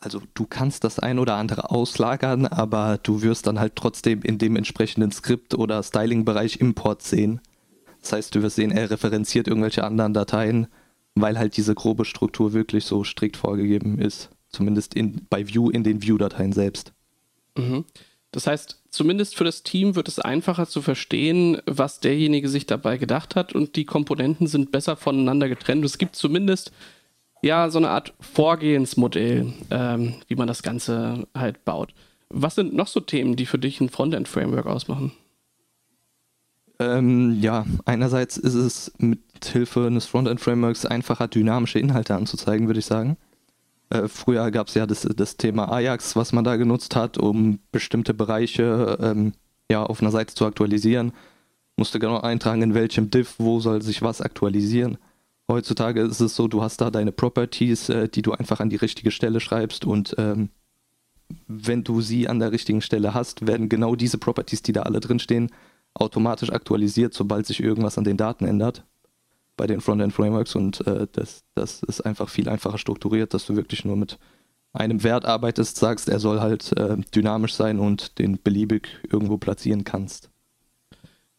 Also 0.01 0.21
du 0.33 0.47
kannst 0.47 0.83
das 0.83 0.99
ein 0.99 1.19
oder 1.19 1.35
andere 1.35 1.69
auslagern, 1.69 2.47
aber 2.47 2.97
du 3.03 3.21
wirst 3.21 3.45
dann 3.45 3.59
halt 3.59 3.75
trotzdem 3.75 4.23
in 4.23 4.39
dem 4.39 4.55
entsprechenden 4.55 5.11
Skript 5.11 5.53
oder 5.53 5.83
Styling-Bereich 5.83 6.59
Import 6.59 7.03
sehen. 7.03 7.39
Das 8.01 8.13
heißt, 8.13 8.33
du 8.33 8.41
wirst 8.41 8.55
sehen, 8.55 8.71
er 8.71 8.89
referenziert 8.89 9.47
irgendwelche 9.47 9.83
anderen 9.83 10.13
Dateien, 10.13 10.67
weil 11.13 11.37
halt 11.37 11.55
diese 11.55 11.75
grobe 11.75 12.05
Struktur 12.05 12.53
wirklich 12.53 12.85
so 12.85 13.03
strikt 13.03 13.37
vorgegeben 13.37 13.99
ist. 13.99 14.31
Zumindest 14.51 14.93
in, 14.93 15.25
bei 15.29 15.47
Vue 15.47 15.71
in 15.71 15.83
den 15.83 16.03
Vue-Dateien 16.03 16.53
selbst. 16.53 16.93
Mhm. 17.57 17.85
Das 18.31 18.47
heißt, 18.47 18.81
zumindest 18.89 19.35
für 19.35 19.43
das 19.43 19.63
Team 19.63 19.95
wird 19.95 20.07
es 20.07 20.19
einfacher 20.19 20.65
zu 20.65 20.81
verstehen, 20.81 21.61
was 21.65 21.99
derjenige 21.99 22.47
sich 22.47 22.65
dabei 22.65 22.97
gedacht 22.97 23.35
hat 23.35 23.53
und 23.53 23.75
die 23.75 23.85
Komponenten 23.85 24.47
sind 24.47 24.71
besser 24.71 24.95
voneinander 24.95 25.49
getrennt. 25.49 25.83
Es 25.83 25.97
gibt 25.97 26.15
zumindest 26.15 26.71
ja 27.41 27.69
so 27.69 27.77
eine 27.77 27.89
Art 27.89 28.13
Vorgehensmodell, 28.21 29.53
ähm, 29.69 30.15
wie 30.27 30.35
man 30.35 30.47
das 30.47 30.63
Ganze 30.63 31.27
halt 31.35 31.65
baut. 31.65 31.93
Was 32.29 32.55
sind 32.55 32.73
noch 32.73 32.87
so 32.87 33.01
Themen, 33.01 33.35
die 33.35 33.45
für 33.45 33.59
dich 33.59 33.81
ein 33.81 33.89
Frontend-Framework 33.89 34.65
ausmachen? 34.65 35.11
Ähm, 36.79 37.37
ja, 37.41 37.65
einerseits 37.85 38.37
ist 38.37 38.53
es 38.53 38.93
mit 38.97 39.19
Hilfe 39.43 39.87
eines 39.87 40.05
Frontend-Frameworks 40.05 40.85
einfacher, 40.85 41.27
dynamische 41.27 41.79
Inhalte 41.79 42.15
anzuzeigen, 42.15 42.67
würde 42.67 42.79
ich 42.79 42.85
sagen. 42.85 43.17
Äh, 43.91 44.07
früher 44.07 44.49
gab 44.51 44.69
es 44.69 44.73
ja 44.73 44.87
das, 44.87 45.01
das 45.01 45.37
Thema 45.37 45.71
Ajax, 45.71 46.15
was 46.15 46.31
man 46.31 46.43
da 46.43 46.55
genutzt 46.55 46.95
hat, 46.95 47.17
um 47.17 47.59
bestimmte 47.71 48.13
Bereiche 48.13 48.97
ähm, 49.01 49.33
ja, 49.69 49.83
auf 49.83 50.01
einer 50.01 50.11
Seite 50.11 50.33
zu 50.33 50.45
aktualisieren. 50.45 51.11
Musste 51.75 51.99
genau 51.99 52.21
eintragen, 52.21 52.61
in 52.61 52.73
welchem 52.73 53.11
Div, 53.11 53.35
wo 53.37 53.59
soll 53.59 53.81
sich 53.81 54.01
was 54.01 54.21
aktualisieren. 54.21 54.97
Heutzutage 55.49 56.01
ist 56.01 56.21
es 56.21 56.35
so, 56.35 56.47
du 56.47 56.61
hast 56.61 56.79
da 56.79 56.89
deine 56.89 57.11
Properties, 57.11 57.89
äh, 57.89 58.07
die 58.07 58.21
du 58.21 58.31
einfach 58.31 58.61
an 58.61 58.69
die 58.69 58.77
richtige 58.77 59.11
Stelle 59.11 59.41
schreibst 59.41 59.85
und 59.85 60.15
ähm, 60.17 60.49
wenn 61.47 61.83
du 61.83 62.01
sie 62.01 62.27
an 62.27 62.39
der 62.39 62.51
richtigen 62.51 62.81
Stelle 62.81 63.13
hast, 63.13 63.45
werden 63.47 63.69
genau 63.69 63.95
diese 63.95 64.17
Properties, 64.17 64.61
die 64.61 64.73
da 64.73 64.83
alle 64.83 64.99
drinstehen, 64.99 65.49
automatisch 65.93 66.51
aktualisiert, 66.51 67.13
sobald 67.13 67.45
sich 67.45 67.61
irgendwas 67.61 67.97
an 67.97 68.03
den 68.05 68.17
Daten 68.17 68.45
ändert 68.45 68.85
bei 69.57 69.67
den 69.67 69.81
Frontend-Frameworks 69.81 70.55
und 70.55 70.85
äh, 70.87 71.07
das, 71.11 71.43
das 71.55 71.83
ist 71.83 72.01
einfach 72.01 72.29
viel 72.29 72.49
einfacher 72.49 72.77
strukturiert, 72.77 73.33
dass 73.33 73.45
du 73.45 73.55
wirklich 73.55 73.85
nur 73.85 73.95
mit 73.95 74.17
einem 74.73 75.03
Wert 75.03 75.25
arbeitest, 75.25 75.77
sagst, 75.77 76.09
er 76.09 76.19
soll 76.19 76.39
halt 76.39 76.77
äh, 76.77 76.97
dynamisch 77.13 77.53
sein 77.53 77.79
und 77.79 78.19
den 78.19 78.41
beliebig 78.41 78.87
irgendwo 79.11 79.37
platzieren 79.37 79.83
kannst. 79.83 80.29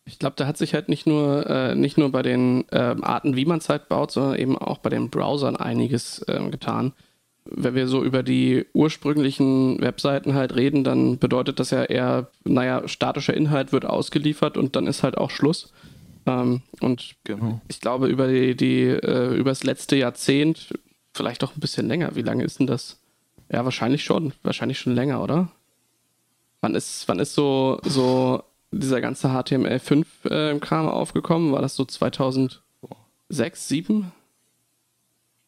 Ich 0.05 0.19
glaube, 0.19 0.35
da 0.37 0.47
hat 0.47 0.59
sich 0.59 0.75
halt 0.75 0.89
nicht 0.89 1.07
nur, 1.07 1.47
äh, 1.49 1.75
nicht 1.75 1.97
nur 1.97 2.11
bei 2.11 2.23
den 2.23 2.65
ähm, 2.73 3.05
Arten, 3.05 3.37
wie 3.37 3.45
man 3.45 3.59
es 3.59 3.69
halt 3.69 3.89
baut, 3.89 4.11
sondern 4.11 4.39
eben 4.39 4.59
auch 4.59 4.79
bei 4.79 4.91
den 4.91 5.11
Browsern 5.11 5.57
einiges 5.57 6.25
ähm, 6.29 6.51
getan. 6.51 6.93
Wenn 7.45 7.75
wir 7.75 7.89
so 7.89 8.05
über 8.05 8.23
die 8.23 8.67
ursprünglichen 8.73 9.81
Webseiten 9.81 10.35
halt 10.35 10.55
reden, 10.55 10.85
dann 10.85 11.19
bedeutet 11.19 11.61
das 11.61 11.71
ja 11.71 11.85
eher, 11.85 12.31
naja, 12.45 12.87
statischer 12.89 13.35
Inhalt 13.35 13.73
wird 13.73 13.85
ausgeliefert 13.85 14.57
und 14.57 14.77
dann 14.77 14.87
ist 14.87 15.03
halt 15.03 15.19
auch 15.19 15.31
Schluss. 15.31 15.73
Ähm, 16.27 16.63
und 16.81 17.15
Genau. 17.25 17.61
ich 17.69 17.81
glaube, 17.81 18.07
über 18.09 18.29
die, 18.29 18.55
die 18.57 18.83
äh, 18.85 19.35
über 19.37 19.51
das 19.51 19.65
letzte 19.65 19.97
Jahrzehnt, 19.97 20.73
vielleicht 21.15 21.43
auch 21.45 21.55
ein 21.57 21.61
bisschen 21.61 21.89
länger, 21.89 22.15
wie 22.15 22.23
lange 22.23 22.45
ist 22.45 22.59
denn 22.61 22.67
das 22.67 22.99
Ja, 23.51 23.65
wahrscheinlich 23.65 24.05
schon. 24.05 24.33
Wahrscheinlich 24.43 24.79
schon 24.79 24.95
länger, 24.95 25.23
oder? 25.23 25.49
Wann 26.61 26.75
ist, 26.75 27.07
wann 27.09 27.19
ist 27.19 27.35
so, 27.35 27.81
so 27.85 28.43
dieser 28.71 29.01
ganze 29.01 29.29
HTML5-Kram 29.29 30.87
äh, 30.87 30.91
aufgekommen? 30.91 31.53
War 31.53 31.61
das 31.61 31.75
so 31.77 31.85
2006, 31.85 32.63
2007? 33.29 34.13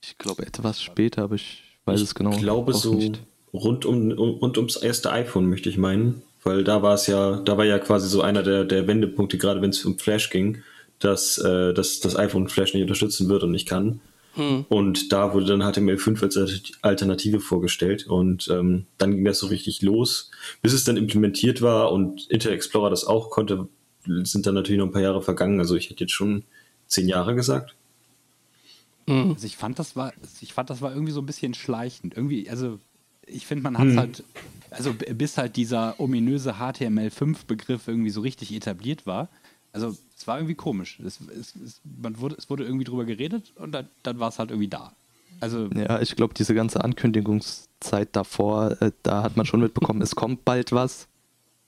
Ich 0.02 0.18
glaube 0.18 0.44
etwas 0.46 0.82
später, 0.82 1.22
aber 1.22 1.36
ich 1.36 1.62
weiß 1.86 2.00
ich 2.00 2.08
es 2.08 2.14
genau. 2.14 2.32
Ich 2.32 2.38
glaube 2.40 2.74
so 2.74 2.94
nicht. 2.94 3.20
rund, 3.54 3.86
um, 3.86 4.10
rund 4.12 4.58
ums 4.58 4.76
erste 4.76 5.10
iPhone, 5.12 5.46
möchte 5.48 5.68
ich 5.70 5.78
meinen. 5.78 6.22
Weil 6.44 6.62
da 6.62 6.82
war 6.82 6.94
es 6.94 7.06
ja, 7.06 7.36
da 7.36 7.56
war 7.56 7.64
ja 7.64 7.78
quasi 7.78 8.08
so 8.08 8.20
einer 8.20 8.42
der, 8.42 8.64
der 8.64 8.86
Wendepunkte, 8.86 9.38
gerade 9.38 9.62
wenn 9.62 9.70
es 9.70 9.84
um 9.84 9.98
Flash 9.98 10.30
ging, 10.30 10.62
dass, 10.98 11.38
äh, 11.38 11.72
dass 11.72 12.00
das 12.00 12.16
iPhone 12.16 12.48
Flash 12.48 12.74
nicht 12.74 12.82
unterstützen 12.82 13.28
wird 13.28 13.42
und 13.42 13.50
nicht 13.50 13.66
kann. 13.66 14.00
Hm. 14.34 14.64
Und 14.68 15.12
da 15.12 15.32
wurde 15.32 15.46
dann 15.46 15.62
HTML5 15.62 16.22
als 16.22 16.74
Alternative 16.82 17.40
vorgestellt 17.40 18.06
und 18.06 18.48
ähm, 18.48 18.86
dann 18.98 19.12
ging 19.12 19.24
das 19.24 19.38
so 19.38 19.46
richtig 19.46 19.80
los. 19.82 20.30
Bis 20.60 20.72
es 20.72 20.84
dann 20.84 20.96
implementiert 20.96 21.62
war 21.62 21.92
und 21.92 22.28
Internet 22.30 22.56
Explorer 22.56 22.90
das 22.90 23.04
auch 23.04 23.30
konnte, 23.30 23.68
sind 24.04 24.46
dann 24.46 24.54
natürlich 24.54 24.78
noch 24.78 24.86
ein 24.86 24.92
paar 24.92 25.02
Jahre 25.02 25.22
vergangen. 25.22 25.60
Also 25.60 25.76
ich 25.76 25.88
hätte 25.88 26.04
jetzt 26.04 26.12
schon 26.12 26.42
zehn 26.88 27.08
Jahre 27.08 27.34
gesagt. 27.34 27.74
Hm. 29.06 29.32
Also 29.34 29.46
ich 29.46 29.56
fand, 29.56 29.78
das 29.78 29.94
war, 29.94 30.12
ich 30.40 30.52
fand, 30.52 30.68
das 30.68 30.82
war 30.82 30.92
irgendwie 30.92 31.12
so 31.12 31.20
ein 31.20 31.26
bisschen 31.26 31.54
schleichend. 31.54 32.16
Irgendwie, 32.16 32.50
also 32.50 32.80
ich 33.26 33.46
finde, 33.46 33.62
man 33.62 33.78
hat 33.78 33.86
es 33.86 33.92
hm. 33.92 34.00
halt, 34.00 34.24
also 34.74 34.94
bis 34.94 35.38
halt 35.38 35.56
dieser 35.56 35.98
ominöse 35.98 36.54
HTML5-Begriff 36.54 37.88
irgendwie 37.88 38.10
so 38.10 38.20
richtig 38.20 38.52
etabliert 38.52 39.06
war, 39.06 39.28
also 39.72 39.96
es 40.16 40.26
war 40.26 40.38
irgendwie 40.38 40.54
komisch. 40.54 41.00
Es, 41.00 41.20
es, 41.20 41.56
es, 41.56 41.80
man 42.00 42.18
wurde, 42.20 42.36
es 42.38 42.48
wurde 42.48 42.64
irgendwie 42.64 42.84
drüber 42.84 43.04
geredet 43.04 43.52
und 43.56 43.72
dann, 43.72 43.88
dann 44.02 44.20
war 44.20 44.28
es 44.28 44.38
halt 44.38 44.50
irgendwie 44.50 44.68
da. 44.68 44.92
Also 45.40 45.66
ja, 45.74 46.00
ich 46.00 46.14
glaube, 46.14 46.32
diese 46.32 46.54
ganze 46.54 46.82
Ankündigungszeit 46.82 48.08
davor, 48.12 48.80
äh, 48.80 48.92
da 49.02 49.24
hat 49.24 49.36
man 49.36 49.46
schon 49.46 49.60
mitbekommen, 49.60 50.00
es 50.00 50.14
kommt 50.14 50.44
bald 50.44 50.70
was, 50.72 51.08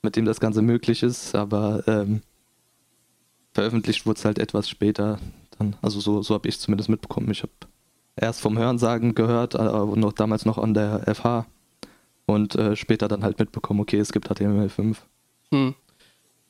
mit 0.02 0.14
dem 0.14 0.24
das 0.24 0.38
Ganze 0.38 0.62
möglich 0.62 1.02
ist, 1.02 1.34
aber 1.34 1.82
ähm, 1.88 2.22
veröffentlicht 3.54 4.06
wurde 4.06 4.18
es 4.18 4.24
halt 4.24 4.38
etwas 4.38 4.68
später. 4.68 5.18
Dann, 5.58 5.74
also 5.82 5.98
so, 5.98 6.22
so 6.22 6.34
habe 6.34 6.48
ich 6.48 6.54
es 6.54 6.60
zumindest 6.60 6.88
mitbekommen. 6.88 7.30
Ich 7.32 7.42
habe 7.42 7.52
erst 8.14 8.40
vom 8.40 8.56
Hörensagen 8.56 9.16
gehört, 9.16 9.56
aber 9.56 9.96
äh, 9.96 9.98
noch 9.98 10.12
damals 10.12 10.44
noch 10.44 10.58
an 10.58 10.74
der 10.74 11.12
FH 11.12 11.46
und 12.26 12.54
äh, 12.56 12.76
später 12.76 13.08
dann 13.08 13.22
halt 13.22 13.38
mitbekommen, 13.38 13.80
okay, 13.80 13.98
es 13.98 14.12
gibt 14.12 14.28
HTML5. 14.30 14.96
Hm. 15.52 15.74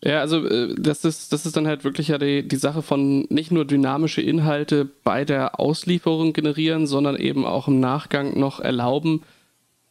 Ja, 0.02 0.20
also 0.20 0.46
äh, 0.46 0.74
das 0.78 1.04
ist, 1.04 1.32
das 1.32 1.46
ist 1.46 1.56
dann 1.56 1.66
halt 1.66 1.84
wirklich 1.84 2.08
ja 2.08 2.18
die, 2.18 2.46
die 2.46 2.56
Sache 2.56 2.82
von 2.82 3.26
nicht 3.28 3.50
nur 3.50 3.64
dynamische 3.64 4.20
Inhalte 4.20 4.88
bei 5.04 5.24
der 5.24 5.58
Auslieferung 5.58 6.32
generieren, 6.32 6.86
sondern 6.86 7.16
eben 7.16 7.44
auch 7.44 7.68
im 7.68 7.80
Nachgang 7.80 8.38
noch 8.38 8.60
erlauben, 8.60 9.22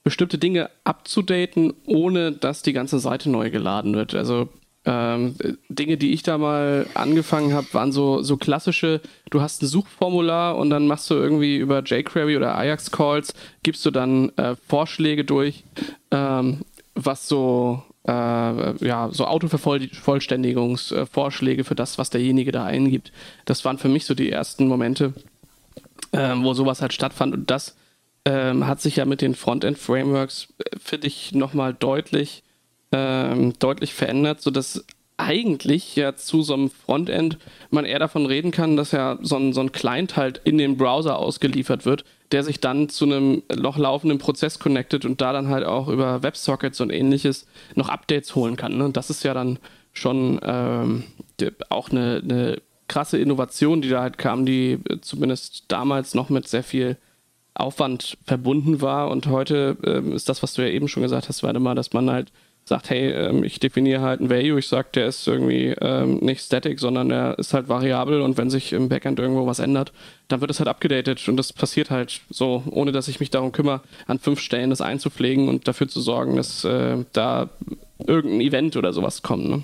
bestimmte 0.04 0.38
Dinge 0.38 0.70
abzudaten, 0.84 1.74
ohne 1.86 2.32
dass 2.32 2.62
die 2.62 2.74
ganze 2.74 3.00
Seite 3.00 3.30
neu 3.30 3.50
geladen 3.50 3.96
wird. 3.96 4.14
Also 4.14 4.50
ähm, 4.86 5.36
Dinge, 5.70 5.98
die 5.98 6.14
ich 6.14 6.24
da 6.24 6.38
mal 6.38 6.88
angefangen 6.94 7.54
habe, 7.54 7.68
waren 7.74 7.92
so, 7.92 8.22
so 8.22 8.38
klassische, 8.38 9.02
du 9.32 9.42
hast 9.42 9.64
ein 9.64 9.68
Suchformular 9.68 10.56
und 10.58 10.70
dann 10.70 10.88
machst 10.88 11.10
du 11.10 11.16
irgendwie 11.16 11.58
über 11.58 11.84
jQuery 11.84 12.38
oder 12.38 12.58
Ajax-Calls, 12.58 13.34
gibst 13.64 13.86
du 13.86 13.92
dann 13.92 14.30
äh, 14.38 14.56
Vorschläge 14.68 15.26
durch, 15.26 15.64
ähm, 16.12 16.62
was 16.94 17.28
so 17.28 17.84
äh, 18.08 18.86
ja, 18.86 19.10
so 19.12 19.26
Autovervollständigungsvorschläge 19.26 21.64
für 21.64 21.76
das, 21.76 21.98
was 21.98 22.12
derjenige 22.12 22.52
da 22.52 22.66
eingibt. 22.66 23.12
Das 23.46 23.66
waren 23.66 23.80
für 23.80 23.90
mich 23.90 24.06
so 24.06 24.14
die 24.14 24.32
ersten 24.32 24.68
Momente, 24.68 25.14
äh, 26.12 26.36
wo 26.38 26.54
sowas 26.54 26.82
halt 26.82 26.94
stattfand. 26.94 27.34
Und 27.34 27.50
das 27.50 27.76
ähm, 28.26 28.68
hat 28.68 28.82
sich 28.82 28.98
ja 28.98 29.06
mit 29.06 29.22
den 29.22 29.34
Frontend-Frameworks, 29.34 30.54
äh, 30.60 30.78
finde 30.80 31.08
ich, 31.08 31.34
nochmal 31.34 31.74
deutlich, 31.74 32.44
ähm, 32.96 33.54
deutlich 33.60 33.94
verändert, 33.94 34.42
sodass 34.42 34.86
eigentlich 35.18 35.96
ja 35.96 36.16
zu 36.16 36.42
so 36.42 36.54
einem 36.54 36.70
Frontend 36.70 37.38
man 37.70 37.86
eher 37.86 38.00
davon 38.00 38.26
reden 38.26 38.52
kann, 38.52 38.76
dass 38.76 38.92
ja 38.92 39.18
so 39.22 39.38
ein, 39.38 39.54
so 39.54 39.62
ein 39.62 39.72
Client 39.72 40.18
halt 40.18 40.42
in 40.44 40.58
den 40.58 40.78
Browser 40.78 41.18
ausgeliefert 41.18 41.86
wird, 41.86 42.04
der 42.32 42.44
sich 42.44 42.60
dann 42.60 42.90
zu 42.90 43.06
einem 43.06 43.44
noch 43.56 43.78
laufenden 43.78 44.18
Prozess 44.18 44.60
connectet 44.60 45.06
und 45.06 45.22
da 45.22 45.32
dann 45.32 45.50
halt 45.50 45.66
auch 45.66 45.88
über 45.88 46.24
WebSockets 46.24 46.82
und 46.82 46.90
ähnliches 46.92 47.48
noch 47.76 47.90
Updates 47.90 48.36
holen 48.36 48.56
kann. 48.58 48.78
Ne? 48.78 48.90
Das 48.92 49.10
ist 49.10 49.24
ja 49.24 49.34
dann 49.34 49.60
schon 49.94 50.40
ähm, 50.44 51.04
auch 51.70 51.90
eine, 51.90 52.22
eine 52.24 52.62
krasse 52.88 53.18
Innovation, 53.18 53.82
die 53.82 53.90
da 53.90 54.02
halt 54.02 54.18
kam, 54.18 54.46
die 54.46 54.80
zumindest 55.02 55.66
damals 55.70 56.14
noch 56.14 56.30
mit 56.30 56.48
sehr 56.48 56.64
viel 56.64 56.98
Aufwand 57.54 58.18
verbunden 58.26 58.82
war. 58.82 59.10
Und 59.10 59.28
heute 59.28 59.78
ähm, 59.86 60.12
ist 60.12 60.28
das, 60.28 60.44
was 60.44 60.54
du 60.54 60.62
ja 60.62 60.68
eben 60.68 60.90
schon 60.90 61.04
gesagt 61.04 61.30
hast, 61.30 61.42
warte 61.42 61.60
mal, 61.60 61.74
dass 61.74 61.94
man 61.94 62.12
halt 62.12 62.32
sagt, 62.68 62.90
hey, 62.90 63.12
ähm, 63.12 63.44
ich 63.44 63.60
definiere 63.60 64.02
halt 64.02 64.22
ein 64.22 64.30
Value, 64.30 64.58
ich 64.58 64.68
sage, 64.68 64.88
der 64.96 65.06
ist 65.06 65.28
irgendwie 65.28 65.76
ähm, 65.82 66.18
nicht 66.18 66.42
static, 66.42 66.80
sondern 66.80 67.10
der 67.10 67.38
ist 67.38 67.54
halt 67.54 67.70
variabel 67.70 68.22
und 68.22 68.38
wenn 68.38 68.50
sich 68.50 68.74
im 68.74 68.90
Backend 68.90 69.20
irgendwo 69.20 69.46
was 69.46 69.60
ändert, 69.60 69.94
dann 70.28 70.42
wird 70.42 70.50
es 70.50 70.60
halt 70.60 70.68
abgedatet 70.68 71.28
und 71.30 71.38
das 71.38 71.54
passiert 71.54 71.92
halt 71.92 72.22
so, 72.30 72.64
ohne 72.72 72.92
dass 72.92 73.08
ich 73.08 73.20
mich 73.20 73.30
darum 73.30 73.52
kümmere, 73.52 73.82
an 74.08 74.18
fünf 74.18 74.40
Stellen 74.40 74.72
das 74.72 74.82
einzupflegen 74.82 75.48
und 75.48 75.68
dafür 75.68 75.88
zu 75.88 76.02
sorgen, 76.02 76.36
dass 76.38 76.64
äh, 76.64 76.98
da 77.14 77.50
irgendein 78.00 78.42
Event 78.42 78.76
oder 78.78 78.94
sowas 78.94 79.22
kommt. 79.22 79.48
Ne? 79.48 79.64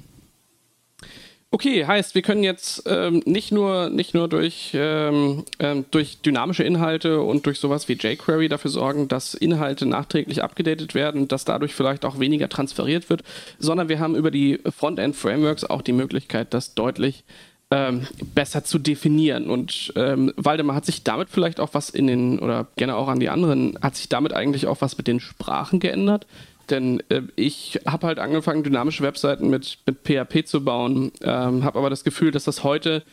Okay, 1.54 1.86
heißt, 1.86 2.16
wir 2.16 2.22
können 2.22 2.44
jetzt 2.44 2.84
ähm, 2.86 3.22
nicht 3.26 3.52
nur, 3.52 3.90
nicht 3.90 4.14
nur 4.14 4.30
durch, 4.30 4.72
ähm, 4.74 5.44
ähm, 5.60 5.84
durch 5.92 6.22
dynamische 6.22 6.64
Inhalte 6.64 7.22
und 7.22 7.46
durch 7.46 7.60
sowas 7.60 7.90
wie 7.90 7.98
jQuery 7.98 8.48
dafür 8.48 8.72
sorgen, 8.72 9.10
dass 9.10 9.34
Inhalte 9.34 9.86
nachträglich 9.86 10.44
abgedatet 10.44 10.96
werden 10.96 11.28
dass 11.28 11.44
dadurch 11.44 11.76
vielleicht 11.76 12.06
auch 12.06 12.20
weniger 12.20 12.48
transferiert 12.48 13.10
wird, 13.10 13.24
sondern 13.60 13.90
wir 13.90 14.00
haben 14.00 14.16
über 14.16 14.32
die 14.32 14.62
Frontend-Frameworks 14.66 15.66
auch 15.66 15.82
die 15.82 15.92
Möglichkeit, 15.92 16.54
das 16.54 16.74
deutlich 16.74 17.26
ähm, 17.70 18.08
besser 18.34 18.64
zu 18.64 18.80
definieren. 18.80 19.50
Und 19.50 19.92
ähm, 19.98 20.34
Waldemar, 20.38 20.78
hat 20.78 20.86
sich 20.86 21.04
damit 21.04 21.30
vielleicht 21.30 21.60
auch 21.60 21.74
was 21.74 21.90
in 21.90 22.08
den, 22.08 22.40
oder 22.40 22.68
gerne 22.78 22.96
auch 22.96 23.10
an 23.10 23.20
die 23.20 23.30
anderen, 23.30 23.78
hat 23.82 23.98
sich 23.98 24.08
damit 24.08 24.32
eigentlich 24.32 24.68
auch 24.68 24.80
was 24.80 24.98
mit 24.98 25.08
den 25.08 25.20
Sprachen 25.20 25.82
geändert? 25.82 26.28
Denn 26.72 27.04
äh, 27.10 27.22
ich 27.36 27.80
habe 27.86 28.08
halt 28.08 28.20
angefangen, 28.20 28.64
dynamische 28.64 29.04
Webseiten 29.04 29.50
mit, 29.50 29.78
mit 29.86 30.00
PHP 30.04 30.46
zu 30.46 30.64
bauen, 30.64 31.12
ähm, 31.22 31.64
habe 31.64 31.78
aber 31.78 31.90
das 31.90 32.04
Gefühl, 32.04 32.32
dass 32.32 32.46
das 32.46 32.64
heute 32.64 33.04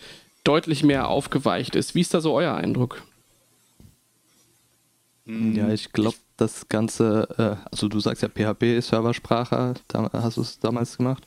deutlich 0.44 0.84
mehr 0.84 1.08
aufgeweicht 1.08 1.76
ist. 1.76 1.94
Wie 1.94 2.00
ist 2.00 2.14
da 2.14 2.20
so 2.20 2.32
euer 2.32 2.54
Eindruck? 2.54 3.02
Hm, 5.26 5.54
ja, 5.54 5.68
ich 5.68 5.92
glaube, 5.92 6.16
das 6.38 6.68
Ganze, 6.68 7.28
äh, 7.36 7.68
also 7.70 7.88
du 7.88 8.00
sagst 8.00 8.22
ja 8.22 8.28
PHP 8.28 8.78
ist 8.78 8.88
Serversprache, 8.88 9.74
da 9.88 10.10
hast 10.12 10.38
du 10.38 10.40
es 10.40 10.58
damals 10.58 10.96
gemacht. 10.96 11.24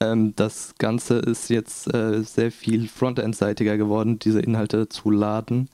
Ähm, 0.00 0.34
das 0.34 0.74
Ganze 0.78 1.18
ist 1.18 1.48
jetzt 1.50 1.92
äh, 1.94 2.22
sehr 2.22 2.50
viel 2.50 2.88
Frontend-seitiger 2.88 3.76
geworden, 3.76 4.18
diese 4.18 4.40
Inhalte 4.40 4.88
zu 4.88 5.10
laden. 5.10 5.68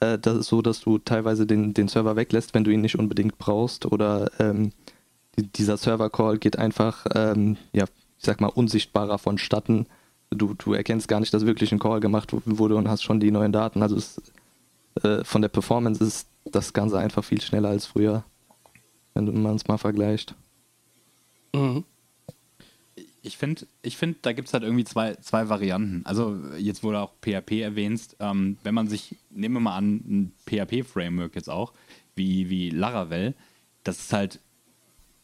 Äh, 0.00 0.18
das 0.18 0.38
ist 0.38 0.48
so, 0.48 0.62
dass 0.62 0.80
du 0.80 0.98
teilweise 0.98 1.46
den, 1.46 1.74
den 1.74 1.88
Server 1.88 2.16
weglässt, 2.16 2.54
wenn 2.54 2.64
du 2.64 2.70
ihn 2.70 2.82
nicht 2.82 2.98
unbedingt 2.98 3.38
brauchst 3.38 3.86
oder 3.86 4.30
ähm, 4.38 4.72
dieser 5.36 5.76
Server-Call 5.76 6.38
geht 6.38 6.58
einfach, 6.58 7.06
ähm, 7.14 7.56
ja, 7.72 7.84
ich 7.84 8.24
sag 8.24 8.40
mal, 8.40 8.48
unsichtbarer 8.48 9.18
vonstatten. 9.18 9.86
Du, 10.30 10.54
du 10.54 10.72
erkennst 10.72 11.08
gar 11.08 11.20
nicht, 11.20 11.34
dass 11.34 11.46
wirklich 11.46 11.72
ein 11.72 11.78
Call 11.78 12.00
gemacht 12.00 12.30
wurde 12.46 12.76
und 12.76 12.88
hast 12.88 13.02
schon 13.02 13.20
die 13.20 13.30
neuen 13.30 13.52
Daten. 13.52 13.82
Also 13.82 13.96
es, 13.96 14.20
äh, 15.02 15.24
von 15.24 15.42
der 15.42 15.48
Performance 15.48 16.02
ist 16.02 16.28
das 16.44 16.72
Ganze 16.72 16.98
einfach 16.98 17.24
viel 17.24 17.40
schneller 17.40 17.70
als 17.70 17.86
früher, 17.86 18.24
wenn 19.14 19.42
man 19.42 19.56
es 19.56 19.66
mal 19.66 19.78
vergleicht. 19.78 20.34
Mhm. 21.54 21.84
Ich 23.22 23.38
finde, 23.38 23.66
ich 23.80 23.96
find, 23.96 24.18
da 24.26 24.32
gibt 24.32 24.48
es 24.48 24.54
halt 24.54 24.64
irgendwie 24.64 24.84
zwei, 24.84 25.14
zwei 25.14 25.48
Varianten. 25.48 26.02
Also 26.04 26.38
jetzt 26.58 26.82
wurde 26.82 27.00
auch 27.00 27.14
PHP 27.22 27.62
erwähnt. 27.62 28.16
Ähm, 28.20 28.58
wenn 28.62 28.74
man 28.74 28.86
sich, 28.86 29.16
nehmen 29.30 29.54
wir 29.54 29.60
mal 29.60 29.76
an, 29.76 29.94
ein 30.06 30.32
PHP-Framework 30.46 31.34
jetzt 31.34 31.48
auch, 31.48 31.72
wie, 32.14 32.50
wie 32.50 32.68
Laravel, 32.68 33.34
das 33.82 33.98
ist 33.98 34.12
halt 34.12 34.40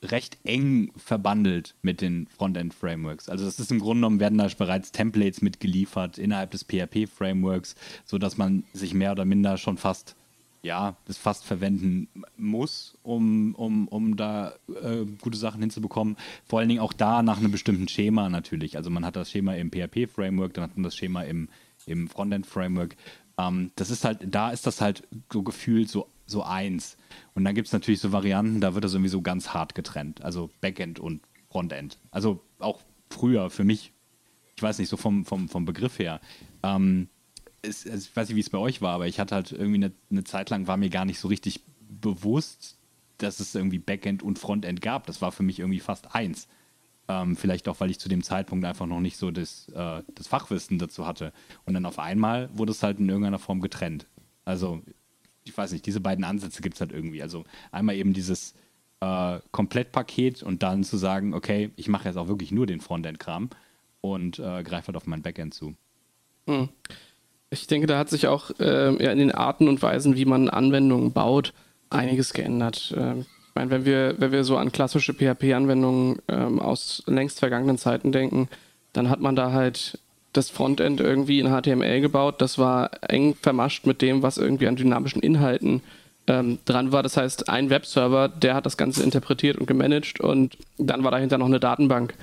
recht 0.02 0.38
eng 0.44 0.92
verbandelt 0.96 1.74
mit 1.82 2.00
den 2.00 2.26
Frontend-Frameworks. 2.28 3.28
Also 3.28 3.44
das 3.44 3.60
ist 3.60 3.70
im 3.70 3.80
Grunde 3.80 4.00
genommen, 4.00 4.20
werden 4.20 4.38
da 4.38 4.48
bereits 4.56 4.92
Templates 4.92 5.42
mitgeliefert 5.42 6.18
innerhalb 6.18 6.50
des 6.52 6.64
PHP-Frameworks, 6.64 7.74
sodass 8.04 8.38
man 8.38 8.64
sich 8.72 8.94
mehr 8.94 9.12
oder 9.12 9.24
minder 9.24 9.58
schon 9.58 9.76
fast, 9.76 10.16
ja, 10.62 10.96
das 11.06 11.18
fast 11.18 11.44
verwenden 11.44 12.08
muss, 12.36 12.96
um, 13.02 13.54
um, 13.54 13.88
um 13.88 14.16
da 14.16 14.54
äh, 14.82 15.04
gute 15.20 15.38
Sachen 15.38 15.60
hinzubekommen. 15.60 16.16
Vor 16.44 16.60
allen 16.60 16.68
Dingen 16.68 16.80
auch 16.80 16.94
da 16.94 17.22
nach 17.22 17.38
einem 17.38 17.52
bestimmten 17.52 17.88
Schema 17.88 18.28
natürlich. 18.30 18.76
Also 18.76 18.88
man 18.88 19.04
hat 19.04 19.16
das 19.16 19.30
Schema 19.30 19.54
im 19.54 19.70
PHP-Framework, 19.70 20.54
dann 20.54 20.64
hat 20.64 20.76
man 20.76 20.84
das 20.84 20.96
Schema 20.96 21.22
im, 21.22 21.48
im 21.86 22.08
Frontend-Framework. 22.08 22.96
Ähm, 23.38 23.70
das 23.76 23.90
ist 23.90 24.04
halt, 24.04 24.20
da 24.26 24.50
ist 24.50 24.66
das 24.66 24.80
halt 24.80 25.06
so 25.30 25.42
gefühlt 25.42 25.90
so 25.90 26.08
so 26.30 26.42
eins. 26.42 26.96
Und 27.34 27.44
dann 27.44 27.54
gibt 27.54 27.66
es 27.66 27.72
natürlich 27.72 28.00
so 28.00 28.12
Varianten, 28.12 28.60
da 28.60 28.74
wird 28.74 28.84
das 28.84 28.94
irgendwie 28.94 29.10
so 29.10 29.22
ganz 29.22 29.50
hart 29.50 29.74
getrennt. 29.74 30.22
Also 30.22 30.50
Backend 30.60 30.98
und 30.98 31.22
Frontend. 31.50 31.98
Also 32.10 32.42
auch 32.58 32.80
früher 33.10 33.50
für 33.50 33.64
mich, 33.64 33.92
ich 34.56 34.62
weiß 34.62 34.78
nicht, 34.78 34.88
so 34.88 34.96
vom, 34.96 35.24
vom, 35.24 35.48
vom 35.48 35.64
Begriff 35.64 35.98
her. 35.98 36.20
Ähm, 36.62 37.08
es, 37.62 37.84
ich 37.84 38.14
weiß 38.14 38.28
nicht, 38.28 38.36
wie 38.36 38.40
es 38.40 38.50
bei 38.50 38.58
euch 38.58 38.80
war, 38.80 38.94
aber 38.94 39.06
ich 39.06 39.20
hatte 39.20 39.34
halt 39.34 39.52
irgendwie 39.52 39.84
eine, 39.84 39.92
eine 40.10 40.24
Zeit 40.24 40.50
lang, 40.50 40.66
war 40.66 40.76
mir 40.76 40.90
gar 40.90 41.04
nicht 41.04 41.18
so 41.18 41.28
richtig 41.28 41.60
bewusst, 41.88 42.78
dass 43.18 43.40
es 43.40 43.54
irgendwie 43.54 43.78
Backend 43.78 44.22
und 44.22 44.38
Frontend 44.38 44.80
gab. 44.80 45.06
Das 45.06 45.20
war 45.20 45.32
für 45.32 45.42
mich 45.42 45.58
irgendwie 45.58 45.80
fast 45.80 46.14
eins. 46.14 46.48
Ähm, 47.08 47.36
vielleicht 47.36 47.68
auch, 47.68 47.80
weil 47.80 47.90
ich 47.90 47.98
zu 47.98 48.08
dem 48.08 48.22
Zeitpunkt 48.22 48.64
einfach 48.64 48.86
noch 48.86 49.00
nicht 49.00 49.16
so 49.16 49.30
das, 49.30 49.68
äh, 49.70 50.02
das 50.14 50.28
Fachwissen 50.28 50.78
dazu 50.78 51.06
hatte. 51.06 51.32
Und 51.64 51.74
dann 51.74 51.84
auf 51.84 51.98
einmal 51.98 52.48
wurde 52.56 52.72
es 52.72 52.82
halt 52.82 53.00
in 53.00 53.08
irgendeiner 53.08 53.38
Form 53.38 53.60
getrennt. 53.60 54.06
Also, 54.44 54.82
ich 55.50 55.58
weiß 55.58 55.72
nicht, 55.72 55.84
diese 55.84 56.00
beiden 56.00 56.24
Ansätze 56.24 56.62
gibt 56.62 56.76
es 56.76 56.80
halt 56.80 56.92
irgendwie. 56.92 57.22
Also 57.22 57.44
einmal 57.72 57.96
eben 57.96 58.12
dieses 58.12 58.54
äh, 59.00 59.38
Komplettpaket 59.50 60.42
und 60.42 60.62
dann 60.62 60.84
zu 60.84 60.96
sagen, 60.96 61.34
okay, 61.34 61.70
ich 61.76 61.88
mache 61.88 62.08
jetzt 62.08 62.16
auch 62.16 62.28
wirklich 62.28 62.52
nur 62.52 62.66
den 62.66 62.80
Frontend-Kram 62.80 63.50
und 64.00 64.38
äh, 64.38 64.62
greife 64.62 64.88
halt 64.88 64.96
auf 64.96 65.06
mein 65.06 65.22
Backend 65.22 65.54
zu. 65.54 65.74
Hm. 66.46 66.68
Ich 67.50 67.66
denke, 67.66 67.86
da 67.88 67.98
hat 67.98 68.08
sich 68.08 68.28
auch 68.28 68.50
äh, 68.60 68.94
in 68.94 69.18
den 69.18 69.32
Arten 69.32 69.66
und 69.68 69.82
Weisen, 69.82 70.16
wie 70.16 70.24
man 70.24 70.48
Anwendungen 70.48 71.12
baut, 71.12 71.52
einiges 71.90 72.32
geändert. 72.32 72.94
Ähm, 72.96 73.26
ich 73.48 73.54
meine, 73.56 73.70
wenn 73.70 73.84
wir, 73.84 74.14
wenn 74.18 74.30
wir 74.30 74.44
so 74.44 74.56
an 74.56 74.70
klassische 74.70 75.12
PHP-Anwendungen 75.12 76.22
ähm, 76.28 76.60
aus 76.60 77.02
längst 77.06 77.40
vergangenen 77.40 77.78
Zeiten 77.78 78.12
denken, 78.12 78.48
dann 78.92 79.10
hat 79.10 79.20
man 79.20 79.34
da 79.34 79.50
halt 79.50 79.98
das 80.32 80.50
Frontend 80.50 81.00
irgendwie 81.00 81.40
in 81.40 81.48
HTML 81.48 82.00
gebaut. 82.00 82.40
Das 82.40 82.58
war 82.58 82.90
eng 83.08 83.34
vermascht 83.40 83.86
mit 83.86 84.02
dem, 84.02 84.22
was 84.22 84.38
irgendwie 84.38 84.68
an 84.68 84.76
dynamischen 84.76 85.22
Inhalten 85.22 85.82
ähm, 86.26 86.58
dran 86.64 86.92
war. 86.92 87.02
Das 87.02 87.16
heißt, 87.16 87.48
ein 87.48 87.70
Webserver, 87.70 88.28
der 88.28 88.54
hat 88.54 88.66
das 88.66 88.76
Ganze 88.76 89.02
interpretiert 89.02 89.58
und 89.58 89.66
gemanagt 89.66 90.20
und 90.20 90.56
dann 90.78 91.02
war 91.02 91.10
dahinter 91.10 91.38
noch 91.38 91.46
eine 91.46 91.60
Datenbank. 91.60 92.14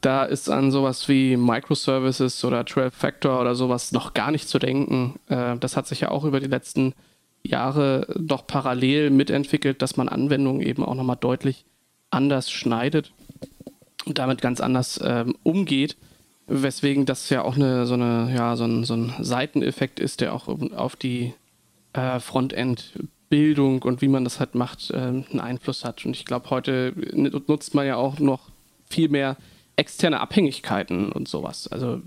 Da 0.00 0.24
ist 0.24 0.48
an 0.48 0.70
sowas 0.70 1.08
wie 1.08 1.36
Microservices 1.36 2.44
oder 2.44 2.60
12-Factor 2.60 3.40
oder 3.40 3.54
sowas 3.54 3.92
noch 3.92 4.14
gar 4.14 4.30
nicht 4.30 4.48
zu 4.48 4.58
denken. 4.58 5.18
Äh, 5.28 5.56
das 5.58 5.76
hat 5.76 5.86
sich 5.86 6.00
ja 6.00 6.10
auch 6.10 6.24
über 6.24 6.40
die 6.40 6.46
letzten 6.46 6.94
Jahre 7.42 8.06
doch 8.18 8.46
parallel 8.46 9.10
mitentwickelt, 9.10 9.82
dass 9.82 9.96
man 9.96 10.08
Anwendungen 10.08 10.60
eben 10.60 10.84
auch 10.84 10.94
nochmal 10.94 11.16
deutlich 11.18 11.64
anders 12.10 12.50
schneidet 12.50 13.12
und 14.06 14.18
damit 14.18 14.40
ganz 14.40 14.60
anders 14.60 15.00
ähm, 15.02 15.36
umgeht. 15.42 15.96
Weswegen 16.48 17.04
das 17.04 17.28
ja 17.28 17.42
auch 17.42 17.56
eine, 17.56 17.86
so, 17.86 17.94
eine, 17.94 18.32
ja, 18.34 18.56
so, 18.56 18.64
ein, 18.64 18.84
so 18.84 18.94
ein 18.94 19.12
Seiteneffekt 19.20 20.00
ist, 20.00 20.20
der 20.22 20.32
auch 20.32 20.48
auf 20.48 20.96
die 20.96 21.34
äh, 21.92 22.20
Frontend-Bildung 22.20 23.82
und 23.82 24.00
wie 24.00 24.08
man 24.08 24.24
das 24.24 24.40
halt 24.40 24.54
macht, 24.54 24.90
äh, 24.90 24.96
einen 24.96 25.40
Einfluss 25.40 25.84
hat. 25.84 26.06
Und 26.06 26.16
ich 26.16 26.24
glaube, 26.24 26.48
heute 26.50 26.94
nutzt 27.12 27.74
man 27.74 27.86
ja 27.86 27.96
auch 27.96 28.18
noch 28.18 28.50
viel 28.88 29.10
mehr 29.10 29.36
externe 29.76 30.20
Abhängigkeiten 30.20 31.12
und 31.12 31.28
sowas. 31.28 31.68
Also 31.68 32.00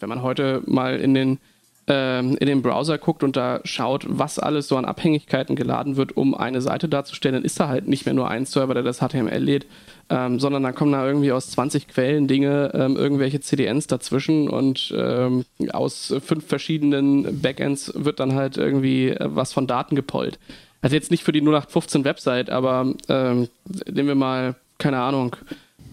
wenn 0.00 0.08
man 0.08 0.22
heute 0.22 0.62
mal 0.66 1.00
in 1.00 1.14
den 1.14 1.38
ähm, 1.88 2.36
in 2.38 2.46
den 2.46 2.62
Browser 2.62 2.96
guckt 2.98 3.24
und 3.24 3.36
da 3.36 3.60
schaut, 3.64 4.06
was 4.08 4.38
alles 4.38 4.68
so 4.68 4.76
an 4.76 4.84
Abhängigkeiten 4.84 5.56
geladen 5.56 5.96
wird, 5.96 6.16
um 6.16 6.34
eine 6.34 6.60
Seite 6.60 6.88
darzustellen, 6.88 7.34
dann 7.34 7.44
ist 7.44 7.58
da 7.58 7.68
halt 7.68 7.88
nicht 7.88 8.06
mehr 8.06 8.14
nur 8.14 8.28
ein 8.28 8.46
Server, 8.46 8.74
der 8.74 8.84
das 8.84 9.00
HTML 9.00 9.38
lädt, 9.38 9.66
ähm, 10.08 10.38
sondern 10.38 10.62
dann 10.62 10.74
kommen 10.74 10.92
da 10.92 11.04
irgendwie 11.04 11.32
aus 11.32 11.50
20 11.50 11.88
Quellen 11.88 12.28
Dinge, 12.28 12.70
ähm, 12.74 12.96
irgendwelche 12.96 13.40
CDNs 13.40 13.88
dazwischen 13.88 14.48
und 14.48 14.94
ähm, 14.96 15.44
aus 15.72 16.14
fünf 16.24 16.46
verschiedenen 16.46 17.40
Backends 17.40 17.92
wird 17.96 18.20
dann 18.20 18.34
halt 18.34 18.56
irgendwie 18.56 19.08
äh, 19.08 19.28
was 19.30 19.52
von 19.52 19.66
Daten 19.66 19.96
gepollt. 19.96 20.38
Also 20.82 20.94
jetzt 20.94 21.10
nicht 21.10 21.24
für 21.24 21.32
die 21.32 21.40
0815 21.40 22.04
Website, 22.04 22.50
aber 22.50 22.94
ähm, 23.08 23.48
nehmen 23.90 24.08
wir 24.08 24.14
mal, 24.14 24.54
keine 24.78 25.00
Ahnung, 25.00 25.36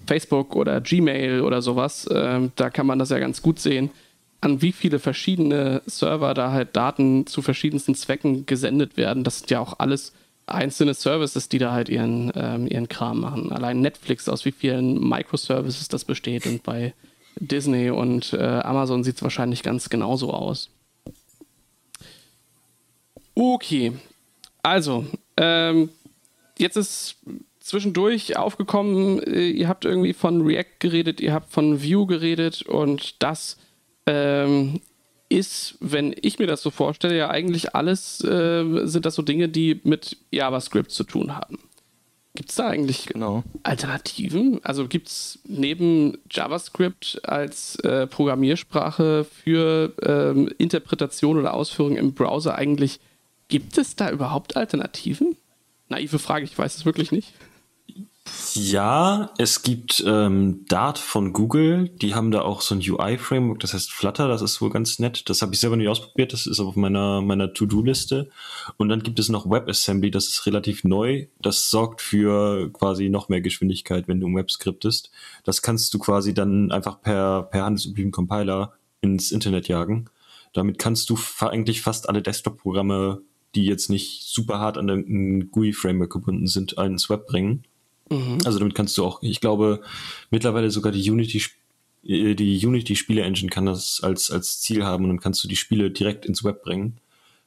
Facebook 0.05 0.55
oder 0.55 0.81
Gmail 0.81 1.41
oder 1.41 1.61
sowas, 1.61 2.07
ähm, 2.11 2.51
da 2.55 2.69
kann 2.69 2.87
man 2.87 2.97
das 2.99 3.09
ja 3.09 3.19
ganz 3.19 3.41
gut 3.41 3.59
sehen 3.59 3.89
an 4.41 4.61
wie 4.61 4.71
viele 4.71 4.99
verschiedene 4.99 5.81
Server 5.85 6.33
da 6.33 6.51
halt 6.51 6.75
Daten 6.75 7.27
zu 7.27 7.41
verschiedensten 7.41 7.95
Zwecken 7.95 8.45
gesendet 8.45 8.97
werden. 8.97 9.23
Das 9.23 9.39
sind 9.39 9.51
ja 9.51 9.59
auch 9.59 9.79
alles 9.79 10.13
einzelne 10.45 10.93
Services, 10.93 11.49
die 11.49 11.59
da 11.59 11.71
halt 11.71 11.89
ihren, 11.89 12.31
ähm, 12.35 12.67
ihren 12.67 12.87
Kram 12.87 13.19
machen. 13.19 13.51
Allein 13.51 13.81
Netflix, 13.81 14.27
aus 14.29 14.45
wie 14.45 14.51
vielen 14.51 15.07
Microservices 15.07 15.87
das 15.89 16.05
besteht 16.05 16.45
und 16.45 16.63
bei 16.63 16.93
Disney 17.35 17.89
und 17.89 18.33
äh, 18.33 18.37
Amazon 18.37 19.03
sieht 19.03 19.15
es 19.15 19.23
wahrscheinlich 19.23 19.63
ganz 19.63 19.89
genauso 19.89 20.33
aus. 20.33 20.69
Okay, 23.35 23.93
also, 24.63 25.05
ähm, 25.37 25.89
jetzt 26.57 26.75
ist 26.75 27.15
zwischendurch 27.61 28.35
aufgekommen, 28.35 29.21
äh, 29.23 29.49
ihr 29.49 29.67
habt 29.67 29.85
irgendwie 29.85 30.13
von 30.13 30.41
React 30.41 30.79
geredet, 30.79 31.21
ihr 31.21 31.33
habt 31.33 31.51
von 31.51 31.81
Vue 31.81 32.05
geredet 32.05 32.63
und 32.63 33.21
das 33.23 33.57
ähm, 34.09 34.81
ist, 35.29 35.77
wenn 35.79 36.15
ich 36.19 36.39
mir 36.39 36.47
das 36.47 36.63
so 36.63 36.71
vorstelle, 36.71 37.15
ja 37.15 37.29
eigentlich 37.29 37.75
alles 37.75 38.23
äh, 38.23 38.87
sind 38.87 39.05
das 39.05 39.15
so 39.15 39.21
Dinge, 39.21 39.47
die 39.47 39.79
mit 39.83 40.17
JavaScript 40.31 40.91
zu 40.91 41.03
tun 41.03 41.35
haben. 41.35 41.59
Gibt 42.35 42.49
es 42.49 42.55
da 42.55 42.67
eigentlich 42.67 43.05
genau. 43.05 43.43
Alternativen? 43.63 44.59
Also 44.63 44.87
gibt 44.87 45.07
es 45.07 45.39
neben 45.45 46.17
JavaScript 46.31 47.21
als 47.23 47.75
äh, 47.77 48.07
Programmiersprache 48.07 49.25
für 49.25 49.93
ähm, 50.01 50.49
Interpretation 50.57 51.37
oder 51.37 51.53
Ausführung 51.53 51.95
im 51.95 52.13
Browser 52.13 52.55
eigentlich, 52.55 52.99
gibt 53.47 53.77
es 53.77 53.95
da 53.95 54.09
überhaupt 54.09 54.57
Alternativen? 54.57 55.35
Naive 55.89 56.19
Frage, 56.19 56.45
ich 56.45 56.57
weiß 56.57 56.77
es 56.77 56.85
wirklich 56.85 57.11
nicht. 57.11 57.33
Ja, 58.53 59.31
es 59.37 59.61
gibt 59.61 60.03
ähm, 60.05 60.65
Dart 60.67 60.97
von 60.97 61.33
Google, 61.33 61.89
die 61.89 62.15
haben 62.15 62.31
da 62.31 62.41
auch 62.41 62.61
so 62.61 62.75
ein 62.75 62.81
UI-Framework, 62.81 63.59
das 63.59 63.73
heißt 63.73 63.91
Flutter, 63.91 64.27
das 64.27 64.41
ist 64.41 64.59
wohl 64.59 64.69
ganz 64.69 64.99
nett. 64.99 65.29
Das 65.29 65.41
habe 65.41 65.53
ich 65.53 65.59
selber 65.59 65.77
nicht 65.77 65.87
ausprobiert, 65.87 66.33
das 66.33 66.47
ist 66.47 66.59
auf 66.59 66.75
meiner, 66.75 67.21
meiner 67.21 67.53
To-Do-Liste. 67.53 68.29
Und 68.77 68.89
dann 68.89 69.03
gibt 69.03 69.19
es 69.19 69.29
noch 69.29 69.49
WebAssembly, 69.49 70.11
das 70.11 70.27
ist 70.27 70.45
relativ 70.45 70.83
neu. 70.83 71.27
Das 71.41 71.69
sorgt 71.69 72.01
für 72.01 72.71
quasi 72.73 73.09
noch 73.09 73.29
mehr 73.29 73.41
Geschwindigkeit, 73.41 74.07
wenn 74.07 74.19
du 74.19 74.27
im 74.27 74.35
Web 74.35 74.51
skriptest. 74.51 75.11
Das 75.43 75.61
kannst 75.61 75.93
du 75.93 75.99
quasi 75.99 76.33
dann 76.33 76.71
einfach 76.71 77.01
per, 77.01 77.43
per 77.43 77.65
handelsüblichen 77.65 78.11
Compiler 78.11 78.73
ins 79.01 79.31
Internet 79.31 79.67
jagen. 79.67 80.09
Damit 80.53 80.79
kannst 80.79 81.09
du 81.09 81.15
fa 81.15 81.47
eigentlich 81.47 81.81
fast 81.81 82.09
alle 82.09 82.21
Desktop-Programme, 82.21 83.21
die 83.55 83.65
jetzt 83.65 83.89
nicht 83.89 84.23
super 84.23 84.59
hart 84.59 84.77
an 84.77 84.89
ein 84.89 85.51
GUI-Framework 85.51 86.11
gebunden 86.11 86.47
sind, 86.47 86.73
ins 86.73 87.09
Web 87.09 87.27
bringen. 87.27 87.63
Mhm. 88.09 88.39
Also 88.45 88.59
damit 88.59 88.75
kannst 88.75 88.97
du 88.97 89.05
auch, 89.05 89.21
ich 89.21 89.39
glaube, 89.39 89.81
mittlerweile 90.31 90.71
sogar 90.71 90.91
die 90.91 91.09
Unity 91.09 91.43
äh, 92.03 92.35
die 92.35 92.65
Unity 92.65 92.95
Spiele 92.95 93.21
Engine 93.21 93.49
kann 93.49 93.65
das 93.65 94.01
als 94.01 94.31
als 94.31 94.61
Ziel 94.61 94.83
haben 94.83 95.03
und 95.05 95.09
dann 95.09 95.19
kannst 95.19 95.43
du 95.43 95.47
die 95.47 95.55
Spiele 95.55 95.91
direkt 95.91 96.25
ins 96.25 96.43
Web 96.43 96.63
bringen. 96.63 96.99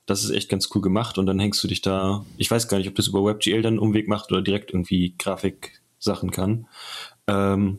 Das 0.07 0.25
ist 0.25 0.31
echt 0.31 0.49
ganz 0.49 0.69
cool 0.75 0.83
gemacht 0.83 1.19
und 1.19 1.27
dann 1.27 1.39
hängst 1.39 1.63
du 1.63 1.69
dich 1.69 1.81
da, 1.81 2.27
ich 2.37 2.51
weiß 2.51 2.67
gar 2.67 2.79
nicht, 2.79 2.89
ob 2.89 2.97
das 2.97 3.07
über 3.07 3.25
WebGL 3.25 3.63
dann 3.63 3.75
einen 3.75 3.79
Umweg 3.79 4.09
macht 4.09 4.33
oder 4.33 4.43
direkt 4.43 4.73
irgendwie 4.73 5.15
Grafik-Sachen 5.17 6.33
kann. 6.33 6.67
Ähm, 7.29 7.79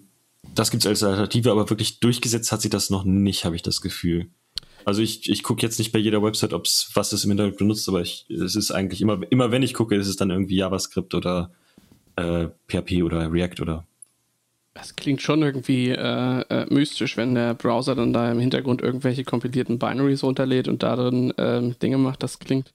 das 0.55 0.71
gibt's 0.71 0.85
als 0.85 1.03
Alternative, 1.03 1.51
aber 1.51 1.69
wirklich 1.69 1.99
durchgesetzt 1.99 2.51
hat 2.51 2.61
sich 2.61 2.71
das 2.71 2.89
noch 2.89 3.03
nicht, 3.03 3.43
habe 3.43 3.57
ich 3.57 3.61
das 3.61 3.81
Gefühl. 3.81 4.29
Also 4.85 5.01
ich, 5.01 5.29
ich 5.29 5.43
gucke 5.43 5.61
jetzt 5.61 5.79
nicht 5.79 5.91
bei 5.91 5.99
jeder 5.99 6.23
Website, 6.23 6.53
ob's 6.53 6.91
was 6.93 7.13
es 7.13 7.25
im 7.25 7.31
Internet 7.31 7.57
benutzt, 7.57 7.87
aber 7.89 8.01
ich, 8.01 8.25
es 8.29 8.55
ist 8.55 8.71
eigentlich 8.71 9.01
immer, 9.01 9.19
immer 9.29 9.51
wenn 9.51 9.63
ich 9.63 9.73
gucke, 9.73 9.95
ist 9.95 10.07
es 10.07 10.15
dann 10.15 10.29
irgendwie 10.29 10.55
JavaScript 10.55 11.13
oder 11.15 11.51
äh, 12.15 12.47
PHP 12.67 13.03
oder 13.03 13.31
React 13.31 13.61
oder. 13.61 13.85
Das 14.73 14.95
klingt 14.95 15.21
schon 15.21 15.43
irgendwie 15.43 15.89
äh, 15.89 16.41
äh, 16.49 16.65
mystisch, 16.73 17.15
wenn 17.15 17.35
der 17.35 17.53
Browser 17.53 17.93
dann 17.93 18.11
da 18.11 18.31
im 18.31 18.39
Hintergrund 18.39 18.81
irgendwelche 18.81 19.23
kompilierten 19.23 19.77
Binaries 19.77 20.23
runterlädt 20.23 20.67
und 20.67 20.81
da 20.81 20.95
dann 20.95 21.31
ähm, 21.37 21.75
Dinge 21.79 21.97
macht. 21.97 22.23
Das 22.23 22.39
klingt 22.39 22.73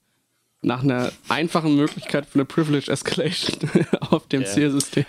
nach 0.62 0.83
einer 0.83 1.11
einfachen 1.29 1.74
Möglichkeit 1.74 2.27
für 2.27 2.37
eine 2.37 2.44
Privilege 2.44 2.90
Escalation 2.90 3.70
auf 4.11 4.29
dem 4.29 4.42
yeah. 4.42 4.51
Zielsystem. 4.51 5.05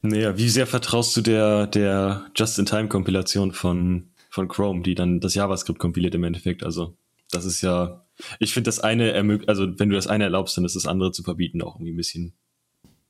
naja, 0.00 0.36
wie 0.38 0.48
sehr 0.48 0.66
vertraust 0.66 1.16
du 1.16 1.20
der, 1.20 1.66
der 1.66 2.26
Just-in-Time-Kompilation 2.34 3.52
von, 3.52 4.08
von 4.30 4.48
Chrome, 4.48 4.82
die 4.82 4.94
dann 4.94 5.20
das 5.20 5.34
JavaScript 5.34 5.78
kompiliert 5.78 6.14
im 6.14 6.24
Endeffekt? 6.24 6.64
Also, 6.64 6.96
das 7.30 7.44
ist 7.44 7.60
ja, 7.62 8.04
ich 8.38 8.54
finde 8.54 8.68
das 8.68 8.80
eine, 8.80 9.40
also 9.46 9.78
wenn 9.78 9.90
du 9.90 9.96
das 9.96 10.06
eine 10.06 10.24
erlaubst, 10.24 10.56
dann 10.56 10.64
ist 10.64 10.76
das 10.76 10.86
andere 10.86 11.12
zu 11.12 11.22
verbieten 11.22 11.62
auch 11.62 11.76
irgendwie 11.76 11.92
ein 11.92 11.96
bisschen 11.96 12.34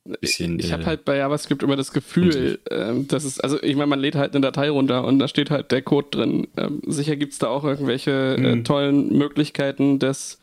bisschen. 0.03 0.59
Ich 0.59 0.71
habe 0.71 0.83
äh, 0.83 0.85
halt 0.87 1.05
bei 1.05 1.17
JavaScript 1.17 1.63
immer 1.63 1.75
das 1.75 1.91
Gefühl, 1.91 2.59
ähm, 2.69 3.07
dass 3.07 3.23
es, 3.23 3.39
also 3.39 3.61
ich 3.61 3.75
meine, 3.75 3.87
man 3.87 3.99
lädt 3.99 4.15
halt 4.15 4.35
eine 4.35 4.41
Datei 4.41 4.69
runter 4.69 5.05
und 5.05 5.19
da 5.19 5.27
steht 5.27 5.49
halt 5.49 5.71
der 5.71 5.81
Code 5.81 6.07
drin. 6.11 6.47
Ähm, 6.57 6.81
sicher 6.85 7.15
gibt 7.15 7.33
es 7.33 7.39
da 7.39 7.47
auch 7.47 7.63
irgendwelche 7.63 8.35
mhm. 8.37 8.45
äh, 8.45 8.63
tollen 8.63 9.17
Möglichkeiten, 9.17 9.99
das 9.99 10.39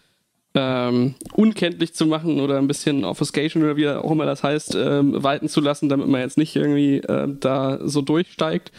ähm, 0.54 1.14
unkenntlich 1.32 1.94
zu 1.94 2.06
machen 2.06 2.40
oder 2.40 2.58
ein 2.58 2.66
bisschen 2.66 3.04
Obfuscation 3.04 3.62
oder 3.62 3.76
wie 3.76 3.88
auch 3.88 4.10
immer 4.10 4.26
das 4.26 4.42
heißt, 4.42 4.74
ähm, 4.74 5.22
walten 5.22 5.48
zu 5.48 5.60
lassen, 5.60 5.88
damit 5.88 6.08
man 6.08 6.20
jetzt 6.20 6.38
nicht 6.38 6.56
irgendwie 6.56 6.96
äh, 6.98 7.28
da 7.38 7.78
so 7.86 8.02
durchsteigt. 8.02 8.72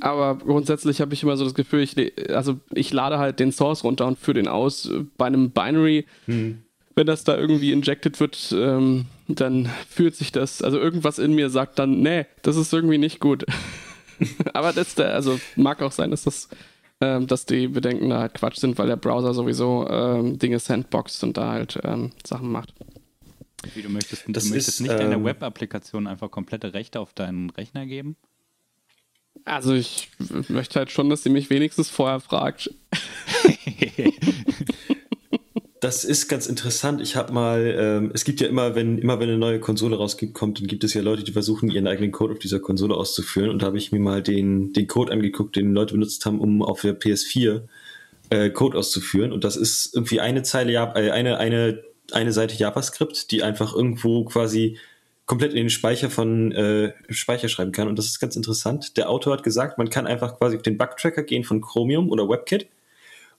Aber 0.00 0.36
grundsätzlich 0.36 1.00
habe 1.00 1.14
ich 1.14 1.22
immer 1.22 1.38
so 1.38 1.44
das 1.44 1.54
Gefühl, 1.54 1.80
ich, 1.80 1.96
also 2.30 2.60
ich 2.74 2.92
lade 2.92 3.18
halt 3.18 3.40
den 3.40 3.50
Source 3.50 3.82
runter 3.82 4.06
und 4.06 4.18
führe 4.18 4.34
den 4.34 4.46
aus. 4.46 4.90
Bei 5.16 5.26
einem 5.26 5.50
Binary, 5.50 6.04
mhm. 6.26 6.58
wenn 6.94 7.06
das 7.06 7.24
da 7.24 7.36
irgendwie 7.36 7.72
injected 7.72 8.20
wird, 8.20 8.54
ähm, 8.54 9.06
dann 9.28 9.70
fühlt 9.88 10.14
sich 10.14 10.32
das, 10.32 10.62
also 10.62 10.78
irgendwas 10.78 11.18
in 11.18 11.34
mir 11.34 11.50
sagt 11.50 11.78
dann, 11.78 12.00
nee, 12.00 12.26
das 12.42 12.56
ist 12.56 12.72
irgendwie 12.72 12.98
nicht 12.98 13.20
gut. 13.20 13.44
Aber 14.54 14.72
das, 14.72 14.94
der, 14.94 15.14
also 15.14 15.38
mag 15.56 15.82
auch 15.82 15.92
sein, 15.92 16.10
dass 16.10 16.24
das, 16.24 16.48
ähm, 17.00 17.26
dass 17.26 17.44
die 17.46 17.68
Bedenken 17.68 18.08
da 18.10 18.20
halt 18.20 18.34
Quatsch 18.34 18.58
sind, 18.58 18.78
weil 18.78 18.86
der 18.86 18.96
Browser 18.96 19.34
sowieso 19.34 19.88
ähm, 19.88 20.38
Dinge 20.38 20.58
sandboxt 20.58 21.22
und 21.24 21.36
da 21.36 21.50
halt 21.50 21.78
ähm, 21.82 22.12
Sachen 22.24 22.50
macht. 22.50 22.72
Wie 23.74 23.82
du 23.82 23.88
möchtest, 23.88 24.24
Das 24.28 24.44
du 24.44 24.50
möchtest 24.50 24.68
ist, 24.68 24.80
nicht 24.80 24.98
deiner 24.98 25.16
ähm, 25.16 25.24
Web-Applikation 25.24 26.06
einfach 26.06 26.30
komplette 26.30 26.72
Rechte 26.72 27.00
auf 27.00 27.12
deinen 27.12 27.50
Rechner 27.50 27.84
geben? 27.86 28.16
Also 29.44 29.74
ich 29.74 30.08
möchte 30.48 30.78
halt 30.78 30.90
schon, 30.90 31.10
dass 31.10 31.22
sie 31.22 31.30
mich 31.30 31.50
wenigstens 31.50 31.90
vorher 31.90 32.20
fragt. 32.20 32.70
Das 35.86 36.02
ist 36.02 36.26
ganz 36.26 36.48
interessant. 36.48 37.00
Ich 37.00 37.14
habe 37.14 37.32
mal, 37.32 37.72
ähm, 37.78 38.10
es 38.12 38.24
gibt 38.24 38.40
ja 38.40 38.48
immer, 38.48 38.74
wenn 38.74 38.98
immer 38.98 39.20
wenn 39.20 39.28
eine 39.28 39.38
neue 39.38 39.60
Konsole 39.60 39.96
rausgibt, 39.96 40.34
kommt, 40.34 40.58
dann 40.58 40.66
gibt 40.66 40.82
es 40.82 40.94
ja 40.94 41.00
Leute, 41.00 41.22
die 41.22 41.30
versuchen, 41.30 41.70
ihren 41.70 41.86
eigenen 41.86 42.10
Code 42.10 42.32
auf 42.32 42.40
dieser 42.40 42.58
Konsole 42.58 42.96
auszuführen. 42.96 43.50
Und 43.50 43.62
da 43.62 43.66
habe 43.66 43.78
ich 43.78 43.92
mir 43.92 44.00
mal 44.00 44.20
den, 44.20 44.72
den 44.72 44.88
Code 44.88 45.12
angeguckt, 45.12 45.54
den 45.54 45.72
Leute 45.74 45.94
benutzt 45.94 46.26
haben, 46.26 46.40
um 46.40 46.60
auf 46.60 46.80
der 46.80 46.98
PS4 46.98 47.68
äh, 48.30 48.50
Code 48.50 48.76
auszuführen. 48.76 49.30
Und 49.30 49.44
das 49.44 49.56
ist 49.56 49.94
irgendwie 49.94 50.18
eine 50.18 50.42
Zeile, 50.42 50.72
äh, 50.72 51.12
eine, 51.12 51.38
eine, 51.38 51.84
eine 52.10 52.32
Seite 52.32 52.56
JavaScript, 52.56 53.30
die 53.30 53.44
einfach 53.44 53.72
irgendwo 53.72 54.24
quasi 54.24 54.78
komplett 55.26 55.52
in 55.52 55.58
den 55.58 55.70
Speicher 55.70 56.10
von 56.10 56.50
äh, 56.50 56.94
Speicher 57.10 57.48
schreiben 57.48 57.70
kann. 57.70 57.86
Und 57.86 57.96
das 57.96 58.06
ist 58.06 58.18
ganz 58.18 58.34
interessant. 58.34 58.96
Der 58.96 59.08
Autor 59.08 59.34
hat 59.34 59.44
gesagt, 59.44 59.78
man 59.78 59.88
kann 59.88 60.08
einfach 60.08 60.36
quasi 60.36 60.56
auf 60.56 60.62
den 60.62 60.78
Bug-Tracker 60.78 61.22
gehen 61.22 61.44
von 61.44 61.60
Chromium 61.60 62.10
oder 62.10 62.28
WebKit 62.28 62.66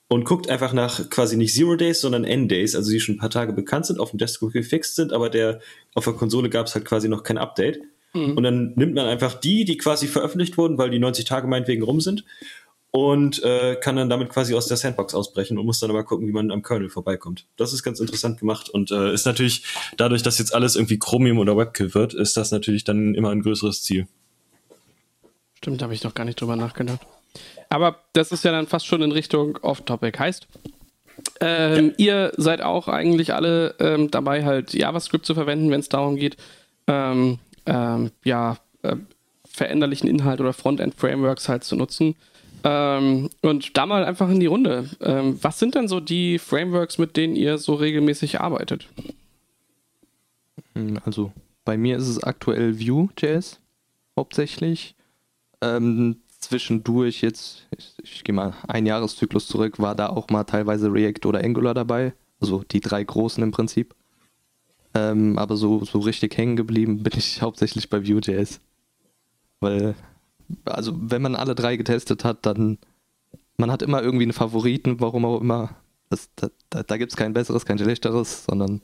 und 0.10 0.24
guckt 0.24 0.50
einfach 0.50 0.74
nach 0.74 1.10
quasi 1.10 1.36
nicht 1.36 1.54
Zero 1.54 1.76
Days, 1.76 2.02
sondern 2.02 2.24
N 2.24 2.48
Days, 2.48 2.76
also 2.76 2.91
die 2.91 3.00
schon 3.00 3.15
ein 3.15 3.20
paar 3.20 3.30
Tage 3.30 3.54
bekannt 3.54 3.86
sind, 3.86 4.00
auf 4.00 4.12
dem 4.12 4.20
Desktop 4.20 4.54
gefixt 4.54 4.96
sind, 4.96 5.12
aber 5.12 5.30
der 5.30 5.60
auf 5.93 6.06
der 6.06 6.13
Konsole 6.13 6.50
gab 6.50 6.67
es 6.67 6.76
halt 6.76 6.86
quasi 6.86 7.10
noch 7.10 7.24
kein 7.24 7.38
Update. 7.38 7.82
Und 8.13 8.43
dann 8.43 8.74
nimmt 8.76 8.96
man 8.96 9.06
einfach 9.06 9.36
die, 9.36 9.63
die 9.63 9.78
quasi 9.78 10.08
veröffentlicht 10.08 10.58
wurden, 10.58 10.78
weil 10.78 10.89
die 10.89 10.98
90 10.98 11.26
Tage 11.26 11.48
meinetwegen 11.48 11.84
rum 11.84 12.02
sind 12.02 12.24
und 12.89 13.43
äh, 13.43 13.76
kann 13.76 13.96
dann 13.96 14.10
damit 14.10 14.30
quasi 14.30 14.56
aus 14.56 14.67
der 14.67 14.78
Sandbox 14.78 15.13
ausbrechen 15.13 15.58
und 15.58 15.65
muss 15.65 15.80
dann 15.80 15.89
aber 15.89 16.04
gucken, 16.04 16.28
wie 16.28 16.32
man 16.32 16.50
am 16.52 16.63
Kernel 16.63 16.89
vorbeikommt. 16.89 17.46
Das 17.58 17.74
ist 17.74 17.84
ganz 17.84 18.00
interessant 18.00 18.39
gemacht 18.39 18.70
und 18.70 18.91
äh, 18.91 19.13
ist 19.13 19.26
natürlich 19.26 19.63
dadurch, 19.98 20.24
dass 20.24 20.39
jetzt 20.39 20.54
alles 20.56 20.76
irgendwie 20.76 20.98
Chromium 20.98 21.38
oder 21.38 21.58
WebKit 21.58 21.93
wird, 21.93 22.13
ist 22.13 22.38
das 22.38 22.52
natürlich 22.52 22.84
dann 22.84 23.13
immer 23.13 23.30
ein 23.30 23.41
größeres 23.41 23.84
Ziel. 23.84 24.08
Stimmt, 25.56 25.82
da 25.82 25.86
habe 25.86 25.93
ich 25.93 26.02
doch 26.02 26.13
gar 26.13 26.24
nicht 26.24 26.39
drüber 26.39 26.56
nachgedacht. 26.56 27.06
Aber 27.69 28.00
das 28.13 28.32
ist 28.32 28.43
ja 28.43 28.52
dann 28.52 28.67
fast 28.67 28.86
schon 28.86 29.02
in 29.02 29.12
Richtung 29.12 29.58
Off-Topic. 29.58 30.17
Heißt, 30.17 30.47
ähm, 31.41 31.93
ihr 31.97 32.32
seid 32.38 32.62
auch 32.62 32.88
eigentlich 32.88 33.34
alle 33.34 33.76
ähm, 33.80 34.12
dabei, 34.12 34.45
halt 34.45 34.73
JavaScript 34.73 35.26
zu 35.26 35.34
verwenden, 35.34 35.71
wenn 35.71 35.80
es 35.80 35.89
darum 35.89 36.15
geht, 36.15 36.38
ähm, 36.88 37.39
ähm, 37.65 38.12
ja, 38.23 38.58
äh, 38.84 38.95
veränderlichen 39.45 40.08
Inhalt 40.08 40.39
oder 40.39 40.54
Frontend-Frameworks 40.54 41.50
halt 41.50 41.63
zu 41.63 41.76
nutzen. 41.76 42.15
Ähm, 42.63 43.30
und 43.41 43.78
da 43.78 43.86
mal 43.86 44.06
einfach 44.06 44.30
in 44.30 44.39
die 44.39 44.45
Runde. 44.45 44.89
Ähm, 45.02 45.39
was 45.41 45.60
sind 45.60 45.76
denn 45.76 45.88
so 45.88 46.00
die 46.00 46.39
Frameworks, 46.39 46.97
mit 46.97 47.17
denen 47.17 47.36
ihr 47.36 47.58
so 47.58 47.73
regelmäßig 47.76 48.39
arbeitet? 48.39 48.88
Hm, 50.73 51.00
Also 51.06 51.32
bei 51.65 51.78
mir 51.78 51.97
ist 51.97 52.08
es 52.08 52.23
aktuell 52.23 52.80
Vue.js 52.80 53.60
hauptsächlich. 54.15 54.95
Ähm, 55.62 56.17
zwischendurch 56.48 57.22
jetzt, 57.22 57.68
ich, 57.78 57.94
ich 58.04 58.24
gehe 58.24 58.34
mal 58.34 58.54
einen 58.68 58.88
Jahreszyklus 58.88 59.48
zurück, 59.48 59.80
war 59.80 59.96
da 59.96 60.08
auch 60.08 60.30
mal 60.30 60.44
teilweise 60.46 60.92
React 60.92 61.26
oder 61.26 61.44
Angular 61.44 61.74
dabei. 61.74 62.14
Also 62.40 62.64
die 62.72 62.80
drei 62.80 63.04
großen 63.04 63.44
im 63.44 63.52
Prinzip. 63.52 63.96
Ähm, 64.94 65.38
aber 65.38 65.58
so, 65.58 65.84
so 65.84 66.00
richtig 66.00 66.38
hängen 66.38 66.56
geblieben 66.56 67.04
bin 67.04 67.14
ich 67.18 67.42
hauptsächlich 67.42 67.90
bei 67.90 68.08
Vue.js. 68.08 68.62
Weil, 69.60 69.96
also 70.66 70.94
wenn 70.96 71.22
man 71.22 71.36
alle 71.36 71.56
drei 71.56 71.76
getestet 71.76 72.24
hat, 72.24 72.46
dann 72.46 72.78
man 73.58 73.72
hat 73.72 73.82
immer 73.82 74.02
irgendwie 74.04 74.24
einen 74.24 74.34
Favoriten, 74.34 75.00
warum 75.00 75.26
auch 75.26 75.42
immer. 75.42 75.72
Das, 76.10 76.30
da 76.36 76.50
da, 76.70 76.84
da 76.84 76.98
gibt 76.98 77.12
es 77.12 77.18
kein 77.18 77.34
besseres, 77.34 77.66
kein 77.66 77.80
schlechteres, 77.80 78.46
sondern 78.46 78.82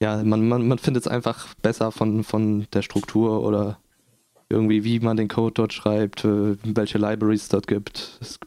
ja, 0.00 0.22
man, 0.22 0.46
man, 0.46 0.68
man 0.68 0.78
findet 0.78 1.04
es 1.04 1.08
einfach 1.08 1.54
besser 1.62 1.90
von, 1.90 2.22
von 2.22 2.66
der 2.72 2.82
Struktur 2.82 3.42
oder 3.42 3.78
irgendwie, 4.52 4.84
wie 4.84 5.00
man 5.00 5.16
den 5.16 5.28
Code 5.28 5.54
dort 5.54 5.72
schreibt, 5.72 6.24
äh, 6.24 6.56
welche 6.62 6.98
Libraries 6.98 7.42
es 7.42 7.48
dort 7.48 7.66
gibt. 7.66 8.18
Es 8.20 8.38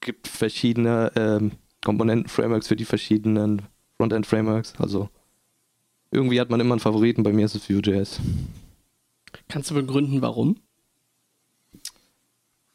gibt 0.00 0.28
verschiedene 0.28 1.12
ähm, 1.16 1.52
Komponenten-Frameworks 1.84 2.68
für 2.68 2.76
die 2.76 2.84
verschiedenen 2.84 3.62
Frontend-Frameworks. 3.96 4.74
Also 4.78 5.08
irgendwie 6.10 6.40
hat 6.40 6.50
man 6.50 6.60
immer 6.60 6.74
einen 6.74 6.80
Favoriten, 6.80 7.22
bei 7.22 7.32
mir 7.32 7.44
ist 7.44 7.54
es 7.54 7.68
Vue.js. 7.68 8.20
Kannst 9.48 9.70
du 9.70 9.74
begründen, 9.74 10.22
warum? 10.22 10.56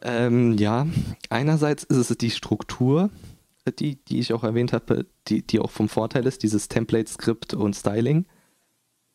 Ähm, 0.01 0.57
ja, 0.57 0.87
einerseits 1.29 1.83
ist 1.83 2.09
es 2.09 2.17
die 2.17 2.31
Struktur, 2.31 3.09
die, 3.79 4.03
die 4.05 4.19
ich 4.19 4.33
auch 4.33 4.43
erwähnt 4.43 4.73
habe, 4.73 5.05
die, 5.27 5.45
die 5.45 5.59
auch 5.59 5.69
vom 5.69 5.89
Vorteil 5.89 6.25
ist, 6.25 6.43
dieses 6.43 6.67
Template-Skript 6.67 7.53
und 7.53 7.75
Styling. 7.75 8.25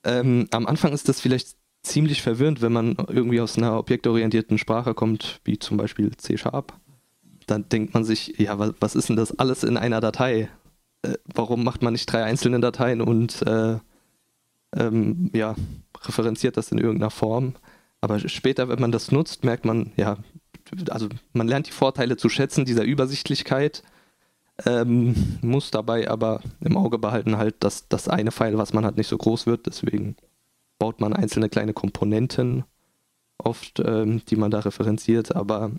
Ähm, 0.05 0.47
am 0.53 0.67
Anfang 0.67 0.93
ist 0.93 1.09
das 1.09 1.21
vielleicht 1.21 1.57
ziemlich 1.87 2.23
verwirrend, 2.23 2.63
wenn 2.63 2.73
man 2.73 2.97
irgendwie 3.09 3.41
aus 3.41 3.57
einer 3.57 3.79
objektorientierten 3.79 4.59
Sprache 4.59 4.95
kommt, 4.95 5.41
wie 5.45 5.59
zum 5.59 5.77
Beispiel 5.77 6.17
C-Sharp. 6.17 6.75
Dann 7.47 7.69
denkt 7.69 7.95
man 7.95 8.05
sich, 8.05 8.39
ja, 8.39 8.59
was, 8.59 8.95
ist 8.95 9.09
denn 9.09 9.17
das 9.17 9.39
alles 9.39 9.63
in 9.63 9.77
einer 9.77 10.01
Datei? 10.01 10.49
Äh, 11.03 11.15
warum 11.25 11.65
macht 11.65 11.83
man 11.83 11.93
nicht 11.93 12.07
drei 12.07 12.25
einzelne 12.25 12.61
Dateien 12.61 13.01
und 13.01 13.43
äh, 13.43 13.79
ähm, 14.75 15.31
ja, 15.33 15.55
referenziert 16.03 16.57
das 16.57 16.73
in 16.73 16.79
irgendeiner 16.79 17.11
Form? 17.11 17.55
Aber 18.01 18.19
später, 18.29 18.69
wenn 18.69 18.81
man 18.81 18.93
das 18.93 19.13
nutzt, 19.13 19.45
merkt 19.45 19.65
man, 19.65 19.93
ja, 19.97 20.19
also 20.91 21.09
man 21.33 21.49
lernt 21.49 21.69
die 21.69 21.73
Vorteile 21.73 22.17
zu 22.17 22.29
schätzen, 22.29 22.65
dieser 22.65 22.85
Übersichtlichkeit, 22.85 23.83
ähm, 24.65 25.39
muss 25.43 25.71
dabei 25.71 26.11
aber 26.11 26.41
im 26.61 26.77
Auge 26.77 26.99
behalten 26.99 27.37
halt, 27.37 27.57
dass 27.61 27.89
das 27.89 28.09
eine 28.09 28.33
File, 28.33 28.59
was 28.59 28.73
man 28.73 28.85
hat, 28.85 28.97
nicht 28.97 29.09
so 29.09 29.19
groß 29.19 29.47
wird. 29.47 29.67
Deswegen 29.67 30.17
baut 30.79 31.01
man 31.01 31.13
einzelne 31.13 31.49
kleine 31.49 31.73
Komponenten 31.73 32.65
oft, 33.39 33.81
ähm, 33.85 34.23
die 34.29 34.37
man 34.37 34.51
da 34.51 34.61
referenziert. 34.61 35.35
Aber 35.35 35.71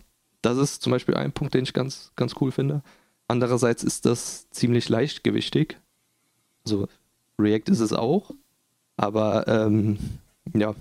das 0.41 0.57
ist 0.57 0.81
zum 0.81 0.91
Beispiel 0.91 1.15
ein 1.15 1.31
Punkt, 1.31 1.53
den 1.53 1.63
ich 1.63 1.73
ganz, 1.73 2.11
ganz 2.15 2.35
cool 2.41 2.51
finde. 2.51 2.81
Andererseits 3.27 3.83
ist 3.83 4.05
das 4.05 4.49
ziemlich 4.49 4.89
leichtgewichtig. 4.89 5.77
Also 6.65 6.87
React 7.39 7.69
ist 7.71 7.79
es 7.79 7.93
auch, 7.93 8.31
aber 8.95 9.47
ähm, 9.47 9.97
ja, 10.53 10.73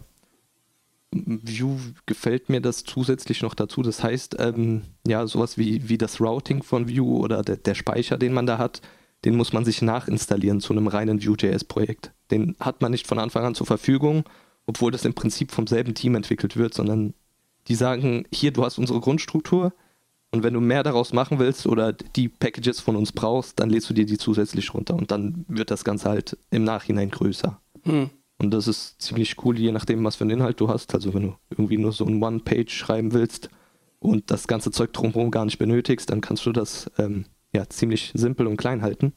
Vue 1.12 1.78
gefällt 2.06 2.48
mir 2.48 2.60
das 2.60 2.84
zusätzlich 2.84 3.42
noch 3.42 3.54
dazu. 3.54 3.82
Das 3.82 4.02
heißt, 4.02 4.36
ähm, 4.38 4.82
ja, 5.06 5.26
sowas 5.26 5.58
wie, 5.58 5.88
wie 5.88 5.98
das 5.98 6.20
Routing 6.20 6.62
von 6.62 6.88
Vue 6.88 7.18
oder 7.18 7.42
der, 7.42 7.56
der 7.56 7.74
Speicher, 7.74 8.18
den 8.18 8.32
man 8.32 8.46
da 8.46 8.58
hat, 8.58 8.82
den 9.24 9.36
muss 9.36 9.52
man 9.52 9.64
sich 9.64 9.82
nachinstallieren 9.82 10.60
zu 10.60 10.72
einem 10.72 10.88
reinen 10.88 11.24
Vue.js-Projekt. 11.24 12.12
Den 12.30 12.56
hat 12.60 12.82
man 12.82 12.90
nicht 12.90 13.06
von 13.06 13.18
Anfang 13.18 13.44
an 13.44 13.54
zur 13.54 13.66
Verfügung, 13.66 14.24
obwohl 14.66 14.90
das 14.90 15.04
im 15.04 15.14
Prinzip 15.14 15.52
vom 15.52 15.66
selben 15.66 15.94
Team 15.94 16.14
entwickelt 16.14 16.56
wird, 16.56 16.74
sondern 16.74 17.14
die 17.68 17.74
sagen, 17.74 18.24
hier, 18.32 18.52
du 18.52 18.64
hast 18.64 18.78
unsere 18.78 19.00
Grundstruktur 19.00 19.72
und 20.32 20.42
wenn 20.42 20.54
du 20.54 20.60
mehr 20.60 20.82
daraus 20.82 21.12
machen 21.12 21.38
willst 21.38 21.66
oder 21.66 21.92
die 21.92 22.28
Packages 22.28 22.80
von 22.80 22.96
uns 22.96 23.12
brauchst, 23.12 23.58
dann 23.60 23.70
lädst 23.70 23.88
du 23.90 23.94
dir 23.94 24.06
die 24.06 24.18
zusätzlich 24.18 24.74
runter 24.74 24.94
und 24.94 25.10
dann 25.10 25.44
wird 25.48 25.70
das 25.70 25.84
Ganze 25.84 26.08
halt 26.08 26.36
im 26.50 26.64
Nachhinein 26.64 27.10
größer. 27.10 27.60
Hm. 27.84 28.10
Und 28.38 28.50
das 28.50 28.68
ist 28.68 29.00
ziemlich 29.00 29.36
cool, 29.44 29.58
je 29.58 29.72
nachdem, 29.72 30.04
was 30.04 30.16
für 30.16 30.24
einen 30.24 30.32
Inhalt 30.32 30.60
du 30.60 30.68
hast. 30.68 30.94
Also 30.94 31.14
wenn 31.14 31.22
du 31.22 31.34
irgendwie 31.50 31.78
nur 31.78 31.92
so 31.92 32.04
ein 32.04 32.22
One-Page 32.22 32.72
schreiben 32.72 33.12
willst 33.12 33.48
und 33.98 34.30
das 34.30 34.46
ganze 34.46 34.70
Zeug 34.70 34.92
drumherum 34.92 35.30
gar 35.30 35.44
nicht 35.44 35.58
benötigst, 35.58 36.10
dann 36.10 36.20
kannst 36.20 36.44
du 36.44 36.52
das 36.52 36.90
ähm, 36.98 37.24
ja 37.54 37.66
ziemlich 37.68 38.12
simpel 38.14 38.46
und 38.46 38.58
klein 38.58 38.82
halten. 38.82 39.14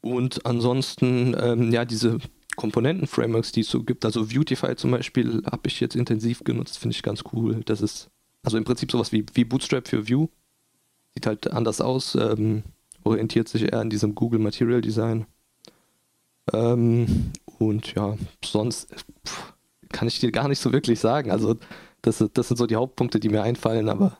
Und 0.00 0.46
ansonsten, 0.46 1.36
ähm, 1.38 1.72
ja, 1.72 1.84
diese 1.84 2.18
Komponenten-Frameworks, 2.56 3.52
die 3.52 3.60
es 3.60 3.68
so 3.68 3.82
gibt, 3.82 4.04
also 4.04 4.32
Vuetify 4.32 4.76
zum 4.76 4.90
Beispiel, 4.90 5.42
habe 5.46 5.66
ich 5.66 5.80
jetzt 5.80 5.96
intensiv 5.96 6.44
genutzt, 6.44 6.78
finde 6.78 6.94
ich 6.94 7.02
ganz 7.02 7.24
cool. 7.32 7.62
Das 7.64 7.80
ist 7.80 8.10
also 8.42 8.56
im 8.56 8.64
Prinzip 8.64 8.90
sowas 8.90 9.12
wie, 9.12 9.24
wie 9.34 9.44
Bootstrap 9.44 9.88
für 9.88 10.08
Vue. 10.08 10.28
Sieht 11.14 11.26
halt 11.26 11.50
anders 11.50 11.80
aus, 11.80 12.14
ähm, 12.14 12.62
orientiert 13.04 13.48
sich 13.48 13.64
eher 13.64 13.80
an 13.80 13.90
diesem 13.90 14.14
Google 14.14 14.40
Material 14.40 14.80
Design. 14.80 15.26
Ähm, 16.52 17.32
und 17.58 17.94
ja, 17.94 18.16
sonst 18.44 18.88
pff, 19.26 19.54
kann 19.90 20.08
ich 20.08 20.20
dir 20.20 20.32
gar 20.32 20.48
nicht 20.48 20.60
so 20.60 20.72
wirklich 20.72 21.00
sagen. 21.00 21.30
Also, 21.30 21.56
das, 22.02 22.24
das 22.32 22.48
sind 22.48 22.56
so 22.56 22.66
die 22.66 22.76
Hauptpunkte, 22.76 23.20
die 23.20 23.28
mir 23.28 23.42
einfallen, 23.42 23.88
aber 23.88 24.18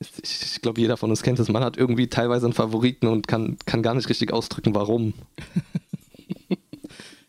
ich, 0.00 0.42
ich 0.42 0.60
glaube, 0.62 0.80
jeder 0.80 0.96
von 0.96 1.10
uns 1.10 1.22
kennt 1.22 1.38
es. 1.38 1.48
Man 1.48 1.62
hat 1.62 1.76
irgendwie 1.76 2.08
teilweise 2.08 2.46
einen 2.46 2.54
Favoriten 2.54 3.06
und 3.06 3.28
kann, 3.28 3.58
kann 3.66 3.82
gar 3.82 3.94
nicht 3.94 4.08
richtig 4.08 4.32
ausdrücken, 4.32 4.74
warum. 4.74 5.14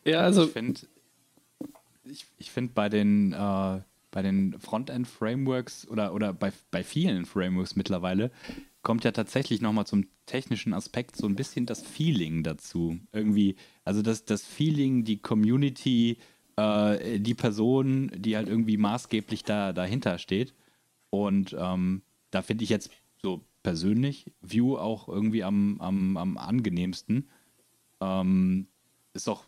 Ja, 0.03 0.21
also 0.21 0.45
ich 0.45 0.51
finde 0.51 0.81
ich, 2.05 2.25
ich 2.37 2.51
find 2.51 2.73
bei 2.73 2.89
den, 2.89 3.33
äh, 3.33 3.81
bei 4.11 4.21
den 4.21 4.59
Frontend-Frameworks 4.59 5.87
oder, 5.87 6.13
oder 6.13 6.33
bei, 6.33 6.51
bei 6.71 6.83
vielen 6.83 7.25
Frameworks 7.25 7.75
mittlerweile 7.75 8.31
kommt 8.81 9.03
ja 9.03 9.11
tatsächlich 9.11 9.61
nochmal 9.61 9.85
zum 9.85 10.07
technischen 10.25 10.73
Aspekt 10.73 11.15
so 11.15 11.27
ein 11.27 11.35
bisschen 11.35 11.67
das 11.67 11.83
Feeling 11.83 12.43
dazu. 12.43 12.99
Irgendwie, 13.11 13.55
also 13.85 14.01
das, 14.01 14.25
das 14.25 14.43
Feeling, 14.43 15.03
die 15.03 15.19
Community, 15.19 16.17
äh, 16.55 17.19
die 17.19 17.35
Person, 17.35 18.11
die 18.15 18.35
halt 18.35 18.49
irgendwie 18.49 18.77
maßgeblich 18.77 19.43
da, 19.43 19.71
dahinter 19.71 20.17
steht. 20.17 20.55
Und 21.11 21.55
ähm, 21.57 22.01
da 22.31 22.41
finde 22.41 22.63
ich 22.63 22.69
jetzt 22.69 22.91
so 23.21 23.45
persönlich 23.63 24.31
View 24.41 24.77
auch 24.77 25.07
irgendwie 25.07 25.43
am, 25.43 25.79
am, 25.79 26.17
am 26.17 26.37
angenehmsten. 26.37 27.29
Ähm, 27.99 28.67
ist 29.13 29.27
auch, 29.27 29.45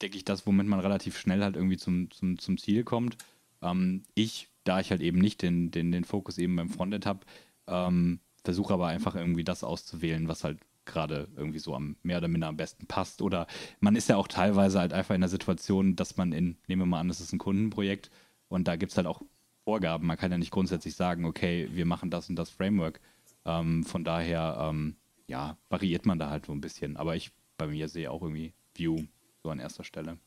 denke 0.00 0.16
ich, 0.16 0.24
das, 0.24 0.46
womit 0.46 0.66
man 0.66 0.80
relativ 0.80 1.18
schnell 1.18 1.42
halt 1.42 1.56
irgendwie 1.56 1.76
zum, 1.76 2.10
zum, 2.10 2.38
zum 2.38 2.58
Ziel 2.58 2.82
kommt. 2.84 3.16
Ähm, 3.60 4.02
ich, 4.14 4.48
da 4.64 4.80
ich 4.80 4.90
halt 4.90 5.02
eben 5.02 5.18
nicht 5.18 5.42
den, 5.42 5.70
den, 5.70 5.92
den 5.92 6.04
Fokus 6.04 6.38
eben 6.38 6.56
beim 6.56 6.70
Frontend 6.70 7.06
habe, 7.06 7.20
ähm, 7.66 8.20
versuche 8.42 8.74
aber 8.74 8.88
einfach 8.88 9.14
irgendwie 9.14 9.44
das 9.44 9.62
auszuwählen, 9.62 10.28
was 10.28 10.44
halt 10.44 10.58
gerade 10.84 11.28
irgendwie 11.36 11.60
so 11.60 11.74
am 11.74 11.96
mehr 12.02 12.18
oder 12.18 12.28
minder 12.28 12.48
am 12.48 12.56
besten 12.56 12.86
passt. 12.86 13.22
Oder 13.22 13.46
man 13.80 13.94
ist 13.94 14.08
ja 14.08 14.16
auch 14.16 14.26
teilweise 14.26 14.80
halt 14.80 14.92
einfach 14.92 15.14
in 15.14 15.20
der 15.20 15.30
Situation, 15.30 15.94
dass 15.94 16.16
man 16.16 16.32
in, 16.32 16.56
nehmen 16.66 16.82
wir 16.82 16.86
mal 16.86 17.00
an, 17.00 17.08
das 17.08 17.20
ist 17.20 17.32
ein 17.32 17.38
Kundenprojekt 17.38 18.10
und 18.48 18.66
da 18.66 18.76
gibt 18.76 18.92
es 18.92 18.96
halt 18.96 19.06
auch 19.06 19.22
Vorgaben. 19.64 20.06
Man 20.06 20.16
kann 20.16 20.30
ja 20.30 20.38
nicht 20.38 20.50
grundsätzlich 20.50 20.94
sagen, 20.96 21.24
okay, 21.24 21.68
wir 21.72 21.86
machen 21.86 22.10
das 22.10 22.28
und 22.28 22.36
das 22.36 22.50
Framework. 22.50 23.00
Ähm, 23.44 23.84
von 23.84 24.04
daher, 24.04 24.56
ähm, 24.60 24.96
ja, 25.26 25.56
variiert 25.68 26.06
man 26.06 26.18
da 26.18 26.30
halt 26.30 26.46
so 26.46 26.52
ein 26.52 26.60
bisschen. 26.60 26.96
Aber 26.96 27.16
ich 27.16 27.30
bei 27.58 27.66
mir 27.66 27.88
sehe 27.88 28.10
auch 28.10 28.22
irgendwie 28.22 28.52
View 28.74 29.04
so 29.42 29.50
an 29.50 29.60
erster 29.60 29.84
Stelle. 29.84 30.18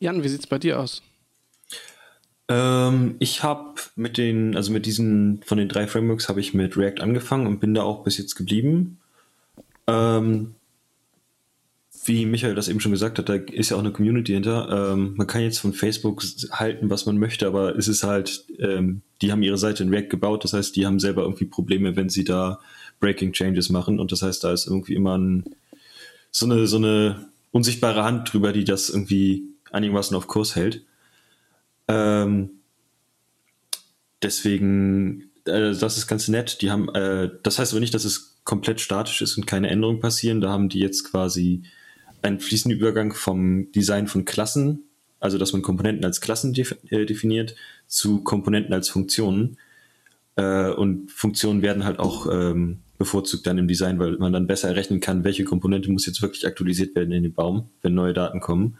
Jan, 0.00 0.22
wie 0.24 0.28
sieht 0.28 0.40
es 0.40 0.46
bei 0.46 0.58
dir 0.58 0.80
aus? 0.80 1.02
Ähm, 2.48 3.14
ich 3.20 3.42
habe 3.44 3.74
mit 3.94 4.18
den, 4.18 4.56
also 4.56 4.72
mit 4.72 4.86
diesen, 4.86 5.42
von 5.44 5.58
den 5.58 5.68
drei 5.68 5.86
Frameworks 5.86 6.28
habe 6.28 6.40
ich 6.40 6.54
mit 6.54 6.76
React 6.76 7.00
angefangen 7.00 7.46
und 7.46 7.60
bin 7.60 7.74
da 7.74 7.82
auch 7.82 8.02
bis 8.02 8.18
jetzt 8.18 8.34
geblieben. 8.34 8.98
Ähm, 9.86 10.54
wie 12.04 12.26
Michael 12.26 12.54
das 12.54 12.68
eben 12.68 12.80
schon 12.80 12.92
gesagt 12.92 13.18
hat, 13.18 13.28
da 13.28 13.34
ist 13.34 13.70
ja 13.70 13.76
auch 13.76 13.80
eine 13.80 13.92
Community 13.92 14.32
hinter. 14.32 14.92
Ähm, 14.92 15.14
man 15.16 15.26
kann 15.26 15.42
jetzt 15.42 15.58
von 15.58 15.72
Facebook 15.72 16.22
halten, 16.50 16.90
was 16.90 17.06
man 17.06 17.18
möchte, 17.18 17.46
aber 17.46 17.76
es 17.76 17.86
ist 17.86 18.02
halt, 18.02 18.44
ähm, 18.58 19.02
die 19.20 19.30
haben 19.30 19.42
ihre 19.42 19.58
Seite 19.58 19.84
in 19.84 19.90
React 19.90 20.08
gebaut, 20.08 20.44
das 20.44 20.52
heißt, 20.52 20.74
die 20.74 20.84
haben 20.84 20.98
selber 20.98 21.22
irgendwie 21.22 21.44
Probleme, 21.44 21.94
wenn 21.94 22.08
sie 22.08 22.24
da 22.24 22.60
Breaking 22.98 23.32
Changes 23.32 23.68
machen 23.68 24.00
und 24.00 24.10
das 24.10 24.22
heißt, 24.22 24.42
da 24.42 24.52
ist 24.52 24.66
irgendwie 24.66 24.94
immer 24.94 25.16
ein, 25.16 25.44
so, 26.30 26.46
eine, 26.46 26.66
so 26.66 26.76
eine 26.76 27.28
unsichtbare 27.52 28.02
Hand 28.02 28.32
drüber, 28.32 28.52
die 28.52 28.64
das 28.64 28.90
irgendwie 28.90 29.44
einigermaßen 29.70 30.16
auf 30.16 30.26
Kurs 30.26 30.56
hält. 30.56 30.84
Ähm, 31.88 32.50
deswegen, 34.22 35.30
äh, 35.44 35.74
das 35.74 35.98
ist 35.98 36.06
ganz 36.06 36.28
nett. 36.28 36.62
Die 36.62 36.70
haben, 36.70 36.88
äh, 36.94 37.30
das 37.42 37.58
heißt 37.58 37.72
aber 37.72 37.80
nicht, 37.80 37.94
dass 37.94 38.04
es 38.04 38.40
komplett 38.44 38.80
statisch 38.80 39.22
ist 39.22 39.36
und 39.36 39.46
keine 39.46 39.70
Änderungen 39.70 40.00
passieren. 40.00 40.40
Da 40.40 40.50
haben 40.50 40.68
die 40.68 40.80
jetzt 40.80 41.04
quasi 41.04 41.62
einen 42.22 42.40
fließenden 42.40 42.78
Übergang 42.78 43.12
vom 43.12 43.70
Design 43.72 44.06
von 44.06 44.24
Klassen, 44.24 44.84
also 45.20 45.38
dass 45.38 45.52
man 45.52 45.62
Komponenten 45.62 46.04
als 46.04 46.20
Klassen 46.20 46.54
äh, 46.54 47.06
definiert, 47.06 47.54
zu 47.86 48.22
Komponenten 48.22 48.72
als 48.72 48.88
Funktionen. 48.88 49.58
Äh, 50.36 50.70
und 50.70 51.10
Funktionen 51.10 51.62
werden 51.62 51.84
halt 51.84 51.98
auch 51.98 52.26
ähm, 52.30 52.78
bevorzugt 52.98 53.46
dann 53.46 53.58
im 53.58 53.68
Design, 53.68 53.98
weil 53.98 54.16
man 54.18 54.32
dann 54.32 54.46
besser 54.46 54.68
errechnen 54.68 55.00
kann, 55.00 55.24
welche 55.24 55.44
Komponente 55.44 55.90
muss 55.90 56.06
jetzt 56.06 56.22
wirklich 56.22 56.46
aktualisiert 56.46 56.94
werden 56.94 57.12
in 57.12 57.24
den 57.24 57.34
Baum, 57.34 57.68
wenn 57.82 57.94
neue 57.94 58.12
Daten 58.12 58.40
kommen. 58.40 58.78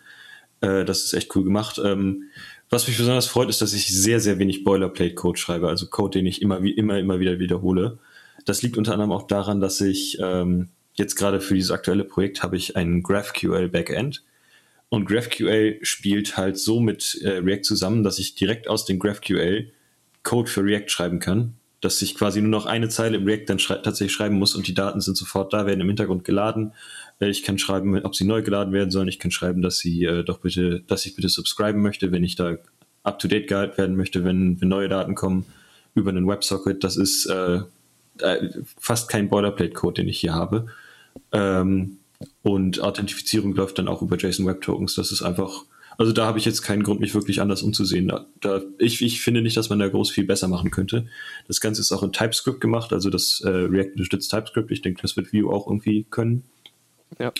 Äh, 0.60 0.84
das 0.84 1.04
ist 1.04 1.12
echt 1.12 1.34
cool 1.36 1.44
gemacht. 1.44 1.80
Ähm, 1.84 2.24
was 2.70 2.88
mich 2.88 2.96
besonders 2.96 3.26
freut, 3.26 3.50
ist, 3.50 3.60
dass 3.60 3.74
ich 3.74 3.88
sehr, 3.88 4.20
sehr 4.20 4.38
wenig 4.38 4.64
Boilerplate-Code 4.64 5.38
schreibe, 5.38 5.68
also 5.68 5.86
Code, 5.88 6.18
den 6.18 6.26
ich 6.26 6.40
immer, 6.40 6.58
immer, 6.60 6.98
immer 6.98 7.20
wieder 7.20 7.38
wiederhole. 7.38 7.98
Das 8.46 8.62
liegt 8.62 8.78
unter 8.78 8.92
anderem 8.92 9.12
auch 9.12 9.26
daran, 9.26 9.60
dass 9.60 9.80
ich 9.80 10.18
ähm, 10.20 10.68
jetzt 10.94 11.16
gerade 11.16 11.40
für 11.40 11.54
dieses 11.54 11.70
aktuelle 11.70 12.04
Projekt 12.04 12.42
habe 12.42 12.56
ich 12.56 12.76
ein 12.76 13.02
GraphQL 13.02 13.68
Backend. 13.68 14.24
Und 14.88 15.06
GraphQL 15.06 15.78
spielt 15.82 16.36
halt 16.36 16.58
so 16.58 16.78
mit 16.78 17.18
äh, 17.22 17.38
React 17.38 17.62
zusammen, 17.62 18.02
dass 18.02 18.18
ich 18.18 18.34
direkt 18.34 18.68
aus 18.68 18.84
dem 18.84 18.98
GraphQL 18.98 19.72
Code 20.22 20.50
für 20.50 20.62
React 20.62 20.88
schreiben 20.88 21.18
kann. 21.18 21.54
Dass 21.80 22.02
ich 22.02 22.14
quasi 22.14 22.42
nur 22.42 22.50
noch 22.50 22.66
eine 22.66 22.90
Zeile 22.90 23.16
im 23.16 23.24
React 23.24 23.46
dann 23.46 23.58
schrei 23.58 23.76
tatsächlich 23.76 24.12
schreiben 24.12 24.36
muss 24.36 24.54
und 24.54 24.68
die 24.68 24.74
Daten 24.74 25.00
sind 25.00 25.16
sofort 25.16 25.52
da, 25.54 25.66
werden 25.66 25.80
im 25.80 25.88
Hintergrund 25.88 26.24
geladen. 26.24 26.74
Äh, 27.20 27.30
ich 27.30 27.42
kann 27.42 27.58
schreiben, 27.58 27.98
ob 28.04 28.14
sie 28.14 28.24
neu 28.24 28.42
geladen 28.42 28.74
werden 28.74 28.90
sollen. 28.90 29.08
Ich 29.08 29.18
kann 29.18 29.30
schreiben, 29.30 29.62
dass 29.62 29.78
sie 29.78 30.04
äh, 30.04 30.24
doch 30.24 30.40
bitte, 30.40 30.82
dass 30.86 31.06
ich 31.06 31.16
bitte 31.16 31.30
subscriben 31.30 31.80
möchte, 31.80 32.12
wenn 32.12 32.22
ich 32.22 32.36
da 32.36 32.58
up 33.02 33.18
to 33.18 33.28
date 33.28 33.48
gehalten 33.48 33.78
werden 33.78 33.96
möchte, 33.96 34.24
wenn, 34.24 34.60
wenn 34.60 34.68
neue 34.68 34.88
Daten 34.88 35.14
kommen 35.14 35.46
über 35.94 36.10
einen 36.10 36.28
WebSocket. 36.28 36.84
Das 36.84 36.98
ist 36.98 37.26
äh, 37.26 37.60
äh, 38.18 38.48
fast 38.78 39.08
kein 39.08 39.28
Boilerplate-Code, 39.28 40.02
den 40.02 40.08
ich 40.08 40.20
hier 40.20 40.34
habe. 40.34 40.66
Ähm, 41.32 41.98
und 42.42 42.80
Authentifizierung 42.80 43.54
läuft 43.54 43.78
dann 43.78 43.88
auch 43.88 44.02
über 44.02 44.16
JSON 44.16 44.46
Web 44.46 44.60
Tokens. 44.60 44.94
Das 44.94 45.12
ist 45.12 45.22
einfach, 45.22 45.64
also 45.98 46.12
da 46.12 46.26
habe 46.26 46.38
ich 46.38 46.44
jetzt 46.44 46.62
keinen 46.62 46.82
Grund, 46.82 47.00
mich 47.00 47.14
wirklich 47.14 47.40
anders 47.40 47.62
umzusehen. 47.62 48.08
Da, 48.08 48.26
da, 48.40 48.60
ich, 48.78 49.02
ich 49.02 49.20
finde 49.20 49.42
nicht, 49.42 49.56
dass 49.56 49.70
man 49.70 49.78
da 49.78 49.88
groß 49.88 50.10
viel 50.10 50.24
besser 50.24 50.48
machen 50.48 50.70
könnte. 50.70 51.06
Das 51.48 51.60
Ganze 51.60 51.80
ist 51.80 51.92
auch 51.92 52.02
in 52.02 52.12
TypeScript 52.12 52.60
gemacht, 52.60 52.92
also 52.92 53.10
das 53.10 53.40
äh, 53.44 53.48
React 53.48 53.92
unterstützt 53.92 54.30
TypeScript. 54.30 54.70
Ich 54.70 54.82
denke, 54.82 55.02
das 55.02 55.16
wird 55.16 55.32
Vue 55.32 55.50
auch 55.52 55.66
irgendwie 55.66 56.04
können. 56.10 56.44
Ja. 57.18 57.32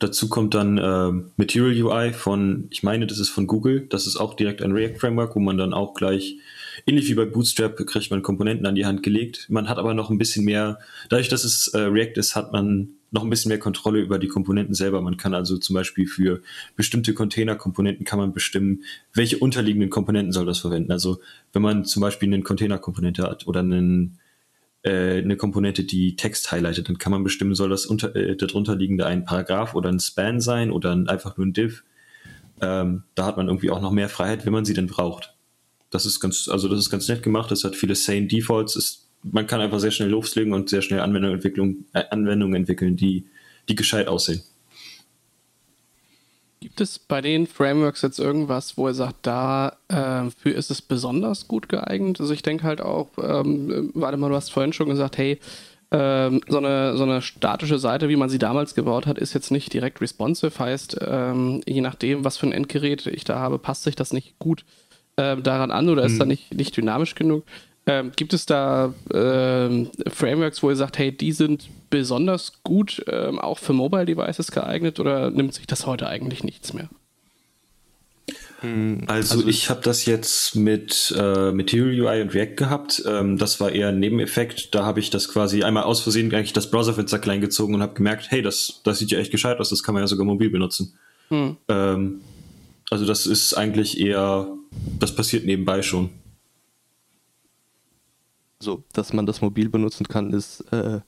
Dazu 0.00 0.28
kommt 0.28 0.54
dann 0.54 0.78
äh, 0.78 1.12
Material 1.36 1.82
UI 1.82 2.12
von, 2.12 2.66
ich 2.70 2.82
meine, 2.82 3.06
das 3.06 3.18
ist 3.18 3.28
von 3.28 3.46
Google. 3.46 3.86
Das 3.88 4.06
ist 4.06 4.16
auch 4.16 4.34
direkt 4.34 4.62
ein 4.62 4.72
React 4.72 4.98
Framework, 4.98 5.36
wo 5.36 5.40
man 5.40 5.56
dann 5.56 5.72
auch 5.72 5.94
gleich 5.94 6.36
ähnlich 6.86 7.08
wie 7.08 7.14
bei 7.14 7.26
Bootstrap 7.26 7.76
kriegt 7.86 8.10
man 8.10 8.22
Komponenten 8.22 8.66
an 8.66 8.74
die 8.74 8.86
Hand 8.86 9.02
gelegt. 9.02 9.46
Man 9.48 9.68
hat 9.68 9.78
aber 9.78 9.94
noch 9.94 10.10
ein 10.10 10.18
bisschen 10.18 10.44
mehr, 10.44 10.78
dadurch, 11.08 11.28
dass 11.28 11.44
es 11.44 11.68
äh, 11.68 11.78
React 11.78 12.16
ist, 12.16 12.34
hat 12.34 12.52
man 12.52 12.90
noch 13.10 13.24
ein 13.24 13.30
bisschen 13.30 13.48
mehr 13.48 13.58
Kontrolle 13.58 14.00
über 14.00 14.18
die 14.18 14.28
Komponenten 14.28 14.74
selber. 14.74 15.00
Man 15.00 15.16
kann 15.16 15.34
also 15.34 15.58
zum 15.58 15.74
Beispiel 15.74 16.06
für 16.06 16.42
bestimmte 16.76 17.14
Container-Komponenten 17.14 18.04
kann 18.04 18.18
man 18.18 18.32
bestimmen, 18.32 18.84
welche 19.12 19.38
unterliegenden 19.38 19.90
Komponenten 19.90 20.32
soll 20.32 20.46
das 20.46 20.58
verwenden. 20.58 20.92
Also 20.92 21.20
wenn 21.52 21.62
man 21.62 21.84
zum 21.84 22.02
Beispiel 22.02 22.32
eine 22.32 22.42
Container-Komponente 22.42 23.22
hat 23.22 23.46
oder 23.46 23.60
einen, 23.60 24.18
äh, 24.82 25.18
eine 25.18 25.36
Komponente, 25.36 25.84
die 25.84 26.16
Text 26.16 26.52
highlightet, 26.52 26.88
dann 26.88 26.98
kann 26.98 27.12
man 27.12 27.24
bestimmen, 27.24 27.54
soll 27.54 27.70
das 27.70 27.86
unter, 27.86 28.14
äh, 28.14 28.36
darunter 28.36 28.78
ein 29.06 29.24
Paragraph 29.24 29.74
oder 29.74 29.90
ein 29.90 30.00
Span 30.00 30.40
sein 30.40 30.70
oder 30.70 30.92
ein, 30.92 31.08
einfach 31.08 31.36
nur 31.36 31.46
ein 31.46 31.52
Div. 31.52 31.82
Ähm, 32.60 33.04
da 33.14 33.26
hat 33.26 33.36
man 33.36 33.48
irgendwie 33.48 33.70
auch 33.70 33.80
noch 33.80 33.90
mehr 33.90 34.08
Freiheit, 34.08 34.46
wenn 34.46 34.52
man 34.52 34.64
sie 34.64 34.74
denn 34.74 34.86
braucht. 34.86 35.34
Das 35.90 36.06
ist 36.06 36.20
ganz, 36.20 36.48
also 36.48 36.68
das 36.68 36.78
ist 36.78 36.90
ganz 36.90 37.08
nett 37.08 37.22
gemacht. 37.22 37.50
Das 37.50 37.64
hat 37.64 37.74
viele 37.74 37.96
Sane 37.96 38.26
Defaults. 38.26 38.76
Ist, 38.76 38.99
man 39.22 39.46
kann 39.46 39.60
einfach 39.60 39.80
sehr 39.80 39.90
schnell 39.90 40.08
loslegen 40.08 40.52
und 40.52 40.68
sehr 40.68 40.82
schnell 40.82 41.00
Anwendungen, 41.00 41.86
äh, 41.92 42.04
Anwendungen 42.10 42.54
entwickeln, 42.54 42.96
die, 42.96 43.24
die 43.68 43.74
gescheit 43.74 44.08
aussehen. 44.08 44.42
Gibt 46.60 46.82
es 46.82 46.98
bei 46.98 47.22
den 47.22 47.46
Frameworks 47.46 48.02
jetzt 48.02 48.18
irgendwas, 48.18 48.76
wo 48.76 48.86
er 48.86 48.92
sagt, 48.94 49.26
dafür 49.26 50.52
äh, 50.52 50.58
ist 50.58 50.70
es 50.70 50.82
besonders 50.82 51.48
gut 51.48 51.70
geeignet? 51.70 52.20
Also 52.20 52.34
ich 52.34 52.42
denke 52.42 52.64
halt 52.64 52.82
auch, 52.82 53.08
ähm, 53.22 53.90
warte 53.94 54.18
mal, 54.18 54.28
du 54.28 54.34
hast 54.34 54.52
vorhin 54.52 54.74
schon 54.74 54.90
gesagt, 54.90 55.16
hey, 55.16 55.38
ähm, 55.90 56.42
so, 56.46 56.58
eine, 56.58 56.96
so 56.98 57.04
eine 57.04 57.22
statische 57.22 57.78
Seite, 57.78 58.10
wie 58.10 58.16
man 58.16 58.28
sie 58.28 58.38
damals 58.38 58.74
gebaut 58.74 59.06
hat, 59.06 59.18
ist 59.18 59.32
jetzt 59.32 59.50
nicht 59.50 59.72
direkt 59.72 60.02
responsive. 60.02 60.58
Heißt, 60.58 60.98
ähm, 61.04 61.62
je 61.66 61.80
nachdem, 61.80 62.24
was 62.24 62.36
für 62.36 62.46
ein 62.46 62.52
Endgerät 62.52 63.06
ich 63.06 63.24
da 63.24 63.38
habe, 63.38 63.58
passt 63.58 63.84
sich 63.84 63.96
das 63.96 64.12
nicht 64.12 64.38
gut 64.38 64.66
äh, 65.16 65.38
daran 65.38 65.70
an 65.70 65.88
oder 65.88 66.04
ist 66.04 66.12
hm. 66.12 66.18
da 66.18 66.24
nicht, 66.26 66.54
nicht 66.54 66.76
dynamisch 66.76 67.14
genug? 67.14 67.44
Ähm, 67.86 68.12
gibt 68.14 68.34
es 68.34 68.46
da 68.46 68.94
ähm, 69.12 69.90
Frameworks, 70.06 70.62
wo 70.62 70.70
ihr 70.70 70.76
sagt, 70.76 70.98
hey, 70.98 71.12
die 71.12 71.32
sind 71.32 71.68
besonders 71.88 72.62
gut 72.62 73.02
ähm, 73.08 73.38
auch 73.38 73.58
für 73.58 73.72
Mobile 73.72 74.06
Devices 74.06 74.52
geeignet 74.52 75.00
oder 75.00 75.30
nimmt 75.30 75.54
sich 75.54 75.66
das 75.66 75.86
heute 75.86 76.06
eigentlich 76.06 76.44
nichts 76.44 76.72
mehr? 76.72 76.88
Hm, 78.60 79.04
also, 79.06 79.36
also 79.36 79.48
ich 79.48 79.70
habe 79.70 79.80
das 79.82 80.04
jetzt 80.04 80.54
mit 80.54 81.14
äh, 81.16 81.50
Material 81.50 82.00
UI 82.00 82.22
und 82.22 82.34
React 82.34 82.56
gehabt. 82.56 83.02
Ähm, 83.06 83.38
das 83.38 83.58
war 83.58 83.72
eher 83.72 83.88
ein 83.88 83.98
Nebeneffekt. 83.98 84.74
Da 84.74 84.84
habe 84.84 85.00
ich 85.00 85.10
das 85.10 85.28
quasi 85.28 85.62
einmal 85.62 85.84
aus 85.84 86.02
Versehen 86.02 86.32
eigentlich 86.34 86.52
das 86.52 86.70
Browserfenster 86.70 87.18
klein 87.18 87.40
gezogen 87.40 87.74
und 87.74 87.82
habe 87.82 87.94
gemerkt, 87.94 88.30
hey, 88.30 88.42
das, 88.42 88.82
das 88.84 88.98
sieht 88.98 89.10
ja 89.10 89.18
echt 89.18 89.30
gescheit 89.30 89.58
aus, 89.58 89.70
das 89.70 89.82
kann 89.82 89.94
man 89.94 90.02
ja 90.02 90.06
sogar 90.06 90.26
mobil 90.26 90.50
benutzen. 90.50 90.94
Hm. 91.28 91.56
Ähm, 91.68 92.20
also 92.90 93.06
das 93.06 93.26
ist 93.26 93.54
eigentlich 93.54 93.98
eher, 93.98 94.48
das 94.98 95.14
passiert 95.14 95.46
nebenbei 95.46 95.80
schon. 95.82 96.10
So, 98.62 98.84
dass 98.92 99.12
man 99.12 99.26
das 99.26 99.40
mobil 99.40 99.70
benutzen 99.70 100.06
kann, 100.06 100.32
ist 100.32 100.60
äh, 100.72 101.00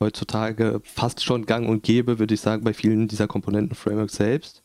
heutzutage 0.00 0.80
fast 0.84 1.24
schon 1.24 1.46
gang 1.46 1.68
und 1.68 1.82
gäbe, 1.82 2.18
würde 2.18 2.34
ich 2.34 2.40
sagen, 2.40 2.62
bei 2.62 2.74
vielen 2.74 3.08
dieser 3.08 3.26
Komponenten-Frameworks 3.26 4.16
selbst. 4.16 4.62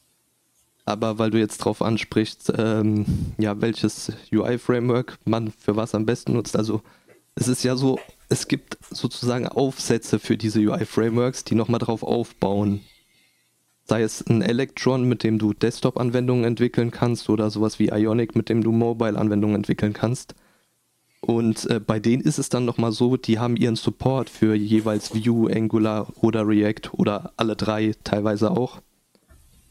Aber 0.83 1.17
weil 1.17 1.31
du 1.31 1.39
jetzt 1.39 1.59
drauf 1.59 1.81
ansprichst, 1.81 2.51
ähm, 2.57 3.05
ja, 3.37 3.61
welches 3.61 4.11
UI-Framework 4.33 5.17
man 5.23 5.51
für 5.51 5.75
was 5.75 5.95
am 5.95 6.05
besten 6.05 6.33
nutzt, 6.33 6.57
also 6.57 6.81
es 7.35 7.47
ist 7.47 7.63
ja 7.63 7.77
so, 7.77 7.99
es 8.27 8.47
gibt 8.47 8.77
sozusagen 8.89 9.47
Aufsätze 9.47 10.19
für 10.19 10.35
diese 10.35 10.59
UI-Frameworks, 10.59 11.45
die 11.45 11.55
nochmal 11.55 11.79
drauf 11.79 12.03
aufbauen. 12.03 12.81
Sei 13.85 14.01
es 14.01 14.25
ein 14.27 14.41
Electron, 14.41 15.07
mit 15.07 15.23
dem 15.23 15.39
du 15.39 15.53
Desktop-Anwendungen 15.53 16.43
entwickeln 16.43 16.91
kannst, 16.91 17.29
oder 17.29 17.49
sowas 17.49 17.79
wie 17.79 17.89
Ionic, 17.89 18.35
mit 18.35 18.49
dem 18.49 18.61
du 18.61 18.71
Mobile-Anwendungen 18.71 19.55
entwickeln 19.55 19.93
kannst. 19.93 20.35
Und 21.21 21.69
äh, 21.69 21.79
bei 21.79 21.99
denen 21.99 22.23
ist 22.23 22.39
es 22.39 22.49
dann 22.49 22.65
nochmal 22.65 22.91
so, 22.91 23.17
die 23.17 23.39
haben 23.39 23.57
ihren 23.57 23.75
Support 23.75 24.29
für 24.29 24.55
jeweils 24.55 25.13
Vue, 25.13 25.53
Angular 25.53 26.07
oder 26.21 26.47
React 26.47 26.93
oder 26.93 27.33
alle 27.35 27.55
drei 27.55 27.93
teilweise 28.03 28.51
auch. 28.51 28.81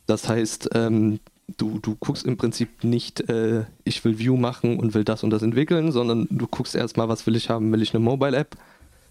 Das 0.06 0.28
heißt, 0.28 0.70
ähm, 0.74 1.20
du, 1.56 1.78
du 1.78 1.96
guckst 1.96 2.26
im 2.26 2.36
Prinzip 2.36 2.84
nicht, 2.84 3.28
äh, 3.28 3.64
ich 3.84 4.04
will 4.04 4.18
Vue 4.18 4.38
machen 4.38 4.78
und 4.78 4.94
will 4.94 5.04
das 5.04 5.24
und 5.24 5.30
das 5.30 5.42
entwickeln, 5.42 5.90
sondern 5.92 6.28
du 6.30 6.46
guckst 6.46 6.74
erstmal, 6.74 7.08
was 7.08 7.26
will 7.26 7.36
ich 7.36 7.48
haben, 7.48 7.72
will 7.72 7.82
ich 7.82 7.94
eine 7.94 8.04
Mobile-App, 8.04 8.56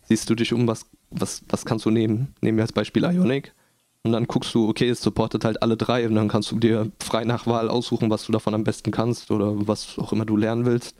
siehst 0.08 0.30
du 0.30 0.36
dich 0.36 0.54
um, 0.54 0.68
was, 0.68 0.86
was, 1.10 1.44
was 1.50 1.66
kannst 1.66 1.86
du 1.86 1.92
nehmen? 1.92 2.34
Nehmen 2.42 2.58
wir 2.58 2.64
als 2.64 2.74
Beispiel 2.74 3.04
Ionic. 3.04 3.54
Und 4.04 4.12
dann 4.14 4.26
guckst 4.26 4.54
du, 4.54 4.70
okay, 4.70 4.88
es 4.88 5.02
supportet 5.02 5.44
halt 5.44 5.62
alle 5.62 5.76
drei 5.76 6.08
und 6.08 6.16
dann 6.16 6.30
kannst 6.30 6.52
du 6.52 6.60
dir 6.60 6.92
frei 7.00 7.26
nach 7.26 7.46
Wahl 7.46 7.68
aussuchen, 7.68 8.10
was 8.10 8.26
du 8.26 8.32
davon 8.32 8.54
am 8.54 8.64
besten 8.64 8.92
kannst 8.92 9.32
oder 9.32 9.68
was 9.68 9.98
auch 10.00 10.14
immer 10.14 10.26
du 10.26 10.38
lernen 10.38 10.66
willst. 10.66 10.96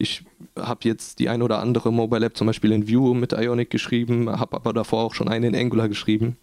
Ich 0.00 0.24
habe 0.56 0.80
jetzt 0.84 1.18
die 1.18 1.28
ein 1.28 1.42
oder 1.42 1.58
andere 1.60 1.92
Mobile 1.92 2.24
App 2.24 2.36
zum 2.36 2.46
Beispiel 2.46 2.72
in 2.72 2.88
Vue 2.88 3.14
mit 3.14 3.34
Ionic 3.34 3.68
geschrieben, 3.68 4.30
habe 4.30 4.56
aber 4.56 4.72
davor 4.72 5.04
auch 5.04 5.14
schon 5.14 5.28
eine 5.28 5.46
in 5.46 5.54
Angular 5.54 5.90
geschrieben. 5.90 6.38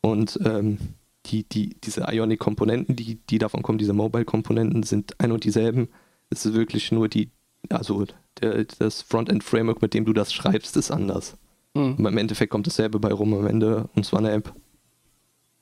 Und 0.00 0.38
ähm, 0.44 0.78
die, 1.26 1.44
die, 1.44 1.76
diese 1.84 2.06
Ionic-Komponenten, 2.10 2.96
die, 2.96 3.16
die 3.16 3.38
davon 3.38 3.62
kommen, 3.62 3.76
diese 3.76 3.92
Mobile-Komponenten, 3.92 4.82
sind 4.82 5.20
ein 5.20 5.30
und 5.30 5.44
dieselben. 5.44 5.88
Es 6.30 6.46
ist 6.46 6.54
wirklich 6.54 6.90
nur 6.90 7.08
die, 7.08 7.30
also 7.68 8.06
der, 8.40 8.64
das 8.64 9.02
Frontend-Framework, 9.02 9.82
mit 9.82 9.92
dem 9.92 10.06
du 10.06 10.14
das 10.14 10.32
schreibst, 10.32 10.76
ist 10.78 10.90
anders. 10.90 11.36
Mhm. 11.74 11.96
Im 11.98 12.16
Endeffekt 12.16 12.50
kommt 12.50 12.66
dasselbe 12.66 12.98
bei 12.98 13.12
rum 13.12 13.34
am 13.34 13.46
Ende 13.46 13.90
und 13.94 14.06
zwar 14.06 14.20
eine 14.20 14.32
App. 14.32 14.54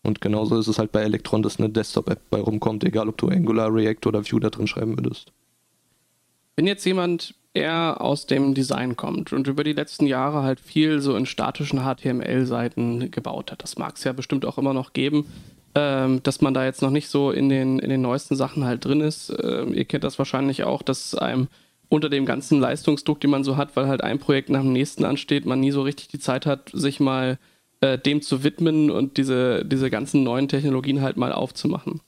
Und 0.05 0.21
genauso 0.21 0.57
ist 0.57 0.69
es 0.69 0.79
halt 0.79 0.93
bei 0.93 1.03
Electron, 1.03 1.43
dass 1.43 1.59
eine 1.59 1.69
Desktop-App 1.69 2.31
bei 2.31 2.41
rumkommt, 2.41 2.85
egal 2.85 3.09
ob 3.09 3.19
du 3.19 3.29
Angular, 3.29 3.75
React 3.75 4.07
oder 4.07 4.23
Vue 4.25 4.39
da 4.39 4.51
drin 4.51 4.69
schreiben 4.69 4.97
würdest. 4.97 5.33
Wenn 6.59 6.67
jetzt 6.67 6.85
jemand 6.85 7.37
eher 7.55 8.01
aus 8.01 8.27
dem 8.27 8.53
Design 8.53 8.97
kommt 8.97 9.33
und 9.33 9.47
über 9.47 9.63
die 9.63 9.75
letzten 9.75 10.09
Jahre 10.09 10.43
halt 10.43 10.59
viel 10.59 11.01
so 11.01 11.15
in 11.15 11.25
statischen 11.25 11.85
HTML-Seiten 11.85 13.13
gebaut 13.13 13.53
hat, 13.53 13.63
das 13.63 13.79
mag 13.79 13.95
es 13.95 14.03
ja 14.03 14.13
bestimmt 14.13 14.45
auch 14.45 14.59
immer 14.59 14.75
noch 14.75 14.93
geben, 14.93 15.27
ähm, 15.77 16.21
dass 16.25 16.41
man 16.41 16.55
da 16.55 16.65
jetzt 16.65 16.83
noch 16.83 16.91
nicht 16.91 17.11
so 17.11 17.31
in 17.31 17.49
den, 17.49 17.79
in 17.79 17.91
den 17.91 18.01
neuesten 18.01 18.35
Sachen 18.35 18.65
halt 18.65 18.85
drin 18.85 19.01
ist. 19.01 19.33
Ähm, 19.41 19.73
ihr 19.73 19.85
kennt 19.85 20.03
das 20.03 20.19
wahrscheinlich 20.19 20.65
auch, 20.65 20.83
dass 20.83 21.15
einem 21.15 21.47
unter 21.89 22.09
dem 22.09 22.27
ganzen 22.27 22.59
Leistungsdruck, 22.59 23.21
den 23.21 23.31
man 23.31 23.45
so 23.45 23.57
hat, 23.57 23.77
weil 23.77 23.87
halt 23.87 24.03
ein 24.03 24.19
Projekt 24.19 24.51
nach 24.51 24.63
dem 24.63 24.73
nächsten 24.73 25.05
ansteht, 25.05 25.47
man 25.47 25.61
nie 25.61 25.71
so 25.71 25.83
richtig 25.83 26.09
die 26.09 26.19
Zeit 26.19 26.45
hat, 26.45 26.71
sich 26.73 26.99
mal 26.99 27.39
äh, 27.83 27.99
dem 27.99 28.21
zu 28.21 28.43
widmen 28.43 28.91
und 28.91 29.17
diese, 29.17 29.65
diese 29.65 29.91
ganzen 29.91 30.25
neuen 30.25 30.49
Technologien 30.49 31.03
halt 31.03 31.19
mal 31.19 31.31
aufzumachen. 31.31 32.01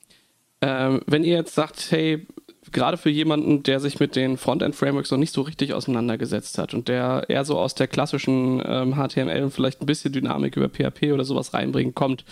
Ähm, 0.61 1.03
wenn 1.07 1.23
ihr 1.23 1.37
jetzt 1.37 1.55
sagt, 1.55 1.93
hey, 1.93 2.27
gerade 2.73 2.97
für 2.97 3.11
jemanden, 3.11 3.62
der 3.62 3.81
sich 3.81 4.01
mit 4.01 4.16
den 4.16 4.37
Frontend-Frameworks 4.37 5.11
noch 5.11 5.18
nicht 5.18 5.33
so 5.33 5.43
richtig 5.43 5.73
auseinandergesetzt 5.73 6.59
hat 6.59 6.75
und 6.75 6.89
der 6.89 7.25
eher 7.29 7.45
so 7.45 7.59
aus 7.59 7.75
der 7.75 7.89
klassischen 7.89 8.62
ähm, 8.64 8.95
HTML 8.95 9.43
und 9.43 9.51
vielleicht 9.53 9.81
ein 9.81 9.87
bisschen 9.87 10.12
Dynamik 10.12 10.57
über 10.57 10.68
PHP 10.68 11.12
oder 11.12 11.25
sowas 11.25 11.55
reinbringen 11.55 11.95
kommt, 11.95 12.25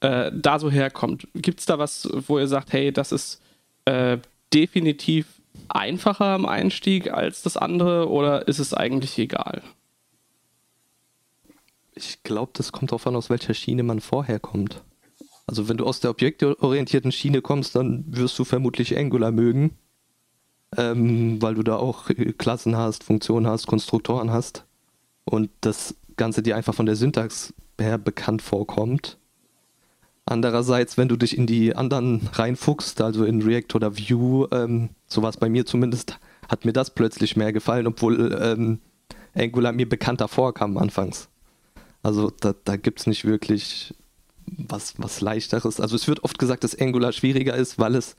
äh, 0.00 0.30
da 0.34 0.58
so 0.58 0.70
herkommt. 0.70 1.28
Gibt 1.34 1.60
es 1.60 1.66
da 1.66 1.78
was, 1.78 2.08
wo 2.12 2.38
ihr 2.38 2.48
sagt, 2.48 2.72
hey, 2.72 2.92
das 2.92 3.12
ist 3.12 3.40
äh, 3.84 4.18
definitiv 4.52 5.26
einfacher 5.68 6.26
am 6.26 6.46
Einstieg 6.46 7.12
als 7.12 7.42
das 7.42 7.56
andere 7.56 8.08
oder 8.10 8.46
ist 8.48 8.58
es 8.58 8.74
eigentlich 8.74 9.18
egal? 9.18 9.62
Ich 11.94 12.22
glaube, 12.22 12.52
das 12.54 12.72
kommt 12.72 12.90
darauf 12.90 13.06
an, 13.06 13.16
aus 13.16 13.30
welcher 13.30 13.54
Schiene 13.54 13.82
man 13.82 14.00
vorher 14.00 14.38
kommt. 14.38 14.82
Also 15.46 15.68
wenn 15.68 15.76
du 15.76 15.86
aus 15.86 16.00
der 16.00 16.10
objektorientierten 16.10 17.12
Schiene 17.12 17.40
kommst, 17.40 17.76
dann 17.76 18.04
wirst 18.08 18.38
du 18.38 18.44
vermutlich 18.44 18.96
Angular 18.98 19.30
mögen, 19.30 19.78
ähm, 20.76 21.40
weil 21.40 21.54
du 21.54 21.62
da 21.62 21.76
auch 21.76 22.10
Klassen 22.38 22.76
hast, 22.76 23.04
Funktionen 23.04 23.46
hast, 23.46 23.66
Konstruktoren 23.66 24.30
hast 24.30 24.64
und 25.24 25.50
das 25.60 25.94
Ganze 26.16 26.42
dir 26.42 26.56
einfach 26.56 26.74
von 26.74 26.86
der 26.86 26.96
Syntax 26.96 27.52
her 27.78 27.98
bekannt 27.98 28.42
vorkommt. 28.42 29.18
Andererseits, 30.24 30.96
wenn 30.96 31.08
du 31.08 31.16
dich 31.16 31.36
in 31.36 31.46
die 31.46 31.76
anderen 31.76 32.28
reinfuchst, 32.32 33.00
also 33.00 33.24
in 33.24 33.42
React 33.42 33.74
oder 33.74 33.96
Vue, 33.96 34.48
ähm, 34.50 34.90
so 35.06 35.22
war 35.22 35.30
es 35.30 35.36
bei 35.36 35.48
mir 35.48 35.66
zumindest, 35.66 36.18
hat 36.48 36.64
mir 36.64 36.72
das 36.72 36.90
plötzlich 36.90 37.36
mehr 37.36 37.52
gefallen, 37.52 37.86
obwohl 37.86 38.36
ähm, 38.40 38.80
Angular 39.34 39.72
mir 39.72 39.88
bekannter 39.88 40.26
vorkam 40.26 40.78
anfangs. 40.78 41.28
Also 42.02 42.30
da, 42.40 42.54
da 42.64 42.76
gibt 42.76 43.00
es 43.00 43.06
nicht 43.06 43.24
wirklich 43.24 43.94
was, 44.46 44.94
was 44.98 45.20
leichteres. 45.20 45.80
Also 45.80 45.96
es 45.96 46.08
wird 46.08 46.24
oft 46.24 46.38
gesagt, 46.38 46.64
dass 46.64 46.78
Angular 46.78 47.12
schwieriger 47.12 47.54
ist, 47.54 47.78
weil 47.78 47.94
es 47.94 48.16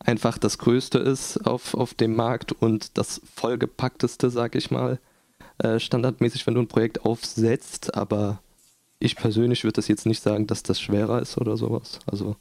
einfach 0.00 0.38
das 0.38 0.58
Größte 0.58 0.98
ist 0.98 1.46
auf, 1.46 1.74
auf 1.74 1.94
dem 1.94 2.14
Markt 2.14 2.52
und 2.52 2.96
das 2.96 3.20
vollgepackteste, 3.34 4.30
sag 4.30 4.54
ich 4.54 4.70
mal, 4.70 5.00
äh, 5.58 5.78
standardmäßig, 5.80 6.46
wenn 6.46 6.54
du 6.54 6.60
ein 6.60 6.68
Projekt 6.68 7.04
aufsetzt. 7.04 7.94
Aber 7.94 8.40
ich 9.00 9.16
persönlich 9.16 9.64
würde 9.64 9.74
das 9.74 9.88
jetzt 9.88 10.06
nicht 10.06 10.22
sagen, 10.22 10.46
dass 10.46 10.62
das 10.62 10.80
schwerer 10.80 11.20
ist 11.20 11.38
oder 11.38 11.56
sowas. 11.56 11.98
Also 12.06 12.36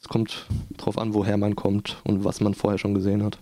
es 0.00 0.08
kommt 0.08 0.46
drauf 0.76 0.98
an, 0.98 1.14
woher 1.14 1.36
man 1.36 1.56
kommt 1.56 2.00
und 2.04 2.24
was 2.24 2.40
man 2.40 2.54
vorher 2.54 2.78
schon 2.78 2.94
gesehen 2.94 3.22
hat. 3.22 3.38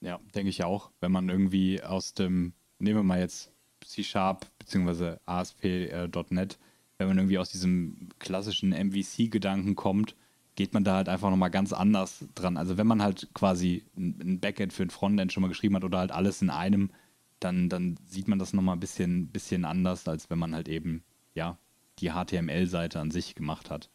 Ja, 0.00 0.18
denke 0.34 0.48
ich 0.48 0.64
auch. 0.64 0.90
Wenn 1.00 1.12
man 1.12 1.28
irgendwie 1.28 1.82
aus 1.82 2.14
dem, 2.14 2.54
nehmen 2.78 2.98
wir 2.98 3.02
mal 3.02 3.20
jetzt 3.20 3.52
C-Sharp 3.84 4.46
bzw. 4.58 5.16
ASP.NET, 5.26 6.52
äh, 6.52 6.56
wenn 6.98 7.08
man 7.08 7.18
irgendwie 7.18 7.38
aus 7.38 7.50
diesem 7.50 8.08
klassischen 8.18 8.72
MVC-Gedanken 8.72 9.74
kommt, 9.74 10.14
geht 10.60 10.74
man 10.74 10.84
da 10.84 10.96
halt 10.96 11.08
einfach 11.08 11.30
nochmal 11.30 11.50
ganz 11.50 11.72
anders 11.72 12.26
dran. 12.34 12.58
Also 12.58 12.76
wenn 12.76 12.86
man 12.86 13.00
halt 13.02 13.30
quasi 13.32 13.82
ein 13.96 14.40
Backend 14.40 14.74
für 14.74 14.82
ein 14.82 14.90
Frontend 14.90 15.32
schon 15.32 15.40
mal 15.40 15.48
geschrieben 15.48 15.74
hat 15.74 15.84
oder 15.84 16.00
halt 16.00 16.12
alles 16.12 16.42
in 16.42 16.50
einem, 16.50 16.90
dann, 17.38 17.70
dann 17.70 17.98
sieht 18.06 18.28
man 18.28 18.38
das 18.38 18.52
nochmal 18.52 18.76
ein 18.76 18.80
bisschen, 18.80 19.28
bisschen 19.28 19.64
anders, 19.64 20.06
als 20.06 20.28
wenn 20.28 20.38
man 20.38 20.54
halt 20.54 20.68
eben, 20.68 21.02
ja, 21.34 21.56
die 21.98 22.10
HTML-Seite 22.10 23.00
an 23.00 23.10
sich 23.10 23.34
gemacht 23.34 23.70
hat. 23.70 23.88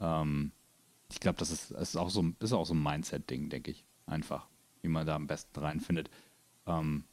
Ähm, 0.00 0.50
ich 1.08 1.20
glaube, 1.20 1.38
das 1.38 1.52
ist, 1.52 1.70
ist, 1.70 1.96
auch 1.96 2.10
so, 2.10 2.32
ist 2.40 2.52
auch 2.52 2.66
so 2.66 2.74
ein 2.74 2.82
Mindset-Ding, 2.82 3.48
denke 3.48 3.70
ich. 3.70 3.84
Einfach, 4.06 4.48
wie 4.82 4.88
man 4.88 5.06
da 5.06 5.14
am 5.14 5.28
besten 5.28 5.60
reinfindet. 5.60 6.10
Ähm, 6.66 7.04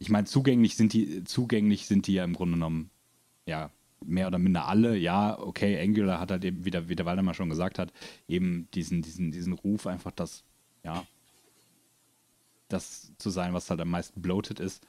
ich 0.00 0.10
meine, 0.10 0.26
zugänglich 0.26 0.74
sind 0.74 0.94
die, 0.94 1.22
zugänglich 1.22 1.86
sind 1.86 2.08
die 2.08 2.14
ja 2.14 2.24
im 2.24 2.32
Grunde 2.34 2.54
genommen, 2.54 2.90
ja, 3.46 3.70
mehr 4.06 4.26
oder 4.26 4.38
minder 4.38 4.66
alle. 4.66 4.96
Ja, 4.96 5.38
okay, 5.38 5.80
Angular 5.80 6.20
hat 6.20 6.30
halt 6.30 6.44
eben, 6.44 6.64
wie 6.64 6.70
der, 6.70 6.88
wie 6.88 6.96
der 6.96 7.06
Waldemar 7.06 7.34
schon 7.34 7.48
gesagt 7.48 7.78
hat, 7.78 7.92
eben 8.28 8.68
diesen, 8.74 9.02
diesen, 9.02 9.30
diesen 9.30 9.52
Ruf, 9.52 9.86
einfach 9.86 10.12
das, 10.12 10.44
ja, 10.82 11.04
das 12.68 13.12
zu 13.18 13.30
sein, 13.30 13.54
was 13.54 13.70
halt 13.70 13.80
am 13.80 13.90
meisten 13.90 14.22
bloated 14.22 14.60
ist. 14.60 14.86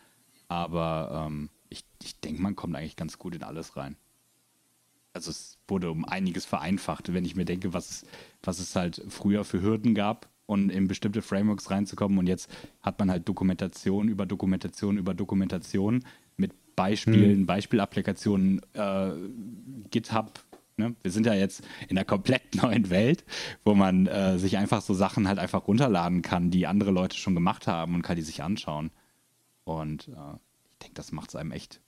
Aber 0.47 1.28
ähm, 1.28 1.49
ich, 1.70 1.84
ich 2.03 2.20
denke, 2.20 2.41
man 2.41 2.55
kommt 2.55 2.76
eigentlich 2.76 2.95
ganz 2.95 3.18
gut 3.18 3.36
in 3.36 3.43
alles 3.43 3.76
rein. 3.78 3.95
Also 5.13 5.32
es 5.32 5.57
wurde 5.68 5.89
um 5.91 6.05
einiges 6.05 6.45
vereinfacht, 6.45 7.13
wenn 7.13 7.26
ich 7.26 7.36
mir 7.36 7.45
denke, 7.45 7.74
was, 7.74 8.05
was 8.43 8.59
es 8.59 8.76
halt 8.76 9.01
früher 9.07 9.45
für 9.45 9.61
Hürden 9.61 9.95
gab, 9.95 10.30
und 10.45 10.70
in 10.70 10.88
bestimmte 10.88 11.22
Frameworks 11.22 11.72
reinzukommen. 11.72 12.18
Und 12.18 12.28
jetzt 12.28 12.49
hat 12.82 12.99
man 12.99 13.09
halt 13.09 13.28
Dokumentation 13.28 14.07
über 14.07 14.26
Dokumentation 14.26 14.97
über 14.97 15.13
Dokumentation 15.13 16.03
Beispielen, 16.76 17.39
hm. 17.39 17.45
Beispielapplikationen, 17.45 18.61
äh, 18.73 19.11
GitHub. 19.89 20.39
Ne? 20.78 20.95
Wir 21.01 21.11
sind 21.11 21.26
ja 21.26 21.34
jetzt 21.34 21.63
in 21.88 21.97
einer 21.97 22.05
komplett 22.05 22.55
neuen 22.61 22.89
Welt, 22.89 23.23
wo 23.63 23.76
man 23.76 24.07
äh, 24.07 24.38
sich 24.38 24.57
einfach 24.57 24.82
so 24.82 24.93
Sachen 24.93 25.28
halt 25.28 25.39
einfach 25.39 25.67
runterladen 25.67 26.21
kann, 26.21 26.51
die 26.51 26.67
andere 26.67 26.91
Leute 26.91 27.17
schon 27.17 27.34
gemacht 27.34 27.67
haben 27.67 27.95
und 27.95 28.01
kann 28.01 28.17
die 28.17 28.21
sich 28.21 28.43
anschauen. 28.43 28.91
Und 29.63 30.09
äh, 30.09 30.36
ich 30.73 30.80
denke, 30.80 30.95
das 30.95 31.11
macht 31.11 31.30
es 31.30 31.36
einem 31.36 31.51
echt 31.51 31.82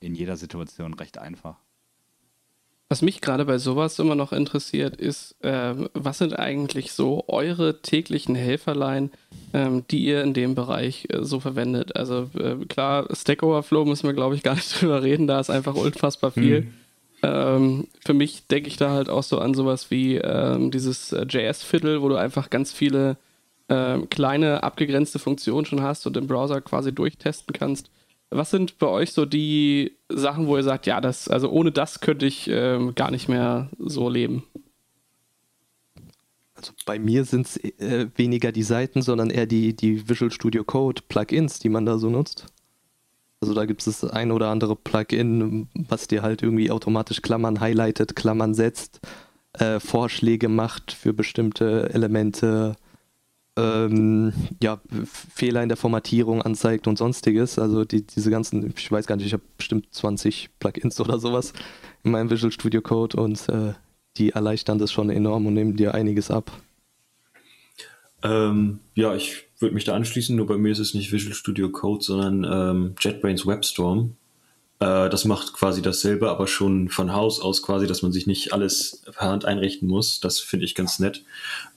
in 0.00 0.14
jeder 0.14 0.36
Situation 0.36 0.94
recht 0.94 1.18
einfach. 1.18 1.63
Was 2.94 3.02
mich 3.02 3.20
gerade 3.20 3.44
bei 3.44 3.58
sowas 3.58 3.98
immer 3.98 4.14
noch 4.14 4.32
interessiert, 4.32 4.94
ist, 4.94 5.34
äh, 5.42 5.74
was 5.94 6.18
sind 6.18 6.38
eigentlich 6.38 6.92
so 6.92 7.24
eure 7.26 7.82
täglichen 7.82 8.36
Helferlein, 8.36 9.10
ähm, 9.52 9.82
die 9.90 10.04
ihr 10.04 10.22
in 10.22 10.32
dem 10.32 10.54
Bereich 10.54 11.08
äh, 11.10 11.24
so 11.24 11.40
verwendet? 11.40 11.96
Also 11.96 12.30
äh, 12.38 12.54
klar, 12.66 13.08
Stack 13.12 13.42
Overflow 13.42 13.84
müssen 13.84 14.06
wir, 14.06 14.14
glaube 14.14 14.36
ich, 14.36 14.42
gar 14.44 14.54
nicht 14.54 14.80
drüber 14.80 15.02
reden, 15.02 15.26
da 15.26 15.40
ist 15.40 15.50
einfach 15.50 15.74
unfassbar 15.74 16.30
viel. 16.30 16.58
Hm. 16.58 16.74
Ähm, 17.24 17.88
für 18.06 18.14
mich 18.14 18.46
denke 18.46 18.68
ich 18.68 18.76
da 18.76 18.90
halt 18.90 19.08
auch 19.08 19.24
so 19.24 19.40
an 19.40 19.54
sowas 19.54 19.90
wie 19.90 20.18
ähm, 20.18 20.70
dieses 20.70 21.10
äh, 21.10 21.26
JS-Fiddle, 21.28 22.00
wo 22.00 22.08
du 22.08 22.14
einfach 22.14 22.48
ganz 22.48 22.72
viele 22.72 23.16
ähm, 23.68 24.08
kleine 24.08 24.62
abgegrenzte 24.62 25.18
Funktionen 25.18 25.66
schon 25.66 25.82
hast 25.82 26.06
und 26.06 26.16
im 26.16 26.28
Browser 26.28 26.60
quasi 26.60 26.94
durchtesten 26.94 27.52
kannst. 27.52 27.90
Was 28.34 28.50
sind 28.50 28.78
bei 28.78 28.88
euch 28.88 29.12
so 29.12 29.26
die 29.26 29.96
Sachen, 30.08 30.48
wo 30.48 30.56
ihr 30.56 30.64
sagt, 30.64 30.86
ja, 30.86 31.00
das, 31.00 31.28
also 31.28 31.50
ohne 31.50 31.70
das 31.70 32.00
könnte 32.00 32.26
ich 32.26 32.48
ähm, 32.50 32.96
gar 32.96 33.12
nicht 33.12 33.28
mehr 33.28 33.70
so 33.78 34.08
leben? 34.08 34.42
Also 36.54 36.72
bei 36.84 36.98
mir 36.98 37.24
sind 37.24 37.46
es 37.46 37.56
äh, 37.58 38.08
weniger 38.16 38.50
die 38.50 38.64
Seiten, 38.64 39.02
sondern 39.02 39.30
eher 39.30 39.46
die, 39.46 39.76
die 39.76 40.08
Visual 40.08 40.32
Studio 40.32 40.64
Code 40.64 41.02
Plugins, 41.08 41.60
die 41.60 41.68
man 41.68 41.86
da 41.86 41.96
so 41.96 42.10
nutzt. 42.10 42.46
Also 43.40 43.54
da 43.54 43.66
gibt 43.66 43.86
es 43.86 44.00
das 44.00 44.10
ein 44.10 44.32
oder 44.32 44.48
andere 44.48 44.74
Plugin, 44.74 45.68
was 45.74 46.08
dir 46.08 46.22
halt 46.22 46.42
irgendwie 46.42 46.72
automatisch 46.72 47.22
Klammern 47.22 47.60
highlightet, 47.60 48.16
Klammern 48.16 48.54
setzt, 48.54 49.00
äh, 49.52 49.78
Vorschläge 49.78 50.48
macht 50.48 50.90
für 50.90 51.12
bestimmte 51.12 51.90
Elemente, 51.94 52.74
ähm, 53.56 54.32
ja, 54.62 54.80
Fehler 55.04 55.62
in 55.62 55.68
der 55.68 55.76
Formatierung 55.76 56.42
anzeigt 56.42 56.86
und 56.86 56.98
sonstiges. 56.98 57.58
Also 57.58 57.84
die, 57.84 58.06
diese 58.06 58.30
ganzen, 58.30 58.72
ich 58.76 58.90
weiß 58.90 59.06
gar 59.06 59.16
nicht, 59.16 59.26
ich 59.26 59.32
habe 59.32 59.44
bestimmt 59.56 59.86
20 59.92 60.50
Plugins 60.58 61.00
oder 61.00 61.18
sowas 61.18 61.52
in 62.02 62.10
meinem 62.10 62.30
Visual 62.30 62.52
Studio 62.52 62.82
Code 62.82 63.16
und 63.16 63.48
äh, 63.48 63.74
die 64.16 64.30
erleichtern 64.30 64.78
das 64.78 64.92
schon 64.92 65.10
enorm 65.10 65.46
und 65.46 65.54
nehmen 65.54 65.76
dir 65.76 65.94
einiges 65.94 66.30
ab. 66.30 66.52
Ähm, 68.22 68.80
ja, 68.94 69.14
ich 69.14 69.44
würde 69.58 69.74
mich 69.74 69.84
da 69.84 69.94
anschließen, 69.94 70.34
nur 70.34 70.46
bei 70.46 70.56
mir 70.56 70.72
ist 70.72 70.78
es 70.78 70.94
nicht 70.94 71.12
Visual 71.12 71.34
Studio 71.34 71.70
Code, 71.70 72.02
sondern 72.02 72.44
ähm, 72.44 72.94
JetBrains 72.98 73.46
WebStorm. 73.46 74.16
Äh, 74.84 75.08
das 75.08 75.24
macht 75.24 75.54
quasi 75.54 75.80
dasselbe, 75.80 76.28
aber 76.28 76.46
schon 76.46 76.90
von 76.90 77.14
Haus 77.14 77.40
aus 77.40 77.62
quasi, 77.62 77.86
dass 77.86 78.02
man 78.02 78.12
sich 78.12 78.26
nicht 78.26 78.52
alles 78.52 79.02
per 79.16 79.28
Hand 79.28 79.46
einrichten 79.46 79.88
muss. 79.88 80.20
Das 80.20 80.40
finde 80.40 80.66
ich 80.66 80.74
ganz 80.74 80.98
nett. 80.98 81.24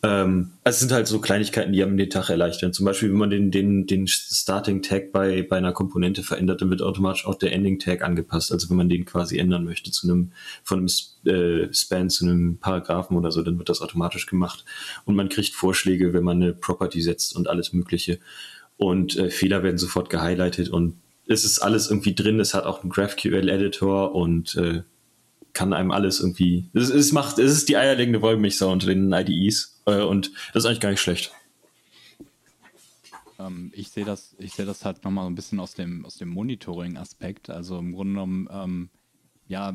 Ähm, 0.03 0.51
es 0.65 0.81
sind 0.81 0.91
halt 0.91 1.07
so 1.07 1.21
Kleinigkeiten, 1.21 1.71
die 1.71 1.81
einem 1.83 1.97
den 1.97 2.09
Tag 2.09 2.29
erleichtern. 2.29 2.73
Zum 2.73 2.85
Beispiel, 2.85 3.09
wenn 3.09 3.17
man 3.17 3.29
den, 3.29 3.49
den, 3.49 3.87
den 3.87 4.07
Starting 4.07 4.81
Tag 4.81 5.13
bei, 5.13 5.41
bei 5.41 5.55
einer 5.55 5.71
Komponente 5.71 6.21
verändert, 6.21 6.61
dann 6.61 6.69
wird 6.69 6.81
automatisch 6.81 7.25
auch 7.25 7.35
der 7.35 7.53
Ending 7.53 7.79
Tag 7.79 8.03
angepasst. 8.03 8.51
Also 8.51 8.69
wenn 8.69 8.77
man 8.77 8.89
den 8.89 9.05
quasi 9.05 9.37
ändern 9.37 9.63
möchte 9.63 9.91
zu 9.91 10.09
einem, 10.09 10.33
von 10.63 10.79
einem 10.79 11.33
äh, 11.33 11.73
Span 11.73 12.09
zu 12.09 12.25
einem 12.25 12.57
Paragraphen 12.57 13.15
oder 13.15 13.31
so, 13.31 13.41
dann 13.41 13.57
wird 13.57 13.69
das 13.69 13.81
automatisch 13.81 14.25
gemacht. 14.25 14.65
Und 15.05 15.15
man 15.15 15.29
kriegt 15.29 15.53
Vorschläge, 15.53 16.11
wenn 16.11 16.25
man 16.25 16.41
eine 16.41 16.53
Property 16.53 17.01
setzt 17.01 17.37
und 17.37 17.47
alles 17.47 17.71
Mögliche. 17.71 18.19
Und 18.75 19.15
äh, 19.17 19.29
Fehler 19.29 19.63
werden 19.63 19.77
sofort 19.77 20.09
gehighlightet 20.09 20.69
und 20.69 20.95
es 21.27 21.43
ist 21.43 21.59
alles 21.59 21.89
irgendwie 21.89 22.15
drin. 22.15 22.39
Es 22.39 22.53
hat 22.53 22.65
auch 22.65 22.81
einen 22.81 22.89
GraphQL-Editor 22.89 24.15
und 24.15 24.55
äh, 24.55 24.83
kann 25.53 25.73
einem 25.73 25.91
alles 25.91 26.19
irgendwie. 26.19 26.69
Es, 26.73 26.89
es, 26.89 27.11
macht, 27.11 27.39
es 27.39 27.51
ist 27.51 27.69
die 27.69 27.77
eierlegende 27.77 28.21
Wollmilchsau 28.21 28.71
unter 28.71 28.87
den 28.87 29.11
IDEs 29.11 29.81
äh, 29.85 30.01
und 30.01 30.31
das 30.53 30.63
ist 30.63 30.67
eigentlich 30.67 30.79
gar 30.79 30.91
nicht 30.91 31.01
schlecht. 31.01 31.31
Ähm, 33.39 33.71
ich 33.73 33.89
sehe 33.89 34.05
das, 34.05 34.35
ich 34.39 34.53
sehe 34.53 34.65
das 34.65 34.85
halt 34.85 35.03
nochmal 35.03 35.27
ein 35.27 35.35
bisschen 35.35 35.59
aus 35.59 35.73
dem, 35.73 36.05
aus 36.05 36.17
dem 36.17 36.29
Monitoring-Aspekt. 36.29 37.49
Also 37.49 37.79
im 37.79 37.93
Grunde 37.93 38.13
genommen, 38.13 38.47
ähm, 38.51 38.89
ja, 39.47 39.73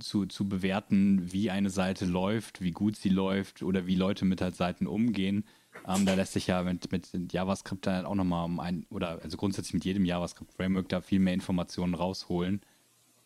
zu, 0.00 0.26
zu 0.26 0.48
bewerten, 0.48 1.32
wie 1.32 1.50
eine 1.50 1.70
Seite 1.70 2.06
läuft, 2.06 2.60
wie 2.60 2.72
gut 2.72 2.96
sie 2.96 3.08
läuft 3.08 3.62
oder 3.62 3.86
wie 3.86 3.94
Leute 3.94 4.24
mit 4.24 4.40
halt 4.40 4.56
Seiten 4.56 4.86
umgehen. 4.86 5.44
Ähm, 5.86 6.06
da 6.06 6.14
lässt 6.14 6.32
sich 6.32 6.46
ja 6.46 6.62
mit, 6.62 6.92
mit 6.92 7.32
JavaScript 7.32 7.86
dann 7.86 8.06
auch 8.06 8.14
nochmal 8.14 8.44
um 8.44 8.60
ein, 8.60 8.86
oder 8.90 9.20
also 9.22 9.36
grundsätzlich 9.36 9.74
mit 9.74 9.84
jedem 9.84 10.04
JavaScript-Framework 10.04 10.88
da 10.88 11.00
viel 11.00 11.18
mehr 11.20 11.34
Informationen 11.34 11.94
rausholen. 11.94 12.60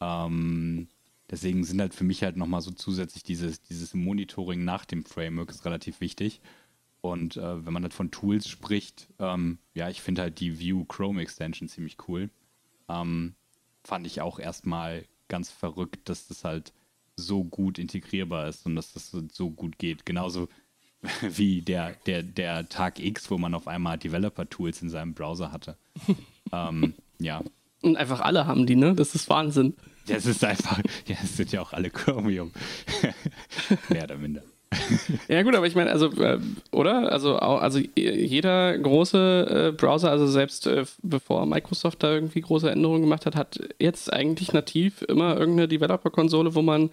Ähm, 0.00 0.88
deswegen 1.30 1.64
sind 1.64 1.80
halt 1.80 1.94
für 1.94 2.04
mich 2.04 2.22
halt 2.22 2.36
nochmal 2.36 2.62
so 2.62 2.70
zusätzlich 2.70 3.22
dieses, 3.22 3.62
dieses 3.62 3.94
Monitoring 3.94 4.64
nach 4.64 4.84
dem 4.84 5.04
Framework 5.04 5.50
ist 5.50 5.64
relativ 5.64 6.00
wichtig. 6.00 6.40
Und 7.02 7.36
äh, 7.36 7.64
wenn 7.64 7.72
man 7.72 7.82
halt 7.82 7.94
von 7.94 8.10
Tools 8.10 8.48
spricht, 8.48 9.08
ähm, 9.18 9.58
ja, 9.74 9.88
ich 9.90 10.00
finde 10.00 10.22
halt 10.22 10.40
die 10.40 10.58
View 10.58 10.84
Chrome 10.84 11.20
Extension 11.20 11.68
ziemlich 11.68 11.96
cool. 12.08 12.30
Ähm, 12.88 13.34
fand 13.84 14.06
ich 14.06 14.20
auch 14.20 14.38
erstmal 14.38 15.04
ganz 15.28 15.50
verrückt, 15.50 16.08
dass 16.08 16.26
das 16.26 16.44
halt 16.44 16.72
so 17.16 17.44
gut 17.44 17.78
integrierbar 17.78 18.48
ist 18.48 18.66
und 18.66 18.76
dass 18.76 18.92
das 18.92 19.10
so 19.10 19.50
gut 19.50 19.78
geht. 19.78 20.04
Genauso 20.04 20.48
wie 21.22 21.62
der, 21.62 21.94
der, 22.06 22.22
der 22.22 22.68
Tag 22.68 22.98
X, 22.98 23.30
wo 23.30 23.38
man 23.38 23.54
auf 23.54 23.68
einmal 23.68 23.98
Developer-Tools 23.98 24.82
in 24.82 24.90
seinem 24.90 25.14
Browser 25.14 25.52
hatte. 25.52 25.76
ähm, 26.52 26.94
ja. 27.18 27.42
Und 27.82 27.96
einfach 27.96 28.20
alle 28.20 28.46
haben 28.46 28.66
die, 28.66 28.76
ne? 28.76 28.94
Das 28.94 29.14
ist 29.14 29.28
Wahnsinn. 29.28 29.74
Das 30.06 30.26
ist 30.26 30.44
einfach, 30.44 30.78
ja, 31.06 31.16
es 31.22 31.36
sind 31.36 31.52
ja 31.52 31.60
auch 31.60 31.72
alle 31.72 31.90
Chromium. 31.90 32.52
Mehr 33.88 34.04
oder 34.04 34.16
minder. 34.16 34.42
ja 35.28 35.42
gut, 35.42 35.54
aber 35.54 35.66
ich 35.66 35.74
meine, 35.74 35.90
also, 35.90 36.10
äh, 36.20 36.38
oder? 36.72 37.12
Also, 37.12 37.36
also 37.36 37.78
jeder 37.94 38.76
große 38.76 39.68
äh, 39.68 39.76
Browser, 39.76 40.10
also 40.10 40.26
selbst 40.26 40.66
äh, 40.66 40.84
bevor 41.02 41.46
Microsoft 41.46 42.02
da 42.02 42.12
irgendwie 42.12 42.40
große 42.40 42.70
Änderungen 42.70 43.02
gemacht 43.02 43.26
hat, 43.26 43.36
hat 43.36 43.60
jetzt 43.78 44.12
eigentlich 44.12 44.52
nativ 44.52 45.02
immer 45.02 45.36
irgendeine 45.36 45.68
Developer-Konsole, 45.68 46.54
wo 46.54 46.62
man 46.62 46.90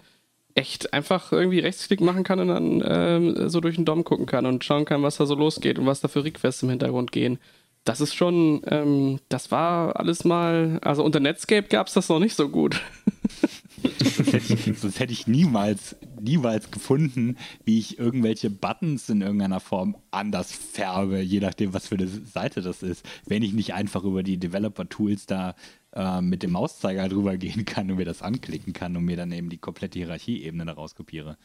echt 0.54 0.92
einfach 0.92 1.32
irgendwie 1.32 1.58
Rechtsklick 1.58 2.00
machen 2.00 2.22
kann 2.22 2.38
und 2.38 2.48
dann 2.48 2.82
ähm, 2.86 3.48
so 3.48 3.60
durch 3.60 3.76
den 3.76 3.84
DOM 3.84 4.04
gucken 4.04 4.26
kann 4.26 4.46
und 4.46 4.64
schauen 4.64 4.84
kann, 4.84 5.02
was 5.02 5.16
da 5.16 5.26
so 5.26 5.34
losgeht 5.34 5.78
und 5.78 5.86
was 5.86 6.00
da 6.00 6.08
für 6.08 6.24
Requests 6.24 6.62
im 6.62 6.70
Hintergrund 6.70 7.12
gehen. 7.12 7.38
Das 7.84 8.00
ist 8.00 8.14
schon, 8.14 8.62
ähm, 8.70 9.18
das 9.28 9.50
war 9.50 9.98
alles 9.98 10.24
mal, 10.24 10.78
also 10.82 11.04
unter 11.04 11.20
Netscape 11.20 11.68
gab 11.68 11.88
es 11.88 11.94
das 11.94 12.08
noch 12.08 12.20
nicht 12.20 12.36
so 12.36 12.48
gut. 12.48 12.80
das, 13.98 14.32
hätte 14.32 14.54
ich, 14.54 15.00
hätte 15.00 15.12
ich 15.12 15.26
niemals, 15.26 15.96
niemals 16.20 16.70
gefunden, 16.70 17.36
wie 17.64 17.78
ich 17.78 17.98
irgendwelche 17.98 18.50
Buttons 18.50 19.08
in 19.08 19.20
irgendeiner 19.20 19.60
Form 19.60 19.96
anders 20.10 20.52
färbe, 20.52 21.20
je 21.20 21.40
nachdem, 21.40 21.74
was 21.74 21.88
für 21.88 21.96
eine 21.96 22.08
Seite 22.08 22.62
das 22.62 22.82
ist, 22.82 23.04
wenn 23.26 23.42
ich 23.42 23.52
nicht 23.52 23.74
einfach 23.74 24.04
über 24.04 24.22
die 24.22 24.38
Developer-Tools 24.38 25.26
da 25.26 25.54
äh, 25.92 26.20
mit 26.20 26.42
dem 26.42 26.52
Mauszeiger 26.52 27.08
drüber 27.08 27.36
gehen 27.38 27.64
kann 27.64 27.90
und 27.90 27.96
mir 27.96 28.04
das 28.04 28.22
anklicken 28.22 28.72
kann 28.72 28.96
und 28.96 29.04
mir 29.04 29.16
dann 29.16 29.32
eben 29.32 29.50
die 29.50 29.58
komplette 29.58 29.98
Hierarchieebene 29.98 30.64
daraus 30.64 30.94
kopiere. 30.94 31.36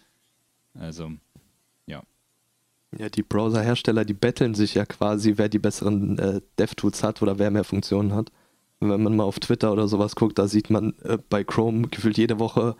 Also, 0.73 1.11
ja. 1.85 2.03
Ja, 2.97 3.09
die 3.09 3.23
Browser-Hersteller, 3.23 4.05
die 4.05 4.13
betteln 4.13 4.55
sich 4.55 4.75
ja 4.75 4.85
quasi, 4.85 5.33
wer 5.35 5.49
die 5.49 5.59
besseren 5.59 6.17
äh, 6.17 6.41
DevTools 6.57 7.03
hat 7.03 7.21
oder 7.21 7.37
wer 7.37 7.51
mehr 7.51 7.63
Funktionen 7.63 8.13
hat. 8.13 8.31
Wenn 8.81 9.03
man 9.03 9.15
mal 9.15 9.23
auf 9.23 9.39
Twitter 9.39 9.73
oder 9.73 9.87
sowas 9.87 10.15
guckt, 10.15 10.39
da 10.39 10.47
sieht 10.47 10.69
man 10.69 10.93
äh, 11.03 11.17
bei 11.29 11.43
Chrome 11.43 11.89
gefühlt 11.89 12.17
jede 12.17 12.39
Woche 12.39 12.75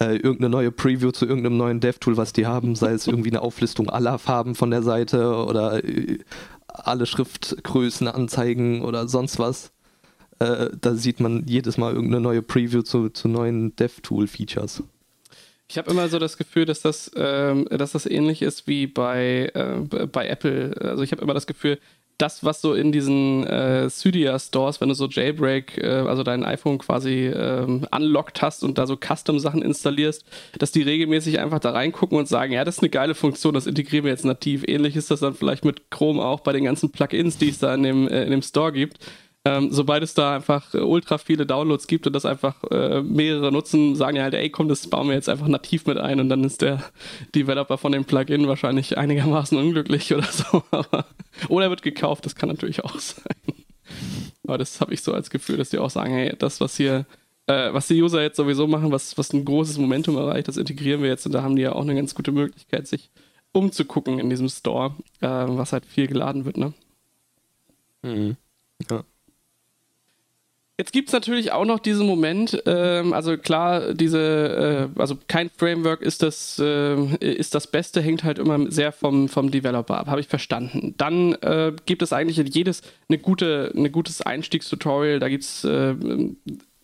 äh, 0.00 0.16
irgendeine 0.16 0.48
neue 0.48 0.72
Preview 0.72 1.12
zu 1.12 1.26
irgendeinem 1.26 1.56
neuen 1.56 1.80
DevTool, 1.80 2.16
was 2.16 2.32
die 2.32 2.46
haben, 2.46 2.74
sei 2.74 2.92
es 2.92 3.06
irgendwie 3.06 3.30
eine 3.30 3.42
Auflistung 3.42 3.90
aller 3.90 4.18
Farben 4.18 4.54
von 4.54 4.70
der 4.70 4.82
Seite 4.82 5.34
oder 5.34 5.84
äh, 5.84 6.18
alle 6.66 7.06
Schriftgrößen 7.06 8.08
anzeigen 8.08 8.82
oder 8.82 9.08
sonst 9.08 9.38
was. 9.38 9.72
Äh, 10.38 10.70
da 10.80 10.94
sieht 10.94 11.20
man 11.20 11.44
jedes 11.46 11.76
Mal 11.76 11.92
irgendeine 11.92 12.22
neue 12.22 12.42
Preview 12.42 12.82
zu, 12.82 13.10
zu 13.10 13.28
neuen 13.28 13.76
DevTool-Features. 13.76 14.82
Ich 15.68 15.78
habe 15.78 15.90
immer 15.90 16.08
so 16.08 16.18
das 16.18 16.36
Gefühl, 16.36 16.64
dass 16.64 16.80
das, 16.80 17.12
ähm, 17.14 17.68
dass 17.70 17.92
das 17.92 18.06
ähnlich 18.06 18.42
ist 18.42 18.66
wie 18.66 18.88
bei, 18.88 19.50
äh, 19.54 20.06
bei 20.06 20.26
Apple. 20.26 20.74
Also 20.80 21.04
ich 21.04 21.12
habe 21.12 21.22
immer 21.22 21.34
das 21.34 21.46
Gefühl, 21.46 21.78
das, 22.20 22.44
was 22.44 22.60
so 22.60 22.74
in 22.74 22.92
diesen 22.92 23.46
äh, 23.46 23.88
Cydia 23.88 24.38
Stores, 24.38 24.80
wenn 24.80 24.88
du 24.88 24.94
so 24.94 25.06
Jailbreak, 25.06 25.78
äh, 25.78 25.86
also 25.86 26.22
dein 26.22 26.44
iPhone 26.44 26.78
quasi 26.78 27.26
ähm, 27.26 27.86
unlocked 27.90 28.42
hast 28.42 28.62
und 28.62 28.78
da 28.78 28.86
so 28.86 28.96
Custom-Sachen 28.96 29.62
installierst, 29.62 30.24
dass 30.58 30.72
die 30.72 30.82
regelmäßig 30.82 31.40
einfach 31.40 31.60
da 31.60 31.70
reingucken 31.70 32.18
und 32.18 32.28
sagen, 32.28 32.52
ja, 32.52 32.64
das 32.64 32.76
ist 32.76 32.82
eine 32.82 32.90
geile 32.90 33.14
Funktion, 33.14 33.54
das 33.54 33.66
integrieren 33.66 34.04
wir 34.04 34.12
jetzt 34.12 34.24
nativ. 34.24 34.64
Ähnlich 34.66 34.96
ist 34.96 35.10
das 35.10 35.20
dann 35.20 35.34
vielleicht 35.34 35.64
mit 35.64 35.90
Chrome 35.90 36.22
auch 36.22 36.40
bei 36.40 36.52
den 36.52 36.64
ganzen 36.64 36.90
Plugins, 36.90 37.38
die 37.38 37.48
es 37.48 37.58
da 37.58 37.74
in 37.74 37.82
dem, 37.82 38.08
äh, 38.08 38.24
in 38.24 38.30
dem 38.30 38.42
Store 38.42 38.72
gibt 38.72 38.98
ähm, 39.46 39.68
sobald 39.72 40.02
es 40.02 40.12
da 40.12 40.34
einfach 40.34 40.74
äh, 40.74 40.78
ultra 40.78 41.16
viele 41.16 41.46
Downloads 41.46 41.86
gibt 41.86 42.06
und 42.06 42.12
das 42.12 42.26
einfach 42.26 42.62
äh, 42.70 43.00
mehrere 43.00 43.50
nutzen, 43.50 43.96
sagen 43.96 44.16
ja 44.16 44.24
halt, 44.24 44.34
ey, 44.34 44.50
komm, 44.50 44.68
das 44.68 44.86
bauen 44.86 45.08
wir 45.08 45.14
jetzt 45.14 45.30
einfach 45.30 45.48
nativ 45.48 45.86
mit 45.86 45.96
ein 45.96 46.20
und 46.20 46.28
dann 46.28 46.44
ist 46.44 46.60
der 46.60 46.84
Developer 47.34 47.78
von 47.78 47.92
dem 47.92 48.04
Plugin 48.04 48.48
wahrscheinlich 48.48 48.98
einigermaßen 48.98 49.56
unglücklich 49.56 50.12
oder 50.14 50.26
so. 50.26 50.62
Oder 51.48 51.66
er 51.66 51.70
wird 51.70 51.82
gekauft, 51.82 52.26
das 52.26 52.34
kann 52.34 52.50
natürlich 52.50 52.84
auch 52.84 52.98
sein. 52.98 53.34
Aber 54.46 54.58
das 54.58 54.80
habe 54.80 54.92
ich 54.92 55.02
so 55.02 55.14
als 55.14 55.30
Gefühl, 55.30 55.56
dass 55.56 55.70
die 55.70 55.78
auch 55.78 55.90
sagen, 55.90 56.12
hey, 56.12 56.34
das, 56.38 56.60
was 56.60 56.76
hier, 56.76 57.06
äh, 57.46 57.72
was 57.72 57.86
die 57.86 58.02
User 58.02 58.20
jetzt 58.20 58.36
sowieso 58.36 58.66
machen, 58.66 58.92
was, 58.92 59.16
was 59.16 59.32
ein 59.32 59.44
großes 59.46 59.78
Momentum 59.78 60.16
erreicht, 60.16 60.48
das 60.48 60.58
integrieren 60.58 61.02
wir 61.02 61.08
jetzt 61.08 61.24
und 61.24 61.32
da 61.32 61.42
haben 61.42 61.56
die 61.56 61.62
ja 61.62 61.72
auch 61.72 61.82
eine 61.82 61.94
ganz 61.94 62.14
gute 62.14 62.32
Möglichkeit, 62.32 62.86
sich 62.86 63.10
umzugucken 63.52 64.18
in 64.18 64.28
diesem 64.28 64.48
Store, 64.50 64.94
äh, 65.20 65.28
was 65.28 65.72
halt 65.72 65.86
viel 65.86 66.08
geladen 66.08 66.44
wird, 66.44 66.58
ne? 66.58 66.74
Mhm. 68.02 68.36
Ja. 68.90 69.04
Jetzt 70.80 70.92
gibt 70.94 71.10
es 71.10 71.12
natürlich 71.12 71.52
auch 71.52 71.66
noch 71.66 71.78
diesen 71.78 72.06
Moment, 72.06 72.62
ähm, 72.64 73.12
also 73.12 73.36
klar, 73.36 73.92
diese, 73.92 74.88
äh, 74.96 74.98
also 74.98 75.18
kein 75.28 75.50
Framework 75.50 76.00
ist 76.00 76.22
das, 76.22 76.58
äh, 76.58 77.16
ist 77.18 77.54
das 77.54 77.66
Beste, 77.66 78.00
hängt 78.00 78.24
halt 78.24 78.38
immer 78.38 78.70
sehr 78.70 78.90
vom, 78.90 79.28
vom 79.28 79.50
Developer 79.50 79.98
ab, 79.98 80.06
habe 80.06 80.22
ich 80.22 80.28
verstanden. 80.28 80.94
Dann 80.96 81.34
äh, 81.42 81.74
gibt 81.84 82.00
es 82.00 82.14
eigentlich 82.14 82.38
jedes 82.54 82.80
eine 83.10 83.18
gute, 83.18 83.70
ein 83.76 83.92
gutes 83.92 84.22
Einstiegstutorial, 84.22 85.18
da 85.18 85.28
gibt 85.28 85.44
es 85.44 85.64
äh, 85.64 85.94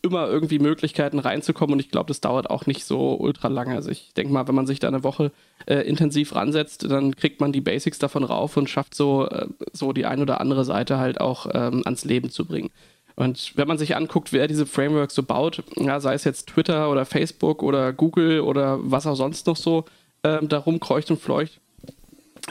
immer 0.03 0.29
irgendwie 0.29 0.59
Möglichkeiten 0.59 1.19
reinzukommen 1.19 1.73
und 1.73 1.81
ich 1.81 1.91
glaube, 1.91 2.09
das 2.09 2.21
dauert 2.21 2.51
auch 2.51 2.67
nicht 2.67 2.85
so 2.85 3.19
ultra 3.19 3.49
lange. 3.49 3.77
Also 3.77 3.91
ich 3.91 4.13
denke 4.13 4.31
mal, 4.31 4.47
wenn 4.47 4.55
man 4.55 4.67
sich 4.67 4.79
da 4.79 4.89
eine 4.89 5.05
Woche 5.05 5.33
äh, 5.65 5.77
intensiv 5.89 6.35
ransetzt, 6.35 6.85
dann 6.91 7.17
kriegt 7.17 7.41
man 7.41 7.51
die 7.51 7.63
Basics 7.63 7.99
davon 7.99 8.25
rauf 8.25 8.59
und 8.59 8.69
schafft 8.69 8.95
so, 8.95 9.27
äh, 9.27 9.47
so 9.73 9.95
die 9.95 10.05
ein 10.05 10.21
oder 10.21 10.43
andere 10.43 10.67
Seite 10.67 10.99
halt 10.99 11.19
auch 11.19 11.47
ähm, 11.55 11.81
ans 11.87 12.05
Leben 12.05 12.29
zu 12.29 12.45
bringen. 12.45 12.69
Und 13.17 13.53
wenn 13.57 13.67
man 13.67 13.79
sich 13.79 13.97
anguckt, 13.97 14.33
wer 14.33 14.47
diese 14.47 14.67
Frameworks 14.67 15.15
so 15.15 15.23
baut, 15.23 15.63
ja, 15.77 16.01
sei 16.01 16.15
es 16.15 16.25
jetzt 16.25 16.49
Twitter 16.49 16.91
oder 16.91 17.07
Facebook 17.07 17.63
oder 17.63 17.93
Google 17.93 18.41
oder 18.41 18.79
was 18.83 19.07
auch 19.07 19.15
sonst 19.15 19.47
noch 19.47 19.57
so 19.57 19.87
ähm, 20.23 20.49
darum 20.49 20.81
kreucht 20.81 21.11
und 21.11 21.21
fleucht, 21.21 21.59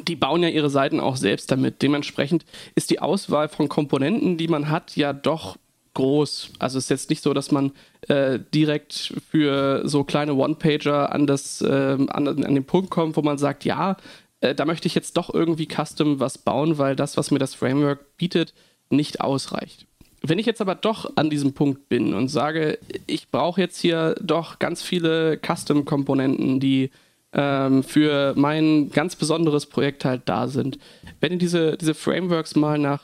die 0.07 0.15
bauen 0.15 0.41
ja 0.41 0.49
ihre 0.49 0.71
Seiten 0.71 0.99
auch 0.99 1.17
selbst 1.17 1.51
damit. 1.51 1.83
Dementsprechend 1.83 2.45
ist 2.73 2.89
die 2.89 2.99
Auswahl 2.99 3.47
von 3.47 3.69
Komponenten, 3.69 4.37
die 4.37 4.47
man 4.47 4.69
hat, 4.69 4.95
ja 4.95 5.13
doch 5.13 5.57
groß. 5.93 6.51
Also 6.59 6.79
es 6.79 6.85
ist 6.85 6.89
jetzt 6.89 7.09
nicht 7.11 7.23
so, 7.23 7.33
dass 7.33 7.51
man 7.51 7.71
äh, 8.07 8.39
direkt 8.53 9.13
für 9.29 9.87
so 9.87 10.03
kleine 10.03 10.33
One-Pager 10.33 11.11
an, 11.11 11.27
äh, 11.27 11.65
an, 11.65 12.27
an 12.27 12.55
den 12.55 12.65
Punkt 12.65 12.89
kommt, 12.89 13.15
wo 13.15 13.21
man 13.21 13.37
sagt, 13.37 13.65
ja, 13.65 13.97
äh, 14.41 14.53
da 14.55 14.65
möchte 14.65 14.87
ich 14.87 14.95
jetzt 14.95 15.15
doch 15.15 15.33
irgendwie 15.33 15.67
custom 15.67 16.19
was 16.19 16.39
bauen, 16.39 16.77
weil 16.79 16.95
das, 16.95 17.17
was 17.17 17.31
mir 17.31 17.39
das 17.39 17.53
Framework 17.53 18.17
bietet, 18.17 18.53
nicht 18.89 19.21
ausreicht. 19.21 19.85
Wenn 20.21 20.39
ich 20.39 20.45
jetzt 20.45 20.61
aber 20.61 20.75
doch 20.75 21.11
an 21.15 21.29
diesem 21.29 21.53
Punkt 21.53 21.89
bin 21.89 22.13
und 22.13 22.29
sage, 22.29 22.79
ich 23.05 23.29
brauche 23.29 23.61
jetzt 23.61 23.79
hier 23.79 24.15
doch 24.21 24.59
ganz 24.59 24.81
viele 24.81 25.37
Custom-Komponenten, 25.37 26.59
die 26.59 26.89
ähm, 27.33 27.83
für 27.83 28.33
mein 28.35 28.89
ganz 28.89 29.15
besonderes 29.15 29.65
Projekt 29.65 30.05
halt 30.05 30.23
da 30.25 30.47
sind. 30.47 30.79
Wenn 31.19 31.33
ihr 31.33 31.37
diese, 31.37 31.77
diese 31.77 31.93
Frameworks 31.93 32.55
mal 32.55 32.79
nach 32.79 33.03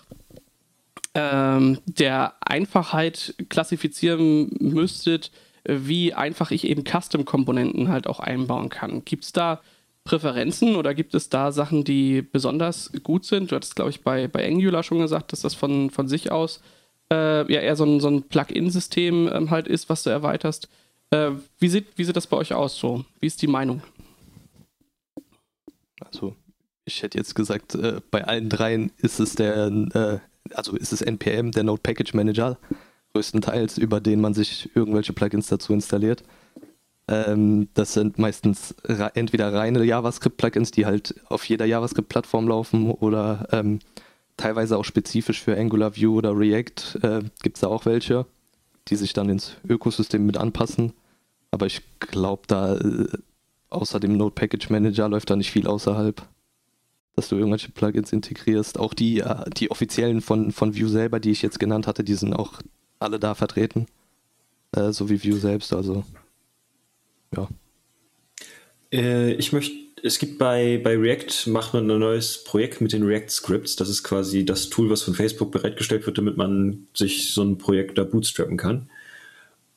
ähm, 1.14 1.80
der 1.86 2.34
Einfachheit 2.40 3.36
klassifizieren 3.50 4.50
müsstet, 4.60 5.32
wie 5.66 6.14
einfach 6.14 6.52
ich 6.52 6.66
eben 6.66 6.84
Custom-Komponenten 6.86 7.90
halt 7.90 8.08
auch 8.08 8.20
einbauen 8.20 8.70
kann. 8.70 9.06
Gibt 9.06 9.26
es 9.26 9.34
da 9.34 9.62
Präferenzen 10.04 10.76
oder 10.76 10.96
gibt 10.96 11.14
es 11.14 11.30
da 11.30 11.52
Sachen, 11.52 11.84
die 11.84 12.22
besonders 12.22 12.92
gut 13.04 13.26
sind? 13.26 13.52
Du 13.52 13.56
hattest, 13.56 13.76
glaube 13.76 13.92
ich, 13.92 14.02
bei, 14.02 14.28
bei 14.28 14.48
Angular 14.48 14.82
schon 14.82 15.00
gesagt, 15.00 15.32
dass 15.32 15.42
das 15.42 15.54
von, 15.54 15.92
von 15.92 16.08
sich 16.08 16.32
aus 16.32 16.62
äh, 17.12 17.52
ja 17.52 17.60
eher 17.60 17.76
so 17.76 17.84
ein, 17.84 18.00
so 18.00 18.08
ein 18.08 18.24
Plugin-System 18.24 19.30
ähm, 19.32 19.52
halt 19.52 19.68
ist, 19.68 19.90
was 19.90 20.04
du 20.04 20.10
erweiterst. 20.10 20.70
Äh, 21.12 21.32
wie, 21.60 21.68
sieht, 21.68 21.88
wie 21.98 22.06
sieht 22.06 22.16
das 22.16 22.28
bei 22.28 22.38
euch 22.38 22.54
aus 22.54 22.78
so? 22.78 23.06
Wie 23.20 23.28
ist 23.28 23.42
die 23.42 23.48
Meinung? 23.48 23.84
Also, 26.00 26.36
ich 26.86 27.04
hätte 27.04 27.18
jetzt 27.18 27.36
gesagt, 27.36 27.76
äh, 27.76 28.02
bei 28.10 28.24
allen 28.24 28.50
dreien 28.50 28.92
ist 28.98 29.20
es 29.20 29.36
der, 29.36 29.68
äh, 29.68 30.20
also 30.56 30.76
ist 30.76 30.94
es 30.94 31.02
NPM, 31.02 31.52
der 31.52 31.64
Node 31.64 31.82
Package 31.84 32.14
Manager, 32.14 32.58
größtenteils, 33.14 33.78
über 33.78 34.00
den 34.00 34.22
man 34.22 34.34
sich 34.34 34.70
irgendwelche 34.74 35.14
Plugins 35.14 35.48
dazu 35.48 35.74
installiert. 35.74 36.24
Ähm, 37.08 37.68
das 37.74 37.94
sind 37.94 38.20
meistens 38.20 38.74
entweder 39.14 39.54
reine 39.54 39.84
JavaScript-Plugins, 39.84 40.72
die 40.72 40.86
halt 40.86 41.16
auf 41.28 41.44
jeder 41.46 41.66
JavaScript-Plattform 41.66 42.48
laufen 42.48 42.90
oder 42.90 43.48
ähm, 43.52 43.80
teilweise 44.42 44.78
auch 44.78 44.86
spezifisch 44.86 45.42
für 45.42 45.58
Angular 45.58 45.96
View 45.96 46.16
oder 46.18 46.38
React 46.38 47.00
äh, 47.04 47.22
gibt 47.44 47.58
es 47.58 47.62
da 47.62 47.68
auch 47.68 47.86
welche, 47.86 48.26
die 48.88 48.96
sich 48.96 49.14
dann 49.14 49.30
ins 49.30 49.56
Ökosystem 49.68 50.26
mit 50.26 50.38
anpassen. 50.38 50.94
Aber 51.52 51.68
ich 51.68 51.82
glaube, 52.00 52.44
da 52.48 52.76
äh, 52.76 53.08
außer 53.70 54.00
dem 54.00 54.18
Node 54.18 54.34
Package 54.34 54.70
Manager 54.70 55.08
läuft 55.10 55.30
da 55.30 55.36
nicht 55.36 55.52
viel 55.52 55.68
außerhalb, 55.68 56.28
dass 57.16 57.30
du 57.30 57.36
irgendwelche 57.36 57.72
Plugins 57.72 58.12
integrierst. 58.12 58.80
Auch 58.80 58.94
die, 58.94 59.20
äh, 59.20 59.50
die 59.56 59.70
offiziellen 59.70 60.22
von, 60.22 60.52
von 60.52 60.76
Vue 60.76 60.90
selber, 60.90 61.20
die 61.20 61.32
ich 61.32 61.44
jetzt 61.44 61.60
genannt 61.60 61.86
hatte, 61.86 62.04
die 62.04 62.16
sind 62.16 62.34
auch 62.34 62.62
alle 63.00 63.20
da 63.20 63.36
vertreten. 63.36 63.86
Äh, 64.76 64.92
so 64.92 65.10
wie 65.10 65.24
Vue 65.24 65.38
selbst, 65.38 65.74
also 65.74 66.04
ja. 67.36 67.48
Äh, 68.92 69.34
ich 69.34 69.54
möchte, 69.54 69.76
es 70.04 70.20
gibt 70.20 70.38
bei, 70.38 70.80
bei 70.84 70.98
React, 70.98 71.48
macht 71.48 71.74
man 71.74 71.90
ein 71.90 72.00
neues 72.00 72.44
Projekt 72.44 72.82
mit 72.82 72.94
den 72.94 73.04
React 73.04 73.30
Scripts. 73.30 73.76
Das 73.76 73.90
ist 73.90 74.04
quasi 74.04 74.46
das 74.46 74.70
Tool, 74.70 74.90
was 74.90 75.04
von 75.04 75.14
Facebook 75.14 75.52
bereitgestellt 75.52 76.06
wird, 76.06 76.18
damit 76.18 76.38
man 76.38 76.88
sich 76.94 77.34
so 77.34 77.44
ein 77.44 77.58
Projekt 77.58 77.98
da 77.98 78.04
bootstrappen 78.04 78.58
kann. 78.58 78.90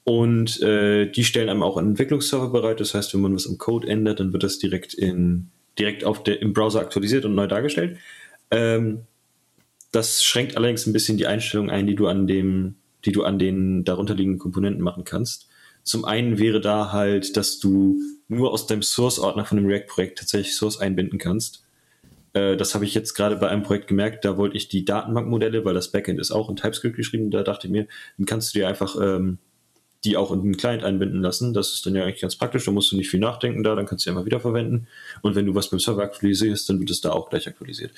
Und 0.04 0.60
äh, 0.62 1.10
die 1.10 1.24
stellen 1.24 1.48
einem 1.48 1.62
auch 1.62 1.76
einen 1.76 1.90
Entwicklungsserver 1.90 2.50
bereit. 2.50 2.80
Das 2.80 2.94
heißt, 2.94 3.14
wenn 3.14 3.20
man 3.20 3.34
was 3.34 3.46
im 3.46 3.58
Code 3.58 3.88
ändert, 3.88 4.20
dann 4.20 4.32
wird 4.32 4.42
das 4.42 4.58
direkt 4.58 4.94
in 4.94 5.50
direkt 5.78 6.04
auf 6.04 6.22
der, 6.22 6.40
im 6.40 6.52
Browser 6.52 6.80
aktualisiert 6.80 7.24
und 7.24 7.34
neu 7.34 7.46
dargestellt. 7.46 7.98
Ähm, 8.50 9.02
das 9.92 10.24
schränkt 10.24 10.56
allerdings 10.56 10.86
ein 10.86 10.92
bisschen 10.92 11.16
die 11.16 11.26
Einstellung 11.26 11.70
ein, 11.70 11.86
die 11.86 11.94
du 11.94 12.06
an 12.06 12.26
dem, 12.26 12.76
die 13.04 13.12
du 13.12 13.24
an 13.24 13.38
den 13.38 13.84
darunterliegenden 13.84 14.38
Komponenten 14.38 14.82
machen 14.82 15.04
kannst. 15.04 15.48
Zum 15.84 16.04
einen 16.04 16.38
wäre 16.38 16.60
da 16.60 16.92
halt, 16.92 17.36
dass 17.36 17.58
du 17.58 18.00
nur 18.28 18.52
aus 18.52 18.66
deinem 18.66 18.82
Source-Ordner 18.82 19.44
von 19.44 19.58
dem 19.58 19.66
React-Projekt 19.66 20.18
tatsächlich 20.18 20.56
Source 20.56 20.78
einbinden 20.78 21.18
kannst. 21.18 21.64
Äh, 22.32 22.56
das 22.56 22.74
habe 22.74 22.84
ich 22.84 22.94
jetzt 22.94 23.14
gerade 23.14 23.36
bei 23.36 23.48
einem 23.48 23.62
Projekt 23.62 23.86
gemerkt, 23.86 24.24
da 24.24 24.36
wollte 24.36 24.56
ich 24.56 24.68
die 24.68 24.84
Datenbankmodelle, 24.84 25.64
weil 25.64 25.74
das 25.74 25.92
Backend 25.92 26.18
ist 26.18 26.30
auch 26.30 26.50
in 26.50 26.56
TypeScript 26.56 26.96
geschrieben, 26.96 27.30
da 27.30 27.42
dachte 27.42 27.66
ich 27.66 27.72
mir, 27.72 27.86
dann 28.18 28.26
kannst 28.26 28.54
du 28.54 28.58
dir 28.58 28.68
einfach 28.68 28.96
ähm, 29.00 29.38
die 30.04 30.16
auch 30.16 30.30
in 30.32 30.42
den 30.42 30.56
Client 30.56 30.84
einbinden 30.84 31.22
lassen. 31.22 31.54
Das 31.54 31.72
ist 31.72 31.86
dann 31.86 31.94
ja 31.94 32.04
eigentlich 32.04 32.20
ganz 32.20 32.36
praktisch, 32.36 32.64
da 32.64 32.70
musst 32.70 32.92
du 32.92 32.96
nicht 32.96 33.08
viel 33.08 33.20
nachdenken 33.20 33.62
da, 33.62 33.74
dann 33.74 33.86
kannst 33.86 34.04
du 34.04 34.10
sie 34.10 34.10
einfach 34.10 34.26
wiederverwenden. 34.26 34.86
Und 35.22 35.34
wenn 35.34 35.46
du 35.46 35.54
was 35.54 35.70
beim 35.70 35.80
Server 35.80 36.02
aktualisierst, 36.02 36.68
dann 36.68 36.78
wird 36.78 36.90
es 36.90 37.00
da 37.00 37.10
auch 37.10 37.30
gleich 37.30 37.48
aktualisiert. 37.48 37.92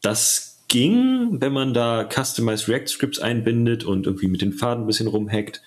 Das 0.00 0.64
ging, 0.68 1.40
wenn 1.40 1.52
man 1.52 1.74
da 1.74 2.08
Customized 2.08 2.68
React 2.68 2.88
Scripts 2.88 3.18
einbindet 3.20 3.84
und 3.84 4.06
irgendwie 4.06 4.28
mit 4.28 4.42
den 4.42 4.52
Faden 4.52 4.84
ein 4.84 4.86
bisschen 4.86 5.06
rumhackt. 5.06 5.62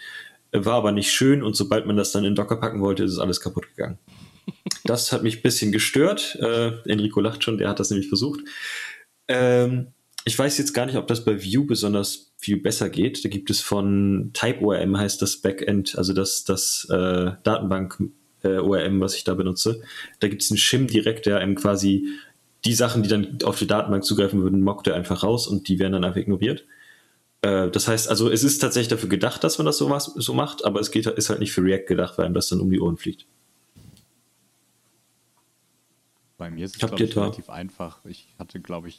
War 0.63 0.75
aber 0.75 0.91
nicht 0.91 1.11
schön 1.11 1.43
und 1.43 1.55
sobald 1.55 1.85
man 1.85 1.97
das 1.97 2.11
dann 2.11 2.25
in 2.25 2.35
Docker 2.35 2.57
packen 2.57 2.81
wollte, 2.81 3.03
ist 3.03 3.11
es 3.11 3.19
alles 3.19 3.41
kaputt 3.41 3.67
gegangen. 3.75 3.97
Das 4.83 5.11
hat 5.11 5.23
mich 5.23 5.37
ein 5.37 5.41
bisschen 5.41 5.71
gestört. 5.71 6.37
Äh, 6.39 6.73
Enrico 6.89 7.19
lacht 7.19 7.43
schon, 7.43 7.57
der 7.57 7.69
hat 7.69 7.79
das 7.79 7.89
nämlich 7.89 8.07
versucht. 8.07 8.41
Ähm, 9.27 9.87
ich 10.23 10.37
weiß 10.37 10.57
jetzt 10.57 10.73
gar 10.73 10.85
nicht, 10.85 10.97
ob 10.97 11.07
das 11.07 11.25
bei 11.25 11.43
Vue 11.43 11.65
besonders 11.65 12.33
viel 12.37 12.57
besser 12.57 12.89
geht. 12.89 13.23
Da 13.23 13.29
gibt 13.29 13.49
es 13.49 13.61
von 13.61 14.31
TypeORM 14.33 14.97
heißt 14.97 15.21
das 15.21 15.37
Backend, 15.37 15.97
also 15.97 16.13
das, 16.13 16.43
das 16.43 16.87
äh, 16.89 17.31
Datenbank 17.43 17.99
äh, 18.43 18.59
was 18.59 19.15
ich 19.15 19.23
da 19.23 19.33
benutze. 19.33 19.81
Da 20.19 20.27
gibt 20.27 20.41
es 20.41 20.51
einen 20.51 20.57
Shim 20.57 20.87
direkt, 20.87 21.25
der 21.25 21.39
einem 21.39 21.55
quasi 21.55 22.07
die 22.63 22.73
Sachen, 22.73 23.03
die 23.03 23.09
dann 23.09 23.39
auf 23.43 23.59
die 23.59 23.67
Datenbank 23.67 24.03
zugreifen 24.03 24.41
würden, 24.41 24.61
mockt 24.61 24.87
er 24.87 24.95
einfach 24.95 25.23
raus 25.23 25.47
und 25.47 25.67
die 25.67 25.79
werden 25.79 25.93
dann 25.93 26.03
einfach 26.03 26.21
ignoriert. 26.21 26.65
Äh, 27.45 27.69
das 27.69 27.87
heißt, 27.87 28.09
also 28.09 28.31
es 28.31 28.43
ist 28.43 28.57
tatsächlich 28.57 28.87
dafür 28.87 29.09
gedacht, 29.09 29.43
dass 29.43 29.59
man 29.59 29.65
das 29.65 29.77
so, 29.77 29.89
was, 29.89 30.05
so 30.05 30.33
macht, 30.33 30.65
aber 30.65 30.79
es 30.79 30.89
geht, 30.89 31.05
ist 31.05 31.29
halt 31.29 31.39
nicht 31.39 31.51
für 31.51 31.61
React 31.61 31.85
gedacht, 31.85 32.17
weil 32.17 32.25
einem 32.25 32.33
das 32.33 32.49
dann 32.49 32.59
um 32.59 32.71
die 32.71 32.79
Ohren 32.79 32.97
fliegt. 32.97 33.27
Bei 36.37 36.49
mir 36.49 36.65
ist 36.65 36.73
es 36.73 36.79
glaube 36.79 37.01
ich, 37.01 37.15
relativ 37.15 37.49
einfach. 37.49 38.03
Ich 38.05 38.27
hatte, 38.39 38.59
glaube 38.59 38.87
ich, 38.89 38.97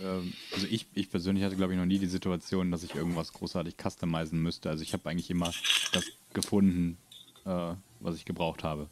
ähm, 0.00 0.34
also 0.52 0.66
ich, 0.70 0.86
ich 0.92 1.10
persönlich 1.10 1.42
hatte, 1.42 1.56
glaube 1.56 1.72
ich, 1.72 1.78
noch 1.78 1.86
nie 1.86 1.98
die 1.98 2.06
Situation, 2.06 2.70
dass 2.70 2.82
ich 2.82 2.94
irgendwas 2.94 3.32
großartig 3.32 3.76
customizen 3.82 4.42
müsste. 4.42 4.68
Also 4.68 4.82
ich 4.82 4.92
habe 4.92 5.08
eigentlich 5.08 5.30
immer 5.30 5.50
das 5.92 6.04
gefunden, 6.34 6.98
äh, 7.46 7.74
was 8.00 8.16
ich 8.16 8.26
gebraucht 8.26 8.62
habe. 8.62 8.90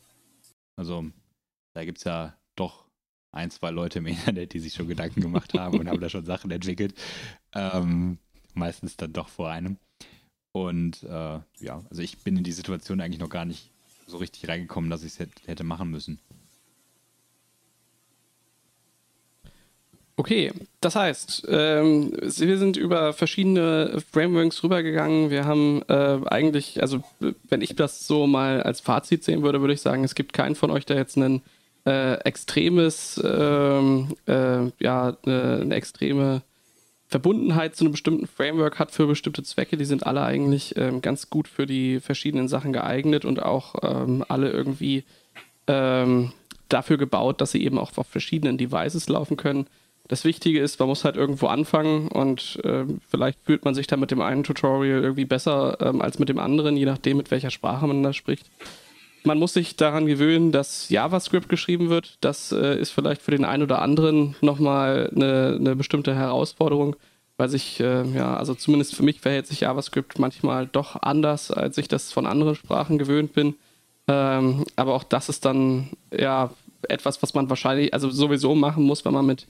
Also 0.76 1.05
da 1.74 1.84
gibt 1.84 1.98
es 1.98 2.05
ja 2.05 2.34
doch 2.57 2.86
ein, 3.32 3.50
zwei 3.50 3.70
Leute 3.70 3.98
im 3.98 4.07
Internet, 4.07 4.55
die 4.55 4.61
sich 4.61 4.72
schon 4.72 4.88
Gedanken 4.88 5.20
gemacht 5.20 5.52
haben 5.52 5.78
und 5.78 5.88
haben 5.88 6.00
da 6.00 6.09
schon 6.09 6.24
Sachen 6.24 6.50
entwickelt. 6.50 6.94
Ähm, 7.52 8.18
meistens 8.57 8.96
dann 8.96 9.12
doch 9.12 9.28
vor 9.28 9.50
einem. 9.50 9.78
Und 10.52 11.02
äh, 11.02 11.40
ja, 11.61 11.82
also 11.90 12.02
ich 12.02 12.18
bin 12.18 12.36
in 12.36 12.44
die 12.44 12.52
Situation 12.52 13.00
eigentlich 13.00 13.20
noch 13.20 13.28
gar 13.28 13.44
nicht 13.44 13.70
so 14.07 14.18
richtig 14.18 14.48
reingekommen, 14.48 14.90
dass 14.90 15.02
ich 15.02 15.18
es 15.18 15.28
hätte 15.46 15.64
machen 15.64 15.90
müssen. 15.90 16.20
Okay, 20.16 20.52
das 20.80 20.94
heißt, 20.94 21.48
ähm, 21.48 22.12
wir 22.22 22.59
sind 22.59 22.76
über 22.76 23.12
verschiedene 23.12 24.00
Frameworks 24.12 24.62
rübergegangen. 24.62 25.30
Wir 25.30 25.44
haben 25.44 25.82
äh, 25.88 26.20
eigentlich, 26.26 26.80
also 26.80 27.02
wenn 27.48 27.62
ich 27.62 27.74
das 27.74 28.07
so 28.07 28.28
mal 28.28 28.62
als 28.62 28.80
Fazit 28.80 29.24
sehen 29.24 29.42
würde, 29.42 29.61
würde 29.61 29.74
ich 29.74 29.80
sagen, 29.80 30.05
es 30.05 30.14
gibt 30.14 30.32
keinen 30.32 30.55
von 30.55 30.70
euch, 30.70 30.86
der 30.86 30.98
jetzt 30.98 31.16
ein 31.16 31.42
äh, 31.84 32.14
extremes, 32.20 33.20
ähm, 33.24 34.14
äh, 34.26 34.70
ja, 34.78 35.16
eine, 35.26 35.59
eine 35.62 35.74
extreme 35.74 36.42
Verbundenheit 37.15 37.77
zu 37.77 37.85
einem 37.85 37.93
bestimmten 37.93 38.27
Framework 38.27 38.81
hat 38.81 38.91
für 38.91 39.07
bestimmte 39.07 39.45
Zwecke. 39.45 39.77
Die 39.77 39.85
sind 39.85 40.05
alle 40.05 40.25
eigentlich 40.25 40.77
ähm, 40.77 41.01
ganz 41.01 41.31
gut 41.31 41.47
für 41.47 41.65
die 41.65 42.01
verschiedenen 42.01 42.49
Sachen 42.49 42.73
geeignet 42.73 43.25
und 43.25 43.41
auch 43.41 43.77
ähm, 43.85 44.25
alle 44.27 44.51
irgendwie 44.51 45.05
ähm, 45.69 46.33
dafür 46.69 46.99
gebaut, 46.99 47.41
dass 47.41 47.53
sie 47.53 47.65
eben 47.65 47.79
auch 47.79 47.97
auf 47.99 48.09
verschiedenen 48.09 48.59
Devices 48.59 49.09
laufen 49.09 49.37
können. 49.37 49.69
Das 50.09 50.25
Wichtige 50.25 50.59
ist, 50.59 50.81
man 50.81 50.89
muss 50.89 51.05
halt 51.05 51.15
irgendwo 51.15 51.47
anfangen 51.47 52.09
und 52.09 52.59
äh, 52.65 52.85
vielleicht 53.09 53.39
fühlt 53.45 53.65
man 53.65 53.77
sich 53.77 53.87
dann 53.87 54.01
mit 54.01 54.11
dem 54.11 54.21
einen 54.21 54.43
Tutorial 54.43 55.05
irgendwie 55.05 55.25
besser 55.25 55.79
ähm, 55.83 56.03
als 56.03 56.19
mit 56.19 56.29
dem 56.29 56.41
anderen, 56.41 56.77
je 56.77 56.85
nachdem, 56.85 57.17
mit 57.17 57.31
welcher 57.31 57.53
Sprache 57.53 57.87
man 57.87 58.03
da 58.03 58.12
spricht. 58.12 58.51
Man 59.27 59.39
muss 59.39 59.55
sich 59.55 59.77
daran 59.77 60.07
gewöhnen, 60.07 60.53
dass 60.53 60.91
JavaScript 60.91 61.49
geschrieben 61.49 61.89
wird. 61.89 62.18
Das 62.20 62.53
äh, 62.53 62.79
ist 62.79 62.91
vielleicht 62.91 63.22
für 63.22 63.31
den 63.31 63.47
einen 63.47 63.62
oder 63.62 63.81
anderen 63.81 64.37
nochmal 64.43 65.11
eine, 65.14 65.57
eine 65.59 65.77
bestimmte 65.77 66.14
Herausforderung, 66.14 66.95
weil 67.39 67.49
sich, 67.49 67.81
äh, 67.81 68.05
ja, 68.11 68.37
also 68.37 68.55
zumindest 68.55 68.95
für 68.95 69.03
mich 69.03 69.22
verhält 69.22 69.47
sich 69.47 69.61
JavaScript 69.61 70.18
manchmal 70.18 70.66
doch 70.66 71.01
anders, 71.01 71.51
als 71.51 71.79
ich 71.79 71.89
das 71.89 72.12
von 72.12 72.27
anderen 72.27 72.55
Sprachen 72.55 72.99
gewöhnt 72.99 73.33
bin. 73.33 73.55
Ähm, 74.09 74.64
aber 74.77 74.93
auch 74.93 75.05
das 75.05 75.31
ist 75.31 75.47
dann 75.47 75.89
ja 76.14 76.51
etwas, 76.87 77.22
was 77.22 77.33
man 77.33 77.49
wahrscheinlich, 77.49 77.95
also 77.95 78.11
sowieso 78.11 78.55
machen 78.55 78.85
muss, 78.85 79.07
wenn 79.07 79.14
man 79.14 79.25
mit 79.25 79.47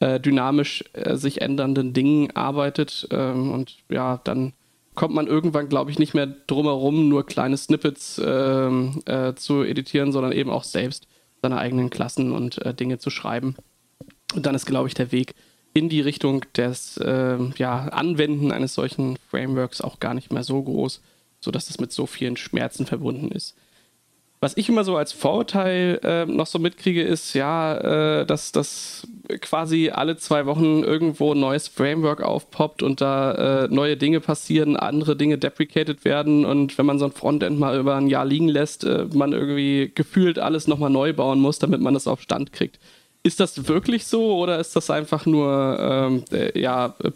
äh, 0.00 0.18
dynamisch 0.18 0.84
äh, 0.94 1.16
sich 1.16 1.42
ändernden 1.42 1.92
Dingen 1.92 2.34
arbeitet. 2.34 3.06
Ähm, 3.10 3.52
und 3.52 3.76
ja, 3.90 4.20
dann 4.24 4.54
kommt 4.98 5.14
man 5.14 5.28
irgendwann, 5.28 5.68
glaube 5.68 5.92
ich, 5.92 6.00
nicht 6.00 6.14
mehr 6.14 6.26
drumherum, 6.26 7.08
nur 7.08 7.24
kleine 7.24 7.56
Snippets 7.56 8.20
ähm, 8.22 9.00
äh, 9.06 9.32
zu 9.34 9.62
editieren, 9.62 10.10
sondern 10.10 10.32
eben 10.32 10.50
auch 10.50 10.64
selbst 10.64 11.06
seine 11.40 11.56
eigenen 11.56 11.88
Klassen 11.88 12.32
und 12.32 12.60
äh, 12.66 12.74
Dinge 12.74 12.98
zu 12.98 13.08
schreiben. 13.08 13.54
Und 14.34 14.44
dann 14.44 14.56
ist, 14.56 14.66
glaube 14.66 14.88
ich, 14.88 14.94
der 14.94 15.12
Weg 15.12 15.36
in 15.72 15.88
die 15.88 16.00
Richtung 16.00 16.44
des 16.56 16.96
äh, 16.96 17.38
ja, 17.58 17.78
Anwenden 17.84 18.50
eines 18.50 18.74
solchen 18.74 19.18
Frameworks 19.30 19.80
auch 19.80 20.00
gar 20.00 20.14
nicht 20.14 20.32
mehr 20.32 20.42
so 20.42 20.60
groß, 20.60 21.00
sodass 21.38 21.70
es 21.70 21.78
mit 21.78 21.92
so 21.92 22.06
vielen 22.06 22.36
Schmerzen 22.36 22.84
verbunden 22.84 23.30
ist. 23.30 23.54
Was 24.40 24.56
ich 24.56 24.68
immer 24.68 24.84
so 24.84 24.96
als 24.96 25.12
Vorurteil 25.12 25.98
äh, 26.04 26.24
noch 26.24 26.46
so 26.46 26.60
mitkriege, 26.60 27.02
ist 27.02 27.34
ja, 27.34 28.20
äh, 28.20 28.26
dass, 28.26 28.52
dass 28.52 29.06
quasi 29.40 29.90
alle 29.90 30.16
zwei 30.16 30.46
Wochen 30.46 30.84
irgendwo 30.84 31.32
ein 31.34 31.40
neues 31.40 31.66
Framework 31.66 32.22
aufpoppt 32.22 32.84
und 32.84 33.00
da 33.00 33.64
äh, 33.64 33.68
neue 33.68 33.96
Dinge 33.96 34.20
passieren, 34.20 34.76
andere 34.76 35.16
Dinge 35.16 35.38
deprecated 35.38 36.04
werden 36.04 36.44
und 36.44 36.78
wenn 36.78 36.86
man 36.86 37.00
so 37.00 37.06
ein 37.06 37.12
Frontend 37.12 37.58
mal 37.58 37.78
über 37.78 37.96
ein 37.96 38.06
Jahr 38.06 38.24
liegen 38.24 38.48
lässt, 38.48 38.84
äh, 38.84 39.06
man 39.12 39.32
irgendwie 39.32 39.90
gefühlt 39.92 40.38
alles 40.38 40.68
nochmal 40.68 40.90
neu 40.90 41.12
bauen 41.12 41.40
muss, 41.40 41.58
damit 41.58 41.80
man 41.80 41.94
das 41.94 42.06
auf 42.06 42.22
Stand 42.22 42.52
kriegt. 42.52 42.78
Ist 43.24 43.40
das 43.40 43.66
wirklich 43.66 44.06
so 44.06 44.36
oder 44.38 44.60
ist 44.60 44.76
das 44.76 44.88
einfach 44.88 45.26
nur 45.26 45.78
ähm, 45.80 46.24
äh, 46.30 46.58
ja, 46.58 46.94
äh, 47.02 47.10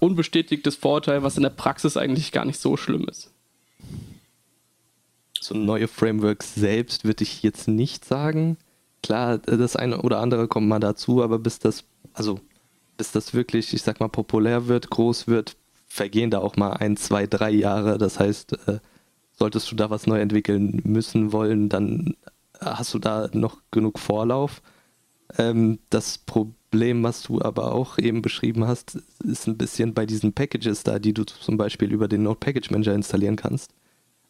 unbestätigtes 0.00 0.76
Vorurteil, 0.76 1.22
was 1.22 1.38
in 1.38 1.44
der 1.44 1.50
Praxis 1.50 1.96
eigentlich 1.96 2.30
gar 2.30 2.44
nicht 2.44 2.60
so 2.60 2.76
schlimm 2.76 3.06
ist? 3.08 3.30
So 5.48 5.56
neue 5.56 5.88
Frameworks 5.88 6.54
selbst 6.54 7.04
würde 7.04 7.24
ich 7.24 7.42
jetzt 7.42 7.68
nicht 7.68 8.04
sagen. 8.04 8.58
Klar, 9.02 9.38
das 9.38 9.76
eine 9.76 10.02
oder 10.02 10.20
andere 10.20 10.48
kommt 10.48 10.68
mal 10.68 10.78
dazu, 10.78 11.22
aber 11.22 11.38
bis 11.38 11.58
das, 11.58 11.84
also 12.12 12.40
bis 12.96 13.12
das 13.12 13.34
wirklich, 13.34 13.72
ich 13.72 13.82
sag 13.82 14.00
mal, 14.00 14.08
populär 14.08 14.68
wird, 14.68 14.90
groß 14.90 15.26
wird, 15.28 15.56
vergehen 15.86 16.30
da 16.30 16.38
auch 16.40 16.56
mal 16.56 16.72
ein, 16.74 16.96
zwei, 16.96 17.26
drei 17.26 17.50
Jahre. 17.50 17.96
Das 17.98 18.18
heißt, 18.20 18.68
äh, 18.68 18.80
solltest 19.32 19.70
du 19.70 19.76
da 19.76 19.90
was 19.90 20.06
neu 20.06 20.20
entwickeln 20.20 20.80
müssen 20.84 21.32
wollen, 21.32 21.68
dann 21.68 22.14
hast 22.60 22.92
du 22.92 22.98
da 22.98 23.30
noch 23.32 23.62
genug 23.70 23.98
Vorlauf. 23.98 24.62
Ähm, 25.38 25.78
das 25.90 26.18
Problem, 26.18 27.02
was 27.04 27.22
du 27.22 27.40
aber 27.40 27.72
auch 27.72 27.98
eben 27.98 28.20
beschrieben 28.20 28.66
hast, 28.66 28.98
ist 29.24 29.46
ein 29.46 29.56
bisschen 29.56 29.94
bei 29.94 30.06
diesen 30.06 30.34
Packages 30.34 30.82
da, 30.82 30.98
die 30.98 31.14
du 31.14 31.24
zum 31.24 31.56
Beispiel 31.56 31.92
über 31.92 32.08
den 32.08 32.24
Node 32.24 32.40
Package 32.40 32.70
Manager 32.70 32.94
installieren 32.94 33.36
kannst 33.36 33.72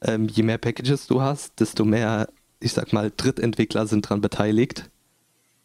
ähm, 0.02 0.28
je 0.28 0.42
mehr 0.42 0.58
Packages 0.58 1.06
du 1.06 1.20
hast, 1.20 1.60
desto 1.60 1.84
mehr, 1.84 2.28
ich 2.60 2.72
sag 2.72 2.92
mal, 2.92 3.12
Drittentwickler 3.16 3.86
sind 3.86 4.06
daran 4.06 4.20
beteiligt 4.20 4.90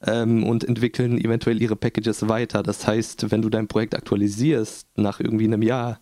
ähm, 0.05 0.43
und 0.43 0.63
entwickeln 0.63 1.17
eventuell 1.17 1.61
ihre 1.61 1.75
Packages 1.75 2.27
weiter. 2.27 2.63
Das 2.63 2.85
heißt, 2.87 3.31
wenn 3.31 3.41
du 3.41 3.49
dein 3.49 3.67
Projekt 3.67 3.95
aktualisierst 3.95 4.87
nach 4.95 5.19
irgendwie 5.19 5.45
einem 5.45 5.61
Jahr, 5.61 5.99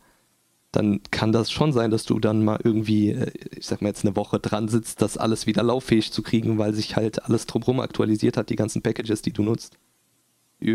dann 0.71 1.01
kann 1.11 1.33
das 1.33 1.51
schon 1.51 1.73
sein, 1.73 1.91
dass 1.91 2.05
du 2.05 2.19
dann 2.19 2.43
mal 2.45 2.59
irgendwie, 2.63 3.11
äh, 3.11 3.31
ich 3.57 3.65
sag 3.65 3.81
mal 3.81 3.89
jetzt 3.89 4.05
eine 4.05 4.15
Woche 4.15 4.39
dran 4.39 4.69
sitzt, 4.69 5.01
das 5.01 5.17
alles 5.17 5.45
wieder 5.45 5.63
lauffähig 5.63 6.11
zu 6.11 6.23
kriegen, 6.23 6.57
weil 6.57 6.73
sich 6.73 6.95
halt 6.95 7.25
alles 7.25 7.45
drumherum 7.45 7.79
aktualisiert 7.81 8.37
hat, 8.37 8.49
die 8.49 8.55
ganzen 8.55 8.81
Packages, 8.81 9.21
die 9.21 9.33
du 9.33 9.43
nutzt. 9.43 9.77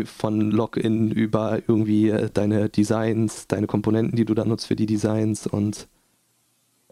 Von 0.03 0.51
Login 0.51 1.11
über 1.11 1.61
irgendwie 1.67 2.09
äh, 2.09 2.29
deine 2.31 2.69
Designs, 2.69 3.47
deine 3.47 3.67
Komponenten, 3.67 4.17
die 4.17 4.25
du 4.25 4.33
da 4.33 4.45
nutzt 4.45 4.67
für 4.67 4.75
die 4.75 4.85
Designs 4.85 5.47
und 5.47 5.87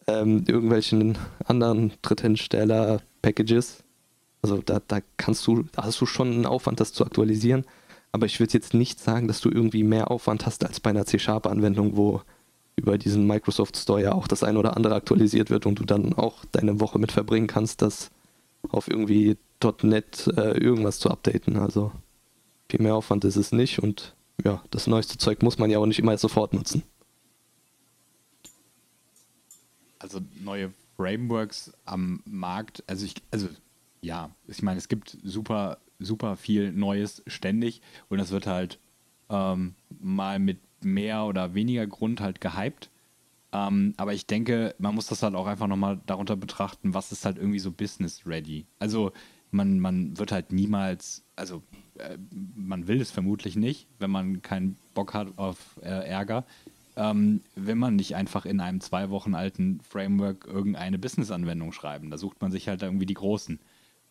ähm, 0.07 0.43
irgendwelchen 0.47 1.17
anderen 1.45 1.93
Dritthersteller-Packages. 2.01 3.83
Also 4.41 4.61
da, 4.63 4.79
da 4.87 4.99
kannst 5.17 5.45
du, 5.47 5.63
da 5.71 5.83
hast 5.83 5.99
du 6.01 6.05
schon 6.05 6.31
einen 6.31 6.45
Aufwand, 6.45 6.79
das 6.79 6.93
zu 6.93 7.05
aktualisieren. 7.05 7.65
Aber 8.11 8.25
ich 8.25 8.39
würde 8.39 8.53
jetzt 8.53 8.73
nicht 8.73 8.99
sagen, 8.99 9.27
dass 9.27 9.41
du 9.41 9.49
irgendwie 9.49 9.83
mehr 9.83 10.11
Aufwand 10.11 10.45
hast 10.45 10.65
als 10.65 10.79
bei 10.79 10.91
einer 10.91 11.05
C-Sharp-Anwendung, 11.05 11.97
wo 11.97 12.21
über 12.75 12.97
diesen 12.97 13.25
Microsoft 13.25 13.77
Store 13.77 14.01
ja 14.01 14.13
auch 14.13 14.27
das 14.27 14.43
ein 14.43 14.57
oder 14.57 14.75
andere 14.75 14.95
aktualisiert 14.95 15.49
wird 15.49 15.65
und 15.65 15.79
du 15.79 15.85
dann 15.85 16.13
auch 16.13 16.45
deine 16.51 16.79
Woche 16.79 16.99
mit 16.99 17.11
verbringen 17.11 17.47
kannst, 17.47 17.81
das 17.81 18.11
auf 18.69 18.89
irgendwie 18.89 19.37
.NET 19.81 20.27
äh, 20.37 20.57
irgendwas 20.57 20.99
zu 20.99 21.09
updaten. 21.09 21.57
Also 21.57 21.91
viel 22.69 22.81
mehr 22.81 22.95
Aufwand 22.95 23.25
ist 23.25 23.37
es 23.37 23.51
nicht 23.51 23.79
und 23.79 24.15
ja, 24.43 24.61
das 24.71 24.87
neueste 24.87 25.17
Zeug 25.17 25.41
muss 25.41 25.57
man 25.57 25.69
ja 25.69 25.79
auch 25.79 25.85
nicht 25.85 25.99
immer 25.99 26.17
sofort 26.17 26.53
nutzen. 26.53 26.83
Also 30.05 30.21
neue 30.43 30.71
Frameworks 30.95 31.73
am 31.85 32.21
Markt, 32.25 32.83
also 32.87 33.05
ich, 33.05 33.15
also 33.31 33.49
ja, 34.01 34.29
ich 34.47 34.61
meine, 34.61 34.77
es 34.77 34.87
gibt 34.87 35.17
super, 35.23 35.79
super 35.97 36.35
viel 36.35 36.71
Neues 36.71 37.23
ständig 37.25 37.81
und 38.07 38.19
das 38.19 38.29
wird 38.29 38.45
halt 38.45 38.79
ähm, 39.29 39.73
mal 39.99 40.37
mit 40.37 40.59
mehr 40.83 41.25
oder 41.25 41.55
weniger 41.55 41.87
Grund 41.87 42.21
halt 42.21 42.39
gehypt. 42.39 42.91
Ähm, 43.51 43.95
aber 43.97 44.13
ich 44.13 44.27
denke, 44.27 44.75
man 44.77 44.93
muss 44.93 45.07
das 45.07 45.23
halt 45.23 45.33
auch 45.33 45.47
einfach 45.47 45.67
nochmal 45.67 45.99
darunter 46.05 46.35
betrachten, 46.35 46.93
was 46.93 47.11
ist 47.11 47.25
halt 47.25 47.37
irgendwie 47.37 47.59
so 47.59 47.71
business 47.71 48.27
ready. 48.27 48.67
Also 48.77 49.11
man, 49.49 49.79
man 49.79 50.17
wird 50.19 50.31
halt 50.31 50.51
niemals, 50.51 51.23
also 51.35 51.63
äh, 51.97 52.17
man 52.55 52.87
will 52.87 53.01
es 53.01 53.09
vermutlich 53.09 53.55
nicht, 53.55 53.87
wenn 53.97 54.11
man 54.11 54.43
keinen 54.43 54.77
Bock 54.93 55.15
hat 55.15 55.35
auf 55.37 55.79
äh, 55.81 56.07
Ärger 56.07 56.45
ähm, 56.95 57.41
wenn 57.55 57.77
man 57.77 57.95
nicht 57.95 58.15
einfach 58.15 58.45
in 58.45 58.59
einem 58.59 58.81
zwei 58.81 59.09
Wochen 59.09 59.35
alten 59.35 59.81
Framework 59.81 60.47
irgendeine 60.47 60.99
Business-Anwendung 60.99 61.71
schreiben. 61.71 62.09
Da 62.09 62.17
sucht 62.17 62.41
man 62.41 62.51
sich 62.51 62.67
halt 62.67 62.81
irgendwie 62.81 63.05
die 63.05 63.13
großen. 63.13 63.59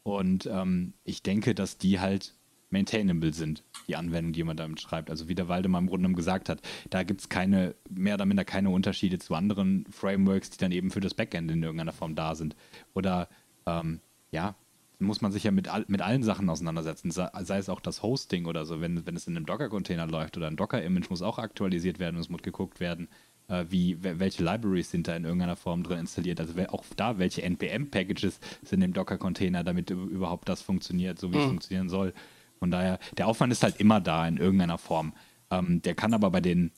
Und 0.02 0.46
ähm, 0.46 0.92
ich 1.04 1.22
denke, 1.22 1.54
dass 1.54 1.78
die 1.78 2.00
halt 2.00 2.34
maintainable 2.70 3.32
sind, 3.32 3.62
die 3.88 3.96
Anwendungen, 3.96 4.32
die 4.32 4.44
man 4.44 4.56
damit 4.56 4.80
schreibt. 4.80 5.08
Also 5.08 5.28
wie 5.28 5.34
der 5.34 5.48
Waldemar 5.48 5.80
im 5.80 5.86
Grunde 5.86 6.02
genommen 6.02 6.16
gesagt 6.16 6.48
hat, 6.48 6.60
da 6.90 7.04
gibt 7.04 7.20
es 7.20 7.28
keine, 7.28 7.74
mehr 7.88 8.14
oder 8.14 8.26
minder 8.26 8.44
keine 8.44 8.70
Unterschiede 8.70 9.18
zu 9.18 9.34
anderen 9.34 9.86
Frameworks, 9.90 10.50
die 10.50 10.58
dann 10.58 10.72
eben 10.72 10.90
für 10.90 11.00
das 11.00 11.14
Backend 11.14 11.50
in 11.50 11.62
irgendeiner 11.62 11.92
Form 11.92 12.14
da 12.14 12.34
sind. 12.34 12.56
Oder 12.92 13.28
ähm, 13.66 14.00
ja, 14.30 14.56
muss 14.98 15.20
man 15.20 15.32
sich 15.32 15.44
ja 15.44 15.50
mit, 15.50 15.68
mit 15.88 16.02
allen 16.02 16.22
Sachen 16.22 16.48
auseinandersetzen, 16.48 17.10
sei, 17.10 17.28
es 17.58 17.68
auch 17.68 17.80
das 17.80 18.02
Hosting 18.02 18.46
oder 18.46 18.64
so, 18.64 18.80
wenn, 18.80 19.06
wenn 19.06 19.16
es 19.16 19.26
in 19.26 19.36
einem 19.36 19.46
Docker-Container 19.46 20.06
läuft 20.06 20.36
oder 20.36 20.46
ein 20.46 20.56
Docker-Image 20.56 21.10
muss 21.10 21.22
auch 21.22 21.38
aktualisiert 21.38 21.98
werden 21.98 22.16
und 22.16 22.22
es 22.22 22.28
muss 22.28 22.42
geguckt 22.42 22.80
werden, 22.80 23.08
äh, 23.48 23.64
wie, 23.68 23.98
welche 24.00 24.42
Libraries 24.42 24.90
sind 24.90 25.08
da 25.08 25.16
in 25.16 25.24
irgendeiner 25.24 25.56
Form 25.56 25.82
drin 25.82 26.00
installiert, 26.00 26.40
also 26.40 26.54
auch 26.68 26.84
da, 26.96 27.18
welche 27.18 27.42
NPM-Packages 27.42 28.40
sind 28.62 28.82
im 28.82 28.92
Docker-Container, 28.92 29.64
damit 29.64 29.90
überhaupt 29.90 30.48
das 30.48 30.62
funktioniert, 30.62 31.18
so 31.18 31.32
wie 31.32 31.36
mhm. 31.36 31.42
es 31.42 31.48
funktionieren 31.48 31.88
soll. 31.88 32.14
Von 32.58 32.70
daher, 32.70 32.98
der 33.18 33.26
Aufwand 33.26 33.52
ist 33.52 33.62
halt 33.62 33.80
immer 33.80 34.00
da 34.00 34.26
in 34.26 34.38
irgendeiner 34.38 34.78
Form. 34.78 35.12
Ähm, 35.50 35.82
der 35.82 35.94
kann 35.94 36.14
aber 36.14 36.30
bei 36.30 36.40
den 36.40 36.72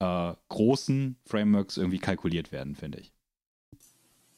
äh, 0.00 0.32
großen 0.48 1.16
Frameworks 1.24 1.76
irgendwie 1.76 1.98
kalkuliert 1.98 2.50
werden, 2.50 2.74
finde 2.74 2.98
ich. 2.98 3.12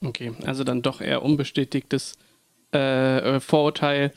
Okay, 0.02 0.32
also 0.44 0.64
dann 0.64 0.82
doch 0.82 1.00
eher 1.00 1.22
unbestätigtes 1.22 2.16
äh, 2.72 3.36
äh, 3.36 3.40
Vorurteil. 3.40 4.12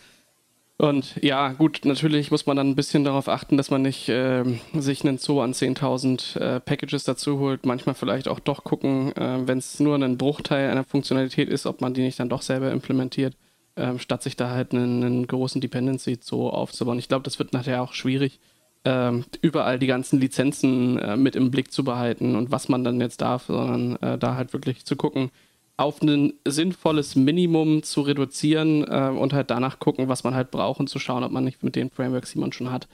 Und 0.77 1.15
ja, 1.21 1.53
gut, 1.53 1.81
natürlich 1.85 2.31
muss 2.31 2.45
man 2.45 2.57
dann 2.57 2.69
ein 2.69 2.75
bisschen 2.75 3.03
darauf 3.03 3.29
achten, 3.29 3.57
dass 3.57 3.69
man 3.69 3.83
nicht 3.83 4.09
äh, 4.09 4.43
sich 4.73 5.03
einen 5.03 5.17
Zoo 5.17 5.41
an 5.41 5.53
10.000 5.53 6.39
äh, 6.39 6.59
Packages 6.59 7.03
dazu 7.03 7.39
holt. 7.39 7.65
Manchmal 7.65 7.95
vielleicht 7.95 8.27
auch 8.27 8.39
doch 8.39 8.63
gucken, 8.63 9.15
äh, 9.15 9.47
wenn 9.47 9.59
es 9.59 9.79
nur 9.79 9.95
ein 9.95 10.17
Bruchteil 10.17 10.69
einer 10.69 10.83
Funktionalität 10.83 11.47
ist, 11.47 11.67
ob 11.67 11.81
man 11.81 11.93
die 11.93 12.01
nicht 12.01 12.19
dann 12.19 12.29
doch 12.29 12.41
selber 12.41 12.71
implementiert, 12.71 13.35
ähm, 13.77 13.99
statt 13.99 14.23
sich 14.23 14.35
da 14.35 14.49
halt 14.49 14.73
einen, 14.73 15.03
einen 15.03 15.27
großen 15.27 15.61
Dependency 15.61 16.17
Zoo 16.19 16.49
aufzubauen. 16.49 16.99
Ich 16.99 17.07
glaube, 17.07 17.23
das 17.23 17.39
wird 17.39 17.53
nachher 17.53 17.81
auch 17.81 17.93
schwierig, 17.93 18.39
ähm, 18.83 19.25
überall 19.41 19.79
die 19.79 19.87
ganzen 19.87 20.19
Lizenzen 20.19 20.97
äh, 20.99 21.15
mit 21.15 21.35
im 21.35 21.51
Blick 21.51 21.71
zu 21.71 21.83
behalten 21.83 22.35
und 22.35 22.51
was 22.51 22.67
man 22.67 22.83
dann 22.83 22.99
jetzt 22.99 23.21
darf, 23.21 23.45
sondern 23.45 24.19
da 24.19 24.35
halt 24.35 24.53
wirklich 24.53 24.85
zu 24.85 24.95
gucken, 24.95 25.31
auf 25.77 26.01
ein 26.01 26.33
sinnvolles 26.45 27.15
Minimum 27.15 27.83
zu 27.83 28.01
reduzieren 28.01 28.83
äh, 28.87 29.09
und 29.09 29.33
halt 29.33 29.49
danach 29.49 29.79
gucken, 29.79 30.07
was 30.07 30.23
man 30.23 30.35
halt 30.35 30.51
braucht 30.51 30.79
und 30.79 30.89
zu 30.89 30.99
schauen, 30.99 31.23
ob 31.23 31.31
man 31.31 31.43
nicht 31.43 31.63
mit 31.63 31.75
den 31.75 31.89
Frameworks, 31.89 32.33
die 32.33 32.39
man 32.39 32.51
schon 32.51 32.71
hat, 32.71 32.87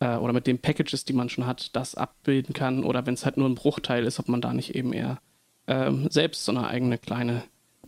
äh, 0.00 0.16
oder 0.16 0.32
mit 0.32 0.46
den 0.46 0.58
Packages, 0.58 1.04
die 1.04 1.14
man 1.14 1.28
schon 1.28 1.46
hat, 1.46 1.74
das 1.74 1.94
abbilden 1.94 2.52
kann. 2.54 2.84
Oder 2.84 3.06
wenn 3.06 3.14
es 3.14 3.24
halt 3.24 3.36
nur 3.36 3.48
ein 3.48 3.54
Bruchteil 3.54 4.04
ist, 4.04 4.18
ob 4.18 4.28
man 4.28 4.40
da 4.40 4.52
nicht 4.52 4.74
eben 4.74 4.92
eher 4.92 5.18
ähm, 5.66 6.08
selbst 6.10 6.44
so 6.44 6.52
eine 6.52 6.68
eigene 6.68 6.98
kleine 6.98 7.42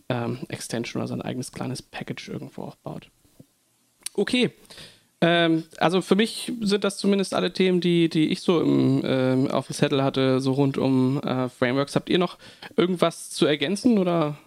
ähm, 0.09 0.39
Extension 0.47 1.01
oder 1.01 1.07
so 1.07 1.13
ein 1.13 1.21
eigenes 1.21 1.51
kleines 1.51 1.81
Package 1.81 2.29
irgendwo 2.29 2.63
aufbaut. 2.63 3.09
Okay. 4.13 4.51
Ähm, 5.21 5.63
also 5.77 6.01
für 6.01 6.15
mich 6.15 6.51
sind 6.61 6.83
das 6.83 6.97
zumindest 6.97 7.33
alle 7.33 7.51
Themen, 7.51 7.81
die, 7.81 8.09
die 8.09 8.29
ich 8.29 8.41
so 8.41 8.61
im, 8.61 9.01
ähm, 9.03 9.51
auf 9.51 9.67
dem 9.67 9.75
Zettel 9.75 10.03
hatte, 10.03 10.39
so 10.39 10.53
rund 10.53 10.77
um 10.77 11.21
äh, 11.21 11.49
Frameworks. 11.49 11.95
Habt 11.95 12.09
ihr 12.09 12.19
noch 12.19 12.37
irgendwas 12.77 13.29
zu 13.29 13.45
ergänzen 13.45 13.97
oder 13.97 14.37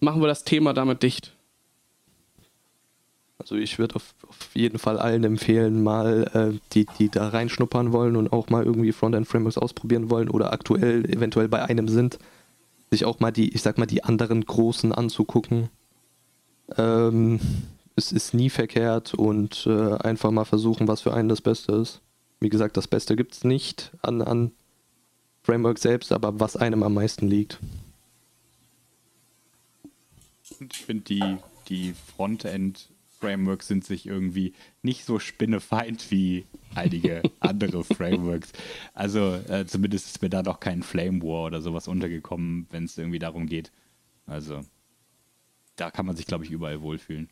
machen 0.00 0.20
wir 0.20 0.28
das 0.28 0.44
Thema 0.44 0.72
damit 0.72 1.02
dicht? 1.02 1.32
Also 3.38 3.56
ich 3.56 3.78
würde 3.78 3.96
auf, 3.96 4.14
auf, 4.28 4.50
jeden 4.54 4.78
Fall 4.78 4.98
allen 4.98 5.24
empfehlen, 5.24 5.82
mal 5.82 6.30
äh, 6.32 6.58
die, 6.72 6.86
die 6.98 7.10
da 7.10 7.28
reinschnuppern 7.28 7.92
wollen 7.92 8.16
und 8.16 8.32
auch 8.32 8.48
mal 8.48 8.64
irgendwie 8.64 8.92
Frontend-Frameworks 8.92 9.58
ausprobieren 9.58 10.10
wollen 10.10 10.30
oder 10.30 10.52
aktuell 10.52 11.04
eventuell 11.04 11.48
bei 11.48 11.62
einem 11.62 11.88
sind, 11.88 12.18
sich 12.90 13.04
auch 13.04 13.20
mal 13.20 13.32
die, 13.32 13.52
ich 13.54 13.62
sag 13.62 13.78
mal, 13.78 13.86
die 13.86 14.04
anderen 14.04 14.44
großen 14.44 14.92
anzugucken. 14.92 15.68
Ähm, 16.76 17.40
es 17.96 18.12
ist 18.12 18.34
nie 18.34 18.50
verkehrt 18.50 19.14
und 19.14 19.66
äh, 19.66 19.94
einfach 19.94 20.30
mal 20.30 20.44
versuchen, 20.44 20.86
was 20.86 21.00
für 21.00 21.14
einen 21.14 21.30
das 21.30 21.40
Beste 21.40 21.72
ist. 21.72 22.02
Wie 22.40 22.50
gesagt, 22.50 22.76
das 22.76 22.86
Beste 22.86 23.16
gibt 23.16 23.32
es 23.32 23.44
nicht 23.44 23.92
an, 24.02 24.20
an 24.20 24.52
Framework 25.42 25.78
selbst, 25.78 26.12
aber 26.12 26.38
was 26.38 26.56
einem 26.56 26.82
am 26.82 26.94
meisten 26.94 27.26
liegt. 27.26 27.58
Ich 30.60 30.84
finde, 30.84 31.04
die, 31.04 31.38
die 31.68 31.94
Frontend-Frameworks 31.94 33.66
sind 33.66 33.84
sich 33.84 34.06
irgendwie 34.06 34.52
nicht 34.82 35.06
so 35.06 35.18
spinnefeind 35.18 36.10
wie 36.10 36.44
einige 36.74 37.22
andere 37.40 37.82
Frameworks. 37.82 38.52
Also 38.92 39.36
äh, 39.48 39.64
zumindest 39.66 40.06
ist 40.06 40.22
mir 40.22 40.28
da 40.28 40.42
doch 40.42 40.60
kein 40.60 40.82
Flame 40.82 41.22
War 41.22 41.46
oder 41.46 41.62
sowas 41.62 41.88
untergekommen, 41.88 42.66
wenn 42.70 42.84
es 42.84 42.98
irgendwie 42.98 43.18
darum 43.18 43.46
geht. 43.46 43.72
Also 44.26 44.60
da 45.76 45.90
kann 45.90 46.04
man 46.04 46.16
sich, 46.16 46.26
glaube 46.26 46.44
ich, 46.44 46.50
überall 46.50 46.82
wohlfühlen. 46.82 47.30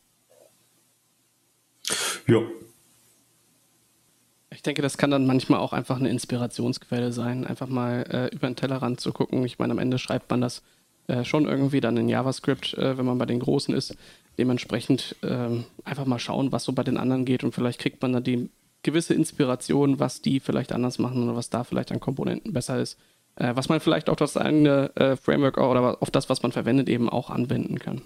Ja. 2.27 2.41
Ich 4.51 4.61
denke, 4.61 4.81
das 4.81 4.97
kann 4.97 5.11
dann 5.11 5.25
manchmal 5.25 5.59
auch 5.59 5.73
einfach 5.73 5.99
eine 5.99 6.09
Inspirationsquelle 6.09 7.11
sein, 7.11 7.45
einfach 7.45 7.67
mal 7.67 8.05
äh, 8.09 8.35
über 8.35 8.47
den 8.47 8.55
Tellerrand 8.55 9.01
zu 9.01 9.11
gucken. 9.11 9.43
Ich 9.45 9.59
meine, 9.59 9.71
am 9.71 9.79
Ende 9.79 9.99
schreibt 9.99 10.29
man 10.29 10.41
das 10.41 10.63
äh, 11.07 11.23
schon 11.23 11.45
irgendwie 11.45 11.81
dann 11.81 11.97
in 11.97 12.09
JavaScript, 12.09 12.73
äh, 12.75 12.97
wenn 12.97 13.05
man 13.05 13.17
bei 13.17 13.25
den 13.25 13.39
Großen 13.39 13.75
ist. 13.75 13.95
Dementsprechend 14.37 15.15
ähm, 15.23 15.65
einfach 15.83 16.05
mal 16.05 16.19
schauen, 16.19 16.51
was 16.51 16.63
so 16.63 16.73
bei 16.73 16.83
den 16.83 16.97
anderen 16.97 17.25
geht 17.25 17.43
und 17.43 17.53
vielleicht 17.53 17.79
kriegt 17.79 18.01
man 18.01 18.13
dann 18.13 18.23
die 18.23 18.49
gewisse 18.83 19.13
Inspiration, 19.13 19.99
was 19.99 20.21
die 20.21 20.39
vielleicht 20.39 20.71
anders 20.71 20.99
machen 20.99 21.23
oder 21.23 21.35
was 21.35 21.49
da 21.49 21.63
vielleicht 21.63 21.91
an 21.91 21.99
Komponenten 21.99 22.53
besser 22.53 22.79
ist, 22.79 22.97
äh, 23.35 23.55
was 23.55 23.69
man 23.69 23.79
vielleicht 23.79 24.09
auch 24.09 24.15
das 24.15 24.37
eigene 24.37 24.95
äh, 24.95 25.15
Framework 25.15 25.57
oder 25.57 26.01
auf 26.01 26.11
das, 26.11 26.29
was 26.29 26.43
man 26.43 26.51
verwendet, 26.51 26.87
eben 26.89 27.09
auch 27.09 27.29
anwenden 27.29 27.79
kann. 27.79 28.01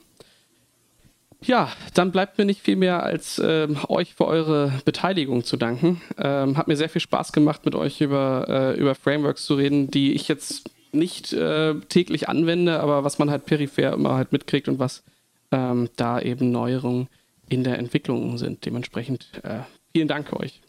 Ja, 1.41 1.71
dann 1.93 2.11
bleibt 2.11 2.37
mir 2.37 2.45
nicht 2.45 2.61
viel 2.61 2.75
mehr, 2.75 3.01
als 3.03 3.41
ähm, 3.43 3.77
euch 3.87 4.13
für 4.13 4.25
eure 4.25 4.73
Beteiligung 4.83 5.45
zu 5.45 5.55
danken. 5.55 6.01
Ähm, 6.17 6.57
hat 6.57 6.67
mir 6.67 6.75
sehr 6.75 6.89
viel 6.89 7.01
Spaß 7.01 7.31
gemacht, 7.31 7.65
mit 7.65 7.75
euch 7.75 8.01
über, 8.01 8.45
äh, 8.49 8.79
über 8.79 8.93
Frameworks 8.93 9.45
zu 9.45 9.55
reden, 9.55 9.89
die 9.89 10.13
ich 10.13 10.27
jetzt 10.27 10.69
nicht 10.91 11.31
äh, 11.33 11.75
täglich 11.87 12.27
anwende, 12.27 12.79
aber 12.79 13.03
was 13.03 13.19
man 13.19 13.29
halt 13.29 13.45
peripher 13.45 13.93
immer 13.93 14.15
halt 14.15 14.31
mitkriegt 14.31 14.67
und 14.67 14.79
was 14.79 15.03
ähm, 15.51 15.89
da 15.95 16.19
eben 16.19 16.51
Neuerungen 16.51 17.07
in 17.47 17.63
der 17.63 17.77
Entwicklung 17.79 18.37
sind. 18.37 18.65
Dementsprechend 18.65 19.29
äh, 19.43 19.59
vielen 19.93 20.07
Dank 20.07 20.33
euch. 20.33 20.61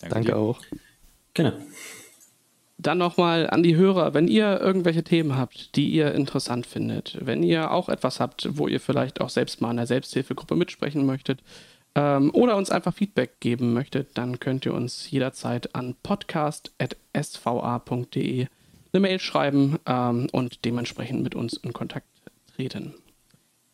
Danke, 0.00 0.14
Danke 0.14 0.36
auch. 0.36 0.60
Gerne. 1.34 1.64
Dann 2.82 2.98
nochmal 2.98 3.48
an 3.48 3.62
die 3.62 3.76
Hörer, 3.76 4.12
wenn 4.12 4.26
ihr 4.26 4.60
irgendwelche 4.60 5.04
Themen 5.04 5.36
habt, 5.36 5.76
die 5.76 5.88
ihr 5.88 6.12
interessant 6.12 6.66
findet, 6.66 7.16
wenn 7.20 7.44
ihr 7.44 7.70
auch 7.70 7.88
etwas 7.88 8.18
habt, 8.18 8.48
wo 8.58 8.66
ihr 8.66 8.80
vielleicht 8.80 9.20
auch 9.20 9.28
selbst 9.28 9.60
mal 9.60 9.70
in 9.70 9.76
der 9.76 9.86
Selbsthilfegruppe 9.86 10.56
mitsprechen 10.56 11.06
möchtet 11.06 11.38
ähm, 11.94 12.34
oder 12.34 12.56
uns 12.56 12.70
einfach 12.70 12.92
Feedback 12.92 13.38
geben 13.38 13.72
möchtet, 13.72 14.18
dann 14.18 14.40
könnt 14.40 14.66
ihr 14.66 14.74
uns 14.74 15.08
jederzeit 15.10 15.76
an 15.76 15.94
podcast.sva.de 16.02 18.46
eine 18.92 19.00
Mail 19.00 19.20
schreiben 19.20 19.78
ähm, 19.86 20.26
und 20.32 20.64
dementsprechend 20.64 21.22
mit 21.22 21.36
uns 21.36 21.54
in 21.54 21.72
Kontakt 21.72 22.08
treten. 22.56 22.94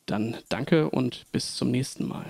Dann 0.05 0.37
danke 0.51 0.91
und 0.91 1.25
bis 1.33 1.55
zum 1.55 1.71
nächsten 1.71 2.07
Mal. 2.07 2.27